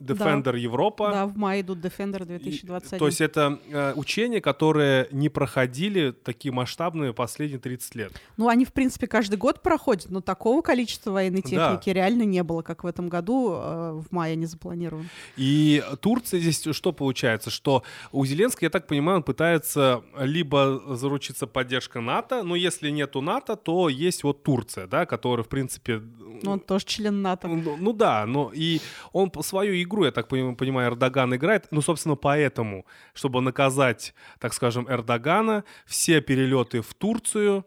э, 0.01 0.05
Defender 0.05 0.59
Европа. 0.59 1.11
Да, 1.13 1.27
в 1.27 1.37
мае 1.37 1.61
идут 1.61 1.79
Defender 1.79 2.23
И- 2.23 2.27
2021. 2.27 2.99
То 2.99 3.07
есть 3.07 3.21
это 3.21 3.59
э, 3.69 3.93
учения, 3.97 4.41
которые 4.41 5.09
не 5.11 5.29
проходили 5.29 6.11
такие 6.11 6.53
масштабные 6.53 7.13
последние 7.13 7.59
30 7.61 7.95
лет. 7.95 8.13
Ну, 8.37 8.49
они, 8.49 8.65
в 8.65 8.73
принципе, 8.73 9.07
каждый 9.07 9.37
год 9.37 9.63
проходят, 9.63 10.11
но 10.11 10.21
такого 10.21 10.63
количества 10.63 11.11
военной 11.13 11.43
Да. 11.43 11.49
техники 11.73 11.91
реально 11.91 12.23
не 12.23 12.43
было, 12.43 12.63
как 12.63 12.85
в 12.85 12.87
этом 12.87 13.09
году 13.09 13.53
э, 13.53 14.03
в 14.03 14.13
мае 14.13 14.37
не 14.37 14.47
запланировано. 14.47 15.09
И 15.37 15.83
Турция 16.01 16.41
здесь 16.41 16.61
что 16.73 16.93
получается? 16.93 17.51
Что 17.51 17.83
у 18.13 18.25
Зеленского, 18.25 18.67
я 18.67 18.71
так 18.71 18.87
понимаю, 18.87 19.19
он 19.19 19.23
пытается 19.23 20.03
либо 20.19 20.81
заручиться 20.97 21.47
поддержкой 21.47 22.03
НАТО, 22.03 22.43
но 22.43 22.57
если 22.57 22.91
нету 22.91 23.21
НАТО, 23.21 23.57
то 23.57 23.89
есть 23.89 24.23
вот 24.25 24.43
Турция, 24.43 24.87
да, 24.87 25.07
которая, 25.07 25.45
в 25.45 25.49
принципе... 25.49 26.01
Ну, 26.43 26.53
он 26.53 26.61
тоже 26.61 26.87
член 26.87 27.23
НАТО. 27.23 27.49
Ну, 27.49 27.77
ну 27.79 27.93
да, 27.93 28.25
но 28.27 28.51
и 28.55 28.81
он 29.13 29.31
свою 29.43 29.75
игру, 29.83 29.90
я 30.07 30.13
так 30.13 30.29
пони- 30.29 30.55
понимаю, 30.55 30.91
Эрдоган 30.91 31.35
играет. 31.35 31.67
Ну, 31.71 31.83
собственно, 31.83 32.17
поэтому, 32.17 32.87
чтобы 33.15 33.41
наказать, 33.41 34.15
так 34.39 34.55
скажем, 34.55 34.87
Эрдогана, 34.89 35.65
все 35.87 36.21
перелеты 36.21 36.81
в 36.81 36.95
Турцию 36.95 37.65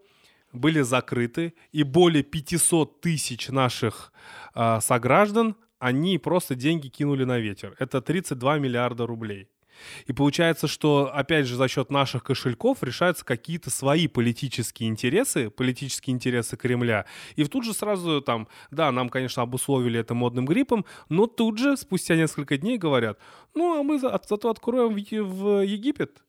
были 0.52 0.82
закрыты, 0.82 1.54
и 1.72 1.84
более 1.84 2.24
500 2.24 3.02
тысяч 3.02 3.50
наших 3.50 4.14
а, 4.54 4.80
сограждан, 4.82 5.56
они 5.80 6.18
просто 6.18 6.56
деньги 6.56 6.88
кинули 6.88 7.26
на 7.26 7.40
ветер. 7.40 7.76
Это 7.80 8.02
32 8.02 8.60
миллиарда 8.60 9.06
рублей. 9.06 9.50
И 10.06 10.14
получается, 10.14 10.68
что, 10.68 11.12
опять 11.14 11.46
же, 11.46 11.56
за 11.56 11.68
счет 11.68 11.92
наших 11.92 12.24
кошельков 12.24 12.84
решаются 12.84 13.26
какие-то 13.26 13.70
свои 13.70 14.08
политические 14.08 14.90
интересы, 14.90 15.50
политические 15.50 16.14
интересы 16.14 16.58
Кремля. 16.58 17.06
И 17.36 17.44
тут 17.46 17.66
же 17.66 17.74
сразу 17.74 18.22
там, 18.22 18.48
да, 18.72 18.92
нам, 18.92 19.10
конечно, 19.10 19.44
обусловили 19.44 20.00
это 20.00 20.14
модным 20.14 20.46
гриппом, 20.46 20.86
но 21.10 21.28
тут 21.28 21.58
же, 21.58 21.78
спустя 21.78 22.16
несколько 22.16 22.58
дней, 22.58 22.78
говорят, 22.78 23.20
ну, 23.54 23.80
а 23.80 23.84
мы 23.84 24.00
за- 24.00 24.20
зато 24.28 24.50
откроем 24.50 24.96
в, 24.96 25.22
в 25.24 25.62
Египет. 25.66 26.24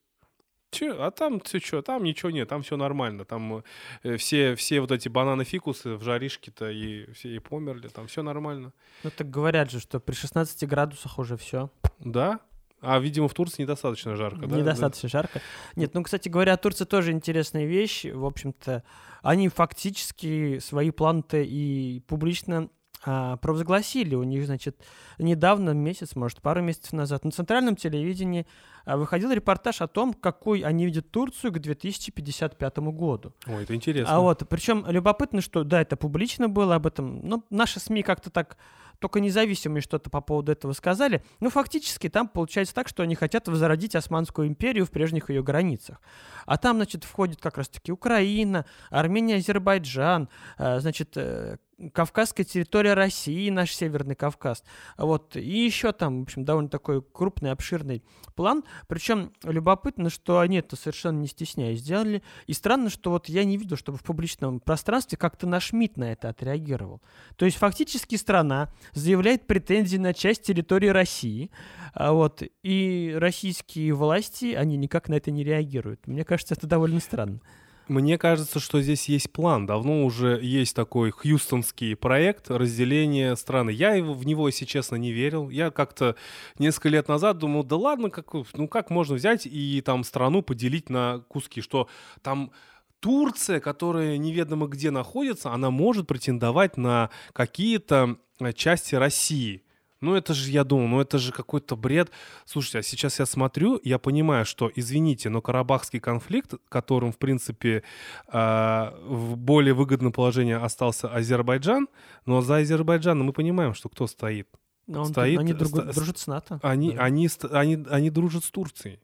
Че, 0.75 0.91
а 0.99 1.13
там 1.13 1.39
все 1.39 1.61
что, 1.61 1.83
там 1.83 2.03
ничего 2.03 2.33
нет, 2.33 2.49
там 2.49 2.63
все 2.63 2.77
нормально, 2.77 3.25
там 3.25 3.63
э, 4.03 4.17
все, 4.17 4.57
все 4.57 4.81
вот 4.81 4.91
эти 4.91 5.09
бананы-фикусы 5.09 5.95
в 5.95 6.03
жаришке-то 6.03 6.69
и 6.69 7.09
все 7.13 7.37
и 7.37 7.39
померли, 7.39 7.87
там 7.87 8.09
все 8.09 8.23
нормально. 8.23 8.73
Ну 9.05 9.11
так 9.17 9.31
говорят 9.31 9.71
же, 9.71 9.79
что 9.79 10.01
при 10.01 10.15
16 10.15 10.69
градусах 10.69 11.19
уже 11.21 11.37
все. 11.37 11.71
Да? 12.01 12.41
А, 12.85 12.99
видимо, 12.99 13.29
в 13.29 13.35
Турции 13.35 13.63
недостаточно 13.63 14.17
жарко, 14.17 14.47
да? 14.47 14.57
Недостаточно 14.57 15.09
жарко. 15.09 15.41
Нет, 15.77 15.95
ну, 15.95 16.03
кстати 16.03 16.29
говоря, 16.29 16.57
Турция 16.57 16.87
тоже 16.87 17.13
интересная 17.13 17.65
вещь. 17.65 18.05
В 18.05 18.25
общем-то, 18.25 18.83
они 19.23 19.49
фактически 19.49 20.59
свои 20.59 20.91
планы-то 20.91 21.39
и 21.39 22.01
публично 22.01 22.69
а, 23.05 23.37
провозгласили. 23.37 24.15
У 24.15 24.23
них, 24.23 24.47
значит, 24.47 24.83
недавно, 25.19 25.71
месяц, 25.71 26.17
может, 26.17 26.41
пару 26.41 26.63
месяцев 26.63 26.93
назад, 26.93 27.25
на 27.25 27.31
центральном 27.31 27.77
телевидении 27.77 28.47
а, 28.85 28.97
выходил 28.97 29.31
репортаж 29.33 29.81
о 29.81 29.89
том, 29.89 30.15
какой 30.15 30.61
они 30.61 30.87
видят 30.87 31.11
Турцию 31.11 31.53
к 31.53 31.59
2055 31.59 32.79
году. 32.79 33.35
Ой, 33.47 33.63
это 33.65 33.75
интересно. 33.75 34.15
А 34.15 34.21
вот, 34.21 34.49
причем 34.49 34.85
любопытно, 34.89 35.41
что, 35.41 35.65
да, 35.65 35.81
это 35.83 35.97
публично 35.97 36.49
было 36.49 36.77
об 36.77 36.87
этом, 36.87 37.21
но 37.27 37.45
наши 37.51 37.81
СМИ 37.81 38.03
как-то 38.03 38.31
так 38.31 38.57
только 38.99 39.21
независимые 39.21 39.83
что-то 39.83 40.09
по 40.09 40.21
поводу 40.21 40.53
этого 40.53 40.73
сказали. 40.73 41.23
Ну, 41.41 41.51
фактически 41.51 42.09
там 42.09 42.29
получается 42.29 42.75
так, 42.75 42.89
что 42.89 43.03
они 43.03 43.15
хотят 43.15 43.49
возродить 43.49 43.95
Османскую 43.95 44.49
империю 44.49 44.87
в 44.87 44.91
прежних 44.91 45.31
ее 45.31 45.43
границах. 45.43 46.01
А 46.47 46.57
там, 46.57 46.77
значит, 46.77 47.05
входит 47.05 47.41
как 47.41 47.59
раз-таки 47.59 47.93
Украина, 47.93 48.65
Армения, 48.91 49.37
Азербайджан, 49.37 50.29
э, 50.59 50.81
значит, 50.81 51.17
э, 51.17 51.59
Кавказская 51.93 52.45
территория 52.45 52.95
России, 52.95 53.51
наш 53.51 53.75
Северный 53.75 54.15
Кавказ. 54.15 54.65
Вот, 54.97 55.37
и 55.37 55.65
еще 55.65 55.93
там, 55.93 56.21
в 56.21 56.23
общем, 56.23 56.45
довольно 56.45 56.69
такой 56.69 57.03
крупный, 57.03 57.51
обширный 57.51 58.03
план. 58.35 58.65
Причем 58.89 59.33
любопытно, 59.43 60.11
что 60.11 60.39
они 60.39 60.59
это 60.59 60.77
совершенно 60.77 61.21
не 61.21 61.27
стесняясь 61.27 61.81
сделали. 61.81 62.23
И 62.47 62.53
странно, 62.53 62.91
что 62.91 63.11
вот 63.11 63.29
я 63.29 63.45
не 63.45 63.57
видел, 63.57 63.77
чтобы 63.77 63.99
в 63.99 64.03
публичном 64.03 64.61
пространстве 64.61 65.19
как-то 65.19 65.47
наш 65.47 65.73
МИД 65.73 65.97
на 65.97 66.13
это 66.13 66.29
отреагировал. 66.29 67.03
То 67.37 67.45
есть 67.45 67.57
фактически 67.57 68.17
страна 68.17 68.73
заявляет 68.93 69.47
претензии 69.47 69.97
на 69.97 70.15
часть 70.15 70.43
территории 70.43 70.89
России, 70.89 71.51
а 71.93 72.13
вот, 72.13 72.43
и 72.63 73.15
российские 73.17 73.93
власти, 73.95 74.55
они 74.55 74.77
никак 74.77 75.09
на 75.09 75.15
это 75.15 75.31
не 75.31 75.45
реагируют. 75.45 76.07
Мне 76.07 76.25
кажется, 76.25 76.55
это 76.55 76.67
довольно 76.67 77.01
странно. 77.01 77.41
Мне 77.89 78.17
кажется, 78.17 78.61
что 78.61 78.81
здесь 78.81 79.09
есть 79.09 79.31
план. 79.31 79.67
Давно 79.67 80.05
уже 80.05 80.41
есть 80.43 80.75
такой 80.75 81.11
хьюстонский 81.11 81.95
проект 81.97 82.51
разделения 82.51 83.37
страны. 83.37 83.71
Я 83.71 84.03
в 84.03 84.25
него, 84.25 84.49
если 84.49 84.65
честно, 84.65 84.97
не 84.97 85.13
верил. 85.13 85.51
Я 85.51 85.71
как-то 85.71 86.17
несколько 86.59 86.89
лет 86.89 87.09
назад 87.09 87.39
думал, 87.39 87.63
да 87.63 87.77
ладно, 87.77 88.09
как, 88.11 88.33
ну 88.55 88.69
как 88.69 88.89
можно 88.91 89.17
взять 89.17 89.47
и 89.47 89.83
там 89.85 90.03
страну 90.05 90.43
поделить 90.43 90.89
на 90.89 91.25
куски, 91.29 91.61
что 91.61 91.89
там 92.23 92.53
Турция, 93.01 93.61
которая 93.61 94.17
неведомо 94.17 94.67
где 94.67 94.91
находится, 94.91 95.53
она 95.53 95.71
может 95.71 96.07
претендовать 96.07 96.79
на 96.79 97.11
какие-то 97.35 98.17
э, 98.41 98.53
части 98.55 98.95
России. 98.95 99.64
Ну, 100.05 100.15
это 100.15 100.35
же, 100.35 100.51
я 100.51 100.65
думаю, 100.65 100.89
ну 100.89 101.01
это 101.01 101.19
же 101.19 101.33
какой-то 101.33 101.77
бред. 101.77 102.11
Слушайте, 102.45 102.79
а 102.79 102.83
сейчас 102.83 103.19
я 103.19 103.27
смотрю, 103.27 103.81
я 103.85 103.99
понимаю, 103.99 104.45
что, 104.45 104.71
извините, 104.77 105.31
но 105.31 105.41
Карабахский 105.41 106.01
конфликт, 106.01 106.55
которым, 106.69 107.11
в 107.13 107.17
принципе, 107.19 107.83
э, 108.29 108.91
в 109.07 109.37
более 109.37 109.75
выгодном 109.75 110.13
положении 110.13 110.55
остался 110.55 111.09
Азербайджан, 111.09 111.89
но 112.27 112.41
за 112.43 112.57
Азербайджаном 112.57 113.27
мы 113.27 113.33
понимаем, 113.33 113.75
что 113.75 113.89
кто 113.89 114.07
стоит. 114.07 114.49
Он- 114.87 115.07
Стоит, 115.07 115.39
они 115.41 115.53
друг- 115.55 115.69
ста- 115.71 115.93
дружат 115.93 116.19
с 116.19 116.27
НАТО. 116.27 116.61
Они, 116.63 116.93
Да. 116.93 117.05
они, 117.05 117.27
ст- 117.29 117.47
они, 117.53 117.85
они 117.91 118.11
дружат 118.11 118.45
с 118.45 118.51
Турцией. 118.51 118.99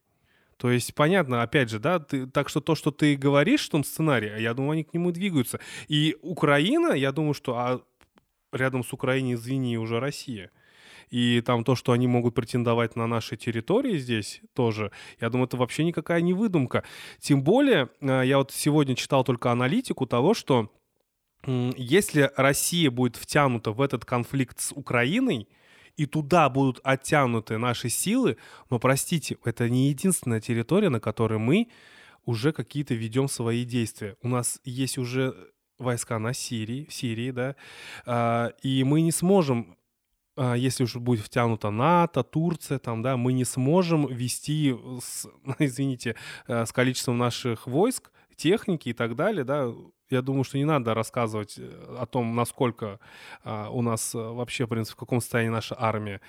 То 0.59 0.70
есть, 0.70 0.94
понятно, 0.94 1.42
опять 1.42 1.70
же, 1.70 1.78
да, 1.78 1.98
ты, 1.98 2.26
так 2.26 2.51
что 2.51 2.61
то, 2.61 2.74
что 2.74 2.90
ты 2.90 3.16
говоришь 3.16 3.66
в 3.66 3.70
том 3.70 3.82
сценарии, 3.82 4.42
я 4.42 4.53
думаю, 4.53 4.72
они 4.72 4.84
к 4.84 4.92
нему 4.92 5.11
двигаются. 5.11 5.59
И 5.88 6.16
Украина, 6.20 6.92
я 6.92 7.12
думаю, 7.12 7.32
что 7.32 7.55
а 7.57 7.80
рядом 8.53 8.84
с 8.84 8.92
Украиной, 8.92 9.34
извини, 9.34 9.78
уже 9.78 10.01
Россия. 10.01 10.51
И 11.11 11.40
там 11.40 11.64
то, 11.64 11.74
что 11.74 11.92
они 11.92 12.06
могут 12.06 12.34
претендовать 12.34 12.96
на 12.96 13.06
наши 13.06 13.36
территории 13.36 13.98
здесь 13.98 14.40
тоже, 14.54 14.92
я 15.20 15.28
думаю, 15.28 15.46
это 15.46 15.56
вообще 15.56 15.84
никакая 15.84 16.20
не 16.20 16.32
выдумка. 16.32 16.84
Тем 17.18 17.42
более, 17.42 17.90
э, 18.00 18.22
я 18.24 18.38
вот 18.38 18.52
сегодня 18.52 18.94
читал 18.94 19.24
только 19.24 19.50
аналитику 19.50 20.06
того, 20.06 20.34
что 20.34 20.70
если 21.46 22.30
Россия 22.36 22.90
будет 22.90 23.16
втянута 23.16 23.72
в 23.72 23.80
этот 23.80 24.04
конфликт 24.04 24.61
с 24.61 24.72
Украиной, 24.72 25.48
и 25.96 26.06
туда 26.06 26.48
будут 26.48 26.80
оттянуты 26.82 27.58
наши 27.58 27.88
силы, 27.88 28.36
но, 28.70 28.78
простите, 28.78 29.36
это 29.44 29.68
не 29.68 29.88
единственная 29.88 30.40
территория, 30.40 30.88
на 30.88 31.00
которой 31.00 31.38
мы 31.38 31.68
уже 32.24 32.52
какие-то 32.52 32.94
ведем 32.94 33.28
свои 33.28 33.64
действия. 33.64 34.16
У 34.22 34.28
нас 34.28 34.61
есть 34.64 34.98
уже 34.98 35.34
войска 35.78 36.18
на 36.18 36.32
Сирии, 36.32 36.86
в 36.88 36.94
Сирии, 36.94 37.30
да, 37.30 37.56
а, 38.06 38.52
и 38.62 38.84
мы 38.84 39.00
не 39.00 39.12
сможем 39.12 39.76
если 40.57 40.84
уж 40.84 40.97
будет 40.97 41.24
втянута 41.24 41.70
НАТО, 41.70 42.22
Турция, 42.22 42.78
там, 42.78 43.03
да, 43.03 43.16
мы 43.16 43.32
не 43.32 43.45
сможем 43.45 44.07
вести, 44.07 44.76
с, 45.03 45.26
извините, 45.59 46.16
э, 46.47 46.64
с 46.64 46.72
количеством 46.72 47.18
наших 47.18 47.66
войск, 47.66 48.11
техники 48.36 48.88
и 48.88 48.93
так 48.93 49.16
далее, 49.16 49.45
да, 49.45 49.70
я 50.09 50.22
думаю, 50.22 50.45
что 50.45 50.59
не 50.59 50.64
надо 50.64 50.95
рассказывать 50.95 51.57
э, 51.59 51.97
о 51.99 52.07
том, 52.07 52.34
насколько 52.34 52.99
а, 53.45 53.70
у 53.70 53.82
нас 53.82 54.14
э, 54.14 54.18
вообще, 54.18 54.66
в 54.66 54.68
принципе, 54.68 54.97
в 54.97 54.99
каком 54.99 55.20
состоянии 55.20 55.51
наша 55.51 55.76
армия. 55.78 56.20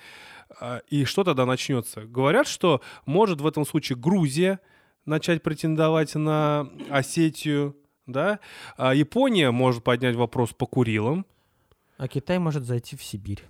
А, 0.60 0.82
и 0.88 1.04
что 1.04 1.24
тогда 1.24 1.46
начнется? 1.46 2.02
Говорят, 2.02 2.46
что 2.46 2.80
может 3.06 3.40
в 3.40 3.46
этом 3.46 3.64
случае 3.64 3.98
Грузия 3.98 4.60
начать 5.04 5.42
претендовать 5.42 6.14
на 6.14 6.68
Осетию, 6.90 7.76
да? 8.06 8.38
А 8.76 8.94
Япония 8.94 9.50
может 9.50 9.82
поднять 9.82 10.14
вопрос 10.14 10.52
по 10.52 10.66
Курилам. 10.66 11.26
А 11.96 12.08
Китай 12.08 12.38
может 12.38 12.64
зайти 12.64 12.96
в 12.96 13.02
Сибирь. 13.02 13.42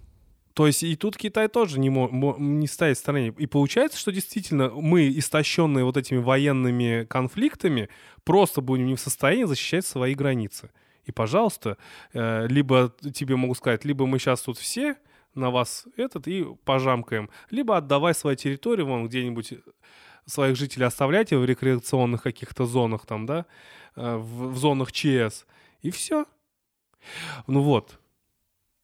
То 0.54 0.66
есть 0.66 0.82
и 0.82 0.96
тут 0.96 1.16
Китай 1.16 1.48
тоже 1.48 1.78
не, 1.78 1.90
мо- 1.90 2.36
не 2.38 2.66
стоит 2.66 2.96
в 2.96 3.00
стороне. 3.00 3.34
И 3.38 3.46
получается, 3.46 3.98
что 3.98 4.12
действительно 4.12 4.70
мы, 4.70 5.08
истощенные 5.08 5.84
вот 5.84 5.96
этими 5.96 6.18
военными 6.18 7.04
конфликтами, 7.04 7.88
просто 8.24 8.60
будем 8.60 8.86
не 8.86 8.94
в 8.94 9.00
состоянии 9.00 9.44
защищать 9.44 9.86
свои 9.86 10.14
границы. 10.14 10.70
И, 11.04 11.12
пожалуйста, 11.12 11.78
э, 12.12 12.46
либо 12.48 12.94
тебе 13.14 13.36
могу 13.36 13.54
сказать, 13.54 13.84
либо 13.84 14.06
мы 14.06 14.18
сейчас 14.18 14.42
тут 14.42 14.58
все 14.58 14.96
на 15.34 15.50
вас 15.50 15.86
этот 15.96 16.28
и 16.28 16.44
пожамкаем, 16.64 17.30
либо 17.50 17.76
отдавай 17.76 18.14
свою 18.14 18.36
территорию 18.36 18.86
вон 18.86 19.08
где-нибудь 19.08 19.54
своих 20.26 20.56
жителей 20.56 20.86
оставляйте 20.86 21.36
в 21.36 21.44
рекреационных 21.44 22.22
каких-то 22.22 22.66
зонах 22.66 23.06
там, 23.06 23.26
да, 23.26 23.46
э, 23.96 24.16
в, 24.16 24.52
в 24.52 24.56
зонах 24.58 24.92
ЧС, 24.92 25.46
и 25.80 25.90
все. 25.90 26.26
Ну 27.46 27.62
вот, 27.62 27.98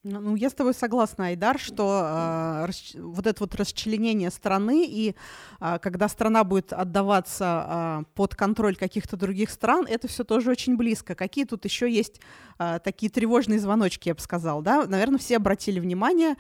ну, 0.09 0.21
ну, 0.21 0.37
я 0.37 0.49
с 0.49 0.55
тобой 0.55 0.75
согласна, 0.75 1.27
Айдар, 1.27 1.59
что 1.59 2.03
э, 2.03 2.67
рас, 2.67 2.95
вот 2.95 3.27
это 3.27 3.45
вот 3.45 3.55
расчленение 3.55 4.31
страны, 4.31 4.87
и 4.87 5.15
э, 5.61 5.79
когда 5.81 6.09
страна 6.09 6.45
будет 6.45 6.73
отдаваться 6.73 7.67
э, 7.69 8.05
под 8.15 8.35
контроль 8.35 8.77
каких-то 8.77 9.17
других 9.17 9.51
стран, 9.51 9.87
это 9.89 10.09
все 10.09 10.25
тоже 10.25 10.51
очень 10.51 10.77
близко. 10.77 11.15
Какие 11.15 11.45
тут 11.45 11.65
еще 11.65 11.91
есть 11.91 12.21
э, 12.59 12.79
такие 12.83 13.11
тревожные 13.11 13.59
звоночки, 13.59 14.09
я 14.09 14.15
бы 14.15 14.21
сказал, 14.21 14.63
да? 14.63 14.87
Наверное, 14.87 15.19
все 15.19 15.37
обратили 15.37 15.79
внимание, 15.79 16.37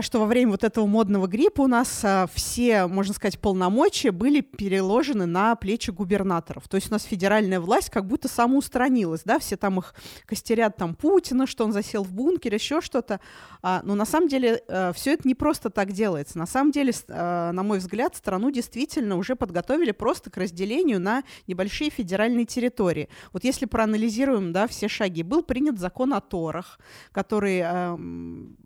что 0.00 0.20
во 0.20 0.26
время 0.26 0.52
вот 0.52 0.64
этого 0.64 0.86
модного 0.86 1.26
гриппа 1.26 1.60
у 1.60 1.66
нас 1.66 2.00
а, 2.02 2.26
все, 2.32 2.86
можно 2.86 3.12
сказать, 3.12 3.38
полномочия 3.38 4.12
были 4.12 4.40
переложены 4.40 5.26
на 5.26 5.54
плечи 5.56 5.90
губернаторов. 5.90 6.68
То 6.68 6.76
есть 6.76 6.88
у 6.88 6.92
нас 6.92 7.02
федеральная 7.02 7.60
власть 7.60 7.90
как 7.90 8.06
будто 8.06 8.28
самоустранилась, 8.28 9.22
да, 9.24 9.38
все 9.38 9.58
там 9.58 9.80
их 9.80 9.94
костерят 10.24 10.78
там 10.78 10.94
Путина, 10.94 11.46
что 11.46 11.64
он 11.66 11.72
засел 11.72 12.02
в 12.02 12.14
бункере, 12.14 12.56
еще 12.56 12.80
что-то. 12.80 13.20
А, 13.60 13.82
но 13.84 13.94
на 13.94 14.06
самом 14.06 14.28
деле 14.28 14.62
все 14.94 15.12
это 15.12 15.28
не 15.28 15.34
просто 15.34 15.68
так 15.68 15.92
делается. 15.92 16.38
На 16.38 16.46
самом 16.46 16.70
деле, 16.70 16.92
на 17.08 17.62
мой 17.62 17.78
взгляд, 17.78 18.16
страну 18.16 18.50
действительно 18.50 19.16
уже 19.16 19.36
подготовили 19.36 19.90
просто 19.90 20.30
к 20.30 20.38
разделению 20.38 20.98
на 20.98 21.24
небольшие 21.46 21.90
федеральные 21.90 22.46
территории. 22.46 23.10
Вот 23.34 23.44
если 23.44 23.66
проанализируем, 23.66 24.52
да, 24.52 24.66
все 24.66 24.88
шаги, 24.88 25.22
был 25.22 25.42
принят 25.42 25.78
закон 25.78 26.14
о 26.14 26.22
торах, 26.22 26.78
который 27.12 27.64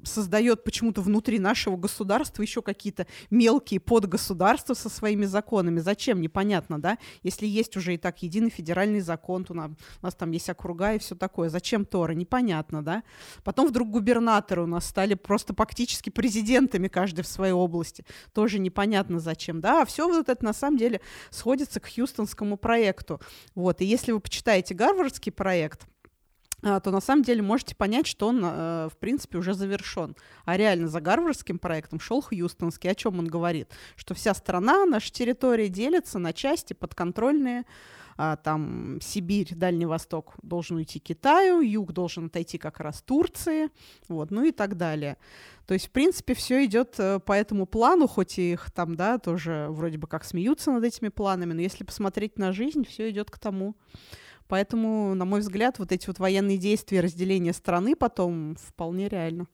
создает 0.05 0.63
почему-то 0.63 1.08
внутри 1.09 1.39
нашего 1.39 1.77
государства 1.77 2.43
еще 2.43 2.63
какие-то 2.63 3.07
мелкие 3.31 3.81
подгосударства 3.81 4.75
со 4.75 4.89
своими 4.89 5.25
законами. 5.25 5.81
Зачем? 5.81 6.21
Непонятно, 6.21 6.81
да? 6.81 6.99
Если 7.23 7.47
есть 7.47 7.77
уже 7.77 7.95
и 7.95 7.99
так 7.99 8.23
единый 8.23 8.51
федеральный 8.51 9.01
закон, 9.01 9.45
то 9.45 9.53
у 9.53 9.57
нас, 9.57 9.71
у 10.03 10.07
нас 10.07 10.15
там 10.15 10.31
есть 10.31 10.49
округа 10.49 10.95
и 10.95 10.99
все 10.99 11.15
такое. 11.15 11.49
Зачем 11.49 11.85
Торы? 11.85 12.15
Непонятно, 12.15 12.85
да? 12.85 13.03
Потом 13.43 13.67
вдруг 13.67 13.91
губернаторы 13.91 14.63
у 14.63 14.67
нас 14.67 14.87
стали 14.87 15.15
просто 15.15 15.55
фактически 15.55 16.11
президентами 16.11 16.89
каждый 16.89 17.23
в 17.23 17.27
своей 17.27 17.53
области. 17.53 18.05
Тоже 18.33 18.59
непонятно 18.59 19.19
зачем, 19.19 19.61
да? 19.61 19.83
А 19.83 19.87
все 19.87 20.07
вот 20.07 20.29
это 20.29 20.45
на 20.45 20.53
самом 20.53 20.77
деле 20.77 21.01
сходится 21.31 21.81
к 21.81 21.89
Хьюстонскому 21.93 22.57
проекту. 22.57 23.21
Вот. 23.55 23.81
И 23.81 23.85
если 23.85 24.13
вы 24.13 24.21
почитаете 24.21 24.75
Гарвардский 24.75 25.33
проект, 25.33 25.87
то 26.63 26.91
на 26.91 27.01
самом 27.01 27.23
деле 27.23 27.43
можете 27.43 27.77
понять, 27.77 28.07
что 28.07 28.29
он, 28.29 28.41
э, 28.43 28.89
в 28.91 28.97
принципе, 28.99 29.39
уже 29.39 29.55
завершен. 29.55 30.17
А 30.45 30.57
реально 30.57 30.89
за 30.89 31.01
гарвардским 31.01 31.59
проектом 31.59 32.01
шел 32.01 32.21
Хьюстонский. 32.21 32.91
О 32.91 32.95
чем 32.95 33.19
он 33.19 33.29
говорит? 33.29 33.71
Что 33.97 34.15
вся 34.15 34.35
страна, 34.35 34.85
наша 34.85 35.13
территория 35.13 35.69
делится 35.69 36.19
на 36.19 36.33
части 36.33 36.73
подконтрольные. 36.73 37.65
А, 38.21 38.35
там 38.35 38.99
Сибирь, 39.01 39.55
Дальний 39.55 39.87
Восток 39.87 40.35
должен 40.43 40.79
уйти 40.79 40.99
Китаю, 40.99 41.61
Юг 41.61 41.93
должен 41.93 42.27
отойти 42.27 42.59
как 42.59 42.81
раз 42.81 43.01
Турции, 43.01 43.69
вот, 44.09 44.33
ну 44.33 44.43
и 44.43 44.51
так 44.51 44.77
далее. 44.77 45.19
То 45.69 45.75
есть, 45.75 45.87
в 45.87 45.91
принципе, 45.93 46.35
все 46.35 46.65
идет 46.65 46.97
э, 46.99 47.21
по 47.21 47.33
этому 47.33 47.65
плану, 47.65 48.09
хоть 48.09 48.41
их 48.41 48.73
там, 48.73 48.97
да, 48.97 49.19
тоже 49.19 49.69
вроде 49.71 49.99
бы 49.99 50.09
как 50.09 50.25
смеются 50.25 50.73
над 50.73 50.83
этими 50.83 51.11
планами, 51.11 51.53
но 51.53 51.61
если 51.61 51.85
посмотреть 51.85 52.39
на 52.39 52.51
жизнь, 52.51 52.85
все 52.85 53.09
идет 53.09 53.31
к 53.31 53.39
тому. 53.39 53.77
Поэтому, 54.49 55.15
на 55.15 55.25
мой 55.25 55.41
взгляд, 55.41 55.79
вот 55.79 55.93
эти 55.93 56.07
вот 56.07 56.19
военные 56.19 56.59
действия, 56.59 57.01
разделение 57.01 57.53
страны 57.53 57.95
потом 57.95 58.57
вполне 58.57 59.09
реально. 59.09 59.47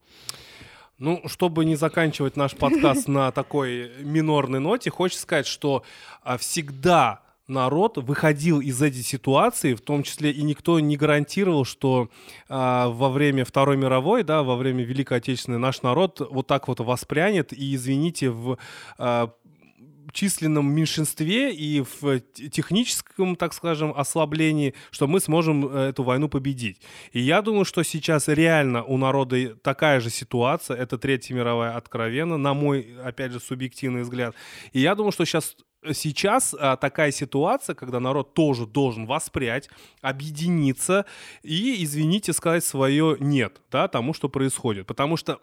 Ну, 0.97 1.21
чтобы 1.25 1.65
не 1.65 1.75
заканчивать 1.75 2.37
наш 2.37 2.55
подкаст 2.55 3.07
на 3.07 3.31
такой 3.31 3.91
минорной 4.01 4.59
ноте, 4.59 4.89
хочется 4.89 5.23
сказать, 5.23 5.45
что 5.45 5.83
а, 6.23 6.37
всегда 6.37 7.21
народ 7.47 7.97
выходил 7.97 8.59
из 8.59 8.81
этой 8.81 9.03
ситуации, 9.03 9.73
в 9.73 9.81
том 9.81 10.03
числе 10.03 10.31
и 10.31 10.41
никто 10.41 10.79
не 10.79 10.97
гарантировал, 10.97 11.65
что 11.65 12.09
а, 12.49 12.89
во 12.89 13.09
время 13.09 13.45
Второй 13.45 13.77
мировой, 13.77 14.23
да, 14.23 14.43
во 14.43 14.55
время 14.55 14.83
Великой 14.83 15.17
Отечественной 15.17 15.59
наш 15.59 15.81
народ 15.81 16.21
вот 16.29 16.47
так 16.47 16.67
вот 16.67 16.79
воспрянет 16.79 17.53
и, 17.53 17.75
извините, 17.75 18.29
в 18.29 18.57
а, 18.97 19.31
численном 20.15 20.73
меньшинстве 20.73 21.53
и 21.53 21.81
в 21.81 22.21
техническом, 22.21 23.35
так 23.35 23.53
скажем, 23.53 23.93
ослаблении, 23.95 24.73
что 24.89 25.07
мы 25.07 25.19
сможем 25.19 25.67
э, 25.67 25.89
эту 25.89 26.03
войну 26.03 26.29
победить. 26.29 26.81
И 27.11 27.19
я 27.19 27.41
думаю, 27.41 27.65
что 27.65 27.83
сейчас 27.83 28.29
реально 28.29 28.83
у 28.83 28.97
народа 28.97 29.55
такая 29.55 29.99
же 29.99 30.09
ситуация, 30.09 30.77
это 30.77 30.97
Третья 30.97 31.35
мировая 31.35 31.75
откровенно, 31.75 32.37
на 32.37 32.53
мой, 32.53 32.95
опять 33.03 33.33
же, 33.33 33.41
субъективный 33.41 34.03
взгляд. 34.03 34.33
И 34.71 34.79
я 34.79 34.95
думаю, 34.95 35.11
что 35.11 35.25
сейчас 35.25 35.57
сейчас 35.93 36.55
а, 36.57 36.77
такая 36.77 37.11
ситуация, 37.11 37.75
когда 37.75 37.99
народ 37.99 38.33
тоже 38.33 38.65
должен 38.65 39.05
воспрять, 39.05 39.69
объединиться 40.01 41.05
и, 41.43 41.83
извините, 41.83 42.33
сказать 42.33 42.63
свое 42.63 43.17
«нет» 43.19 43.61
да, 43.69 43.87
тому, 43.87 44.13
что 44.13 44.29
происходит. 44.29 44.87
Потому 44.87 45.17
что 45.17 45.41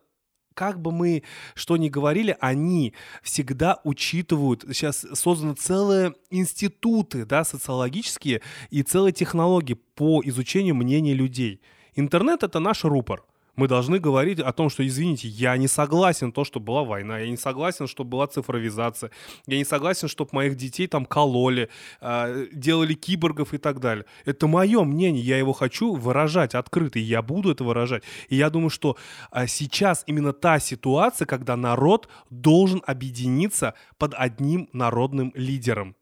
как 0.54 0.80
бы 0.80 0.92
мы 0.92 1.22
что 1.54 1.76
ни 1.76 1.88
говорили, 1.88 2.36
они 2.40 2.94
всегда 3.22 3.80
учитывают, 3.84 4.64
сейчас 4.68 5.06
созданы 5.14 5.54
целые 5.54 6.14
институты, 6.30 7.24
да, 7.24 7.44
социологические 7.44 8.42
и 8.70 8.82
целые 8.82 9.12
технологии 9.12 9.74
по 9.74 10.22
изучению 10.24 10.74
мнения 10.74 11.14
людей. 11.14 11.60
Интернет— 11.94 12.42
это 12.44 12.58
наш 12.58 12.84
рупор 12.84 13.24
мы 13.54 13.68
должны 13.68 13.98
говорить 13.98 14.40
о 14.40 14.52
том, 14.52 14.70
что, 14.70 14.86
извините, 14.86 15.28
я 15.28 15.56
не 15.56 15.68
согласен 15.68 16.32
то, 16.32 16.44
что 16.44 16.58
была 16.58 16.84
война, 16.84 17.18
я 17.18 17.28
не 17.28 17.36
согласен, 17.36 17.86
что 17.86 18.02
была 18.02 18.26
цифровизация, 18.26 19.10
я 19.46 19.58
не 19.58 19.64
согласен, 19.64 20.08
чтобы 20.08 20.30
моих 20.32 20.56
детей 20.56 20.86
там 20.86 21.04
кололи, 21.04 21.68
э, 22.00 22.46
делали 22.52 22.94
киборгов 22.94 23.52
и 23.52 23.58
так 23.58 23.80
далее. 23.80 24.06
Это 24.24 24.46
мое 24.46 24.84
мнение, 24.84 25.22
я 25.22 25.36
его 25.36 25.52
хочу 25.52 25.94
выражать 25.94 26.54
открыто, 26.54 26.98
и 26.98 27.02
я 27.02 27.20
буду 27.20 27.50
это 27.50 27.62
выражать. 27.62 28.02
И 28.28 28.36
я 28.36 28.48
думаю, 28.48 28.70
что 28.70 28.96
э, 29.30 29.46
сейчас 29.46 30.02
именно 30.06 30.32
та 30.32 30.58
ситуация, 30.58 31.26
когда 31.26 31.56
народ 31.56 32.08
должен 32.30 32.82
объединиться 32.86 33.74
под 33.98 34.14
одним 34.14 34.70
народным 34.72 35.30
лидером. 35.34 35.94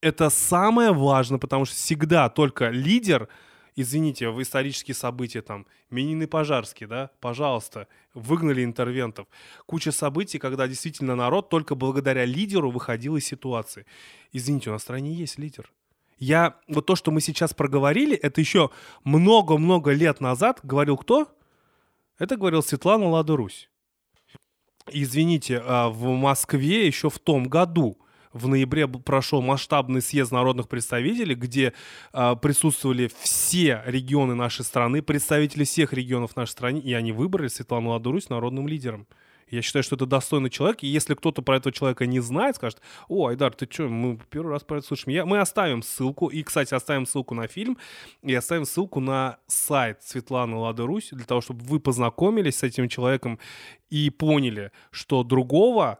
Это 0.00 0.30
самое 0.30 0.92
важное, 0.92 1.38
потому 1.38 1.64
что 1.64 1.74
всегда 1.74 2.28
только 2.28 2.68
лидер— 2.70 3.28
извините, 3.76 4.28
в 4.28 4.40
исторические 4.42 4.94
события, 4.94 5.42
там, 5.42 5.66
Минин 5.90 6.26
Пожарский, 6.28 6.86
да, 6.86 7.10
пожалуйста, 7.20 7.88
выгнали 8.14 8.64
интервентов. 8.64 9.26
Куча 9.66 9.92
событий, 9.92 10.38
когда 10.38 10.66
действительно 10.68 11.16
народ 11.16 11.48
только 11.48 11.74
благодаря 11.74 12.24
лидеру 12.24 12.70
выходил 12.70 13.16
из 13.16 13.26
ситуации. 13.26 13.86
Извините, 14.32 14.70
у 14.70 14.72
нас 14.72 14.82
в 14.82 14.84
стране 14.84 15.12
есть 15.12 15.38
лидер. 15.38 15.72
Я, 16.18 16.56
вот 16.68 16.86
то, 16.86 16.94
что 16.94 17.10
мы 17.10 17.20
сейчас 17.20 17.52
проговорили, 17.52 18.16
это 18.16 18.40
еще 18.40 18.70
много-много 19.02 19.92
лет 19.92 20.20
назад 20.20 20.60
говорил 20.62 20.96
кто? 20.96 21.28
Это 22.18 22.36
говорил 22.36 22.62
Светлана 22.62 23.08
Лада 23.08 23.36
Русь. 23.36 23.68
Извините, 24.90 25.62
а 25.64 25.88
в 25.88 26.08
Москве 26.10 26.86
еще 26.86 27.10
в 27.10 27.18
том 27.18 27.44
году 27.44 27.98
в 28.32 28.48
ноябре 28.48 28.88
прошел 28.88 29.42
масштабный 29.42 30.02
съезд 30.02 30.32
народных 30.32 30.68
представителей, 30.68 31.34
где 31.34 31.72
э, 32.12 32.36
присутствовали 32.40 33.10
все 33.20 33.82
регионы 33.86 34.34
нашей 34.34 34.64
страны, 34.64 35.02
представители 35.02 35.64
всех 35.64 35.92
регионов 35.92 36.36
нашей 36.36 36.52
страны, 36.52 36.78
и 36.78 36.92
они 36.92 37.12
выбрали 37.12 37.48
Светлану 37.48 37.90
Ладурусь 37.90 38.28
народным 38.28 38.68
лидером. 38.68 39.06
Я 39.52 39.60
считаю, 39.60 39.82
что 39.82 39.96
это 39.96 40.06
достойный 40.06 40.48
человек. 40.48 40.82
И 40.82 40.86
если 40.86 41.12
кто-то 41.14 41.42
про 41.42 41.58
этого 41.58 41.74
человека 41.74 42.06
не 42.06 42.20
знает, 42.20 42.56
скажет, 42.56 42.80
о, 43.08 43.26
Айдар, 43.26 43.52
ты 43.52 43.68
что, 43.70 43.86
мы 43.86 44.18
первый 44.30 44.50
раз 44.50 44.64
про 44.64 44.78
это 44.78 44.86
слышим. 44.86 45.12
Я, 45.12 45.26
мы 45.26 45.40
оставим 45.40 45.82
ссылку. 45.82 46.28
И, 46.28 46.42
кстати, 46.42 46.72
оставим 46.72 47.04
ссылку 47.04 47.34
на 47.34 47.46
фильм. 47.48 47.76
И 48.22 48.34
оставим 48.34 48.64
ссылку 48.64 49.00
на 49.00 49.36
сайт 49.46 50.02
Светланы 50.02 50.56
Лады 50.56 50.84
Русь, 50.86 51.10
для 51.12 51.26
того, 51.26 51.42
чтобы 51.42 51.62
вы 51.66 51.80
познакомились 51.80 52.56
с 52.56 52.62
этим 52.62 52.88
человеком 52.88 53.38
и 53.90 54.08
поняли, 54.08 54.72
что 54.90 55.22
другого 55.22 55.98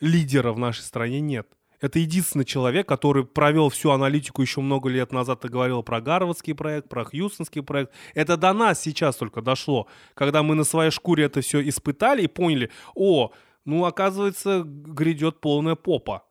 лидера 0.00 0.54
в 0.54 0.58
нашей 0.58 0.80
стране 0.80 1.20
нет. 1.20 1.46
Это 1.80 1.98
единственный 1.98 2.44
человек, 2.44 2.88
который 2.88 3.24
провел 3.24 3.68
всю 3.68 3.90
аналитику 3.90 4.42
еще 4.42 4.60
много 4.60 4.88
лет 4.88 5.12
назад 5.12 5.44
и 5.44 5.48
говорил 5.48 5.82
про 5.82 6.00
Гарвардский 6.00 6.54
проект, 6.54 6.88
про 6.88 7.04
Хьюстонский 7.04 7.62
проект. 7.62 7.92
Это 8.14 8.36
до 8.36 8.52
нас 8.52 8.80
сейчас 8.80 9.16
только 9.16 9.42
дошло, 9.42 9.86
когда 10.14 10.42
мы 10.42 10.54
на 10.54 10.64
своей 10.64 10.90
шкуре 10.90 11.24
это 11.24 11.40
все 11.40 11.66
испытали 11.68 12.22
и 12.22 12.28
поняли, 12.28 12.70
о, 12.94 13.32
ну, 13.64 13.84
оказывается, 13.84 14.62
грядет 14.64 15.40
полная 15.40 15.74
попа. 15.74 16.24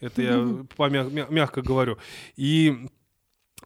Это 0.00 0.22
я 0.22 0.30
помя- 0.76 1.30
мягко 1.30 1.62
говорю. 1.62 1.98
И 2.36 2.88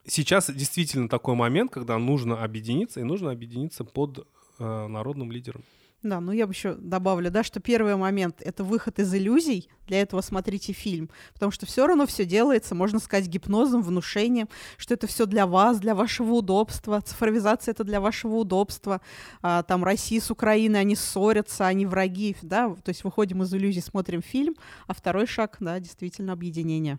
сейчас 0.07 0.51
действительно 0.51 1.09
такой 1.09 1.35
момент, 1.35 1.73
когда 1.73 1.99
нужно 1.99 2.43
объединиться, 2.43 3.01
и 3.01 3.05
нужно 3.05 3.31
объединиться 3.31 3.85
под 3.85 4.27
э, 4.59 4.87
народным 4.87 5.31
лидером. 5.33 5.63
Да, 6.05 6.21
ну 6.21 6.33
я 6.33 6.47
бы 6.47 6.53
еще 6.53 6.75
добавлю, 6.75 7.31
да, 7.31 7.43
что 7.43 7.61
первый 7.61 7.97
момент— 7.97 8.37
это 8.45 8.63
выход 8.63 8.99
из 8.99 9.13
иллюзий, 9.15 9.71
для 9.87 10.03
этого 10.03 10.21
смотрите 10.21 10.75
фильм, 10.75 11.09
потому 11.33 11.51
что 11.51 11.65
все 11.65 11.87
равно 11.87 12.07
все 12.07 12.27
делается, 12.27 12.75
можно 12.75 12.99
сказать, 12.99 13.27
гипнозом, 13.27 13.83
внушением, 13.83 14.51
что 14.77 14.93
это 14.93 15.07
все 15.07 15.25
для 15.25 15.47
вас, 15.47 15.81
для 15.81 15.95
вашего 15.95 16.35
удобства, 16.35 17.01
цифровизация— 17.01 17.73
это 17.75 17.85
для 17.85 18.03
вашего 18.03 18.35
удобства, 18.37 19.01
а, 19.41 19.63
там 19.63 19.83
Россия 19.83 20.21
с 20.21 20.31
Украиной, 20.31 20.81
они 20.81 20.95
ссорятся, 20.95 21.67
они 21.67 21.87
враги, 21.87 22.37
да, 22.43 22.69
то 22.69 22.91
есть 22.91 23.03
выходим 23.03 23.43
из 23.43 23.55
иллюзий, 23.55 23.81
смотрим 23.81 24.21
фильм, 24.21 24.57
а 24.87 24.93
второй 24.93 25.27
шаг, 25.27 25.57
да, 25.61 25.81
действительно 25.81 26.35
объединение. 26.35 26.99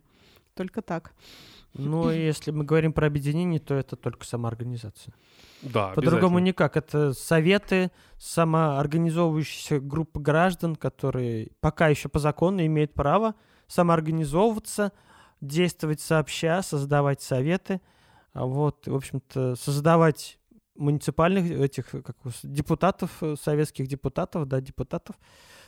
Только 0.55 0.81
так. 0.81 1.13
Ну, 1.77 2.09
если 2.11 2.51
мы 2.51 2.63
говорим 2.63 2.93
про 2.93 3.07
объединение, 3.07 3.59
то 3.59 3.75
это 3.75 3.95
только 3.95 4.25
самоорганизация. 4.25 5.13
Да, 5.61 5.89
По-другому 5.89 6.39
никак. 6.39 6.77
Это 6.77 7.13
советы, 7.13 7.91
самоорганизовывающиеся 8.17 9.79
группы 9.79 10.19
граждан, 10.19 10.75
которые 10.75 11.49
пока 11.59 11.87
еще 11.87 12.09
по 12.09 12.19
закону 12.19 12.65
имеют 12.65 12.93
право 12.93 13.35
самоорганизовываться, 13.67 14.91
действовать 15.41 15.99
сообща, 15.99 16.61
создавать 16.61 17.21
советы, 17.21 17.81
а 18.33 18.45
вот, 18.45 18.85
в 18.85 18.95
общем-то, 18.95 19.55
создавать 19.55 20.39
муниципальных 20.75 21.49
этих 21.51 21.89
как, 21.89 22.15
депутатов, 22.43 23.11
э, 23.21 23.35
советских 23.41 23.87
депутатов, 23.87 24.47
да, 24.47 24.59
депутатов 24.61 25.15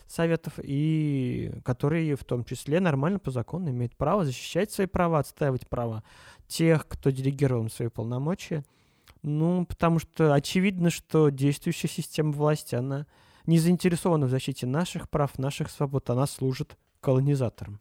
советов, 0.07 0.53
и 0.61 1.51
которые 1.63 2.15
в 2.15 2.23
том 2.23 2.43
числе 2.43 2.79
нормально 2.79 3.19
по 3.19 3.31
закону 3.31 3.69
имеют 3.69 3.95
право 3.95 4.25
защищать 4.25 4.71
свои 4.71 4.87
права, 4.87 5.19
отстаивать 5.19 5.67
права 5.67 6.03
тех, 6.47 6.87
кто 6.87 7.09
делегирован 7.09 7.69
свои 7.69 7.89
полномочия. 7.89 8.63
Ну, 9.23 9.65
потому 9.65 9.99
что 9.99 10.33
очевидно, 10.33 10.89
что 10.89 11.29
действующая 11.29 11.89
система 11.89 12.31
власти, 12.31 12.75
она 12.75 13.05
не 13.45 13.59
заинтересована 13.59 14.25
в 14.27 14.29
защите 14.29 14.65
наших 14.65 15.09
прав, 15.09 15.37
наших 15.37 15.69
свобод, 15.69 16.09
она 16.09 16.27
служит 16.27 16.77
колонизаторам. 17.01 17.79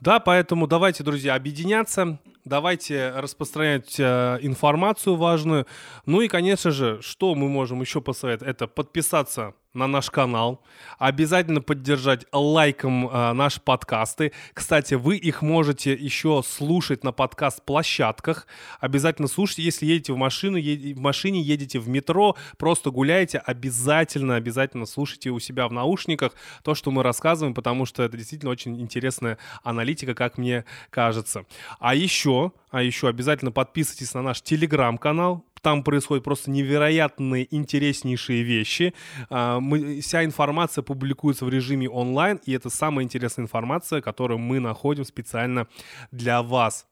Да, 0.00 0.20
поэтому 0.20 0.66
давайте, 0.66 1.02
друзья, 1.02 1.34
объединяться, 1.34 2.18
давайте 2.44 3.10
распространять 3.10 3.98
э, 3.98 4.38
информацию 4.42 5.16
важную. 5.16 5.66
Ну 6.06 6.20
и, 6.20 6.28
конечно 6.28 6.70
же, 6.70 7.00
что 7.02 7.34
мы 7.34 7.48
можем 7.48 7.80
еще 7.80 8.00
посоветовать, 8.00 8.54
это 8.54 8.66
подписаться 8.66 9.54
на 9.78 9.86
наш 9.86 10.10
канал, 10.10 10.62
обязательно 10.98 11.62
поддержать 11.62 12.26
лайком 12.32 13.08
э, 13.08 13.32
наши 13.32 13.60
подкасты. 13.60 14.32
Кстати, 14.52 14.94
вы 14.94 15.16
их 15.16 15.40
можете 15.40 15.92
еще 15.92 16.42
слушать 16.46 17.04
на 17.04 17.12
подкаст-площадках. 17.12 18.46
Обязательно 18.80 19.28
слушайте, 19.28 19.62
если 19.62 19.86
едете 19.86 20.12
в 20.12 20.16
машину, 20.16 20.56
е- 20.56 20.94
в 20.94 21.00
машине 21.00 21.40
едете 21.40 21.78
в 21.78 21.88
метро, 21.88 22.36
просто 22.58 22.90
гуляете, 22.90 23.38
обязательно, 23.38 24.34
обязательно 24.34 24.84
слушайте 24.84 25.30
у 25.30 25.38
себя 25.38 25.68
в 25.68 25.72
наушниках 25.72 26.32
то, 26.62 26.74
что 26.74 26.90
мы 26.90 27.02
рассказываем, 27.02 27.54
потому 27.54 27.86
что 27.86 28.02
это 28.02 28.16
действительно 28.16 28.50
очень 28.50 28.80
интересная 28.80 29.38
аналитика, 29.62 30.14
как 30.14 30.38
мне 30.38 30.64
кажется. 30.90 31.44
А 31.78 31.94
еще, 31.94 32.52
а 32.70 32.82
еще 32.82 33.08
обязательно 33.08 33.52
подписывайтесь 33.52 34.12
на 34.14 34.22
наш 34.22 34.42
телеграм-канал, 34.42 35.44
там 35.60 35.82
происходят 35.82 36.24
просто 36.24 36.50
невероятные, 36.50 37.46
интереснейшие 37.54 38.42
вещи. 38.42 38.94
А, 39.30 39.60
мы, 39.60 40.00
вся 40.00 40.24
информация 40.24 40.82
публикуется 40.82 41.44
в 41.44 41.48
режиме 41.48 41.88
онлайн, 41.88 42.40
и 42.44 42.52
это 42.52 42.70
самая 42.70 43.04
интересная 43.04 43.44
информация, 43.44 44.00
которую 44.00 44.38
мы 44.38 44.60
находим 44.60 45.04
специально 45.04 45.66
для 46.10 46.42
вас. 46.42 46.86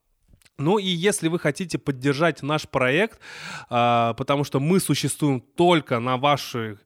Ну 0.59 0.79
и 0.79 0.87
если 0.87 1.29
вы 1.29 1.39
хотите 1.39 1.77
поддержать 1.79 2.43
наш 2.43 2.67
проект, 2.67 3.21
а, 3.69 4.15
потому 4.15 4.45
что 4.45 4.59
мы 4.59 4.81
существуем 4.81 5.41
только 5.41 5.99
на 6.01 6.17
вашей 6.17 6.79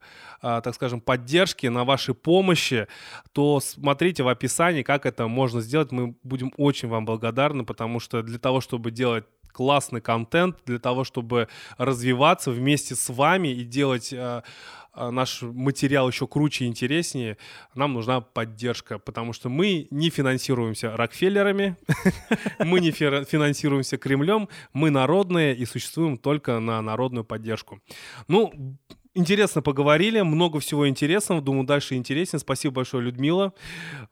а, 0.43 0.63
так 0.63 0.75
скажем, 0.75 1.01
поддержке, 1.01 1.69
на 1.69 1.85
вашей 1.85 2.15
помощи, 2.15 2.87
то 3.33 3.61
смотрите 3.61 4.23
в 4.23 4.29
описании, 4.29 4.83
как 4.83 5.05
это 5.05 5.29
можно 5.29 5.61
сделать. 5.61 5.93
Мы 5.93 6.15
будем 6.23 6.53
очень 6.57 6.89
вам 6.89 7.05
благодарны, 7.05 7.65
потому 7.65 8.01
что 8.01 8.23
для 8.23 8.39
того, 8.39 8.63
чтобы 8.63 8.91
делать 8.91 9.25
классный 9.53 10.01
контент, 10.01 10.57
для 10.67 10.79
того, 10.79 11.05
чтобы 11.05 11.49
развиваться 11.79 12.51
вместе 12.51 12.95
с 12.95 13.09
вами 13.09 13.49
и 13.49 13.65
делать 13.65 14.13
э, 14.13 14.43
э, 14.95 15.11
наш 15.11 15.43
материал 15.43 16.09
еще 16.09 16.27
круче 16.27 16.65
и 16.65 16.69
интереснее, 16.69 17.37
нам 17.75 17.95
нужна 17.95 18.21
поддержка, 18.21 18.99
потому 18.99 19.33
что 19.33 19.49
мы 19.49 19.89
не 19.91 20.11
финансируемся 20.11 20.97
Рокфеллерами, 20.97 21.77
мы 22.59 22.81
не 22.81 22.91
фи- 22.91 23.25
финансируемся 23.25 23.99
Кремлем, 23.99 24.49
мы 24.73 24.91
народные 24.91 25.55
и 25.57 25.65
существуем 25.67 26.17
только 26.17 26.59
на 26.59 26.81
народную 26.83 27.25
поддержку. 27.25 27.81
Ну, 28.29 28.79
Интересно 29.13 29.61
поговорили, 29.61 30.21
много 30.21 30.61
всего 30.61 30.89
интересного, 30.89 31.43
думаю, 31.43 31.67
дальше 31.67 31.97
интереснее. 31.97 32.39
Спасибо 32.39 32.75
большое, 32.75 33.03
Людмила. 33.03 33.53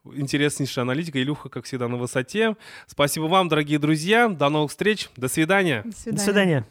Интереснейшая 0.04 0.82
аналитика. 0.82 1.22
Илюха, 1.22 1.48
как 1.48 1.66
всегда, 1.66 1.86
на 1.86 1.96
высоте. 1.96 2.56
Спасибо 2.86 3.24
вам, 3.24 3.48
дорогие 3.48 3.78
друзья. 3.78 4.28
До 4.28 4.48
новых 4.48 4.70
встреч. 4.70 5.08
До 5.16 5.28
свидания. 5.28 5.84
До 5.84 6.12
До 6.12 6.18
свидания. 6.18 6.66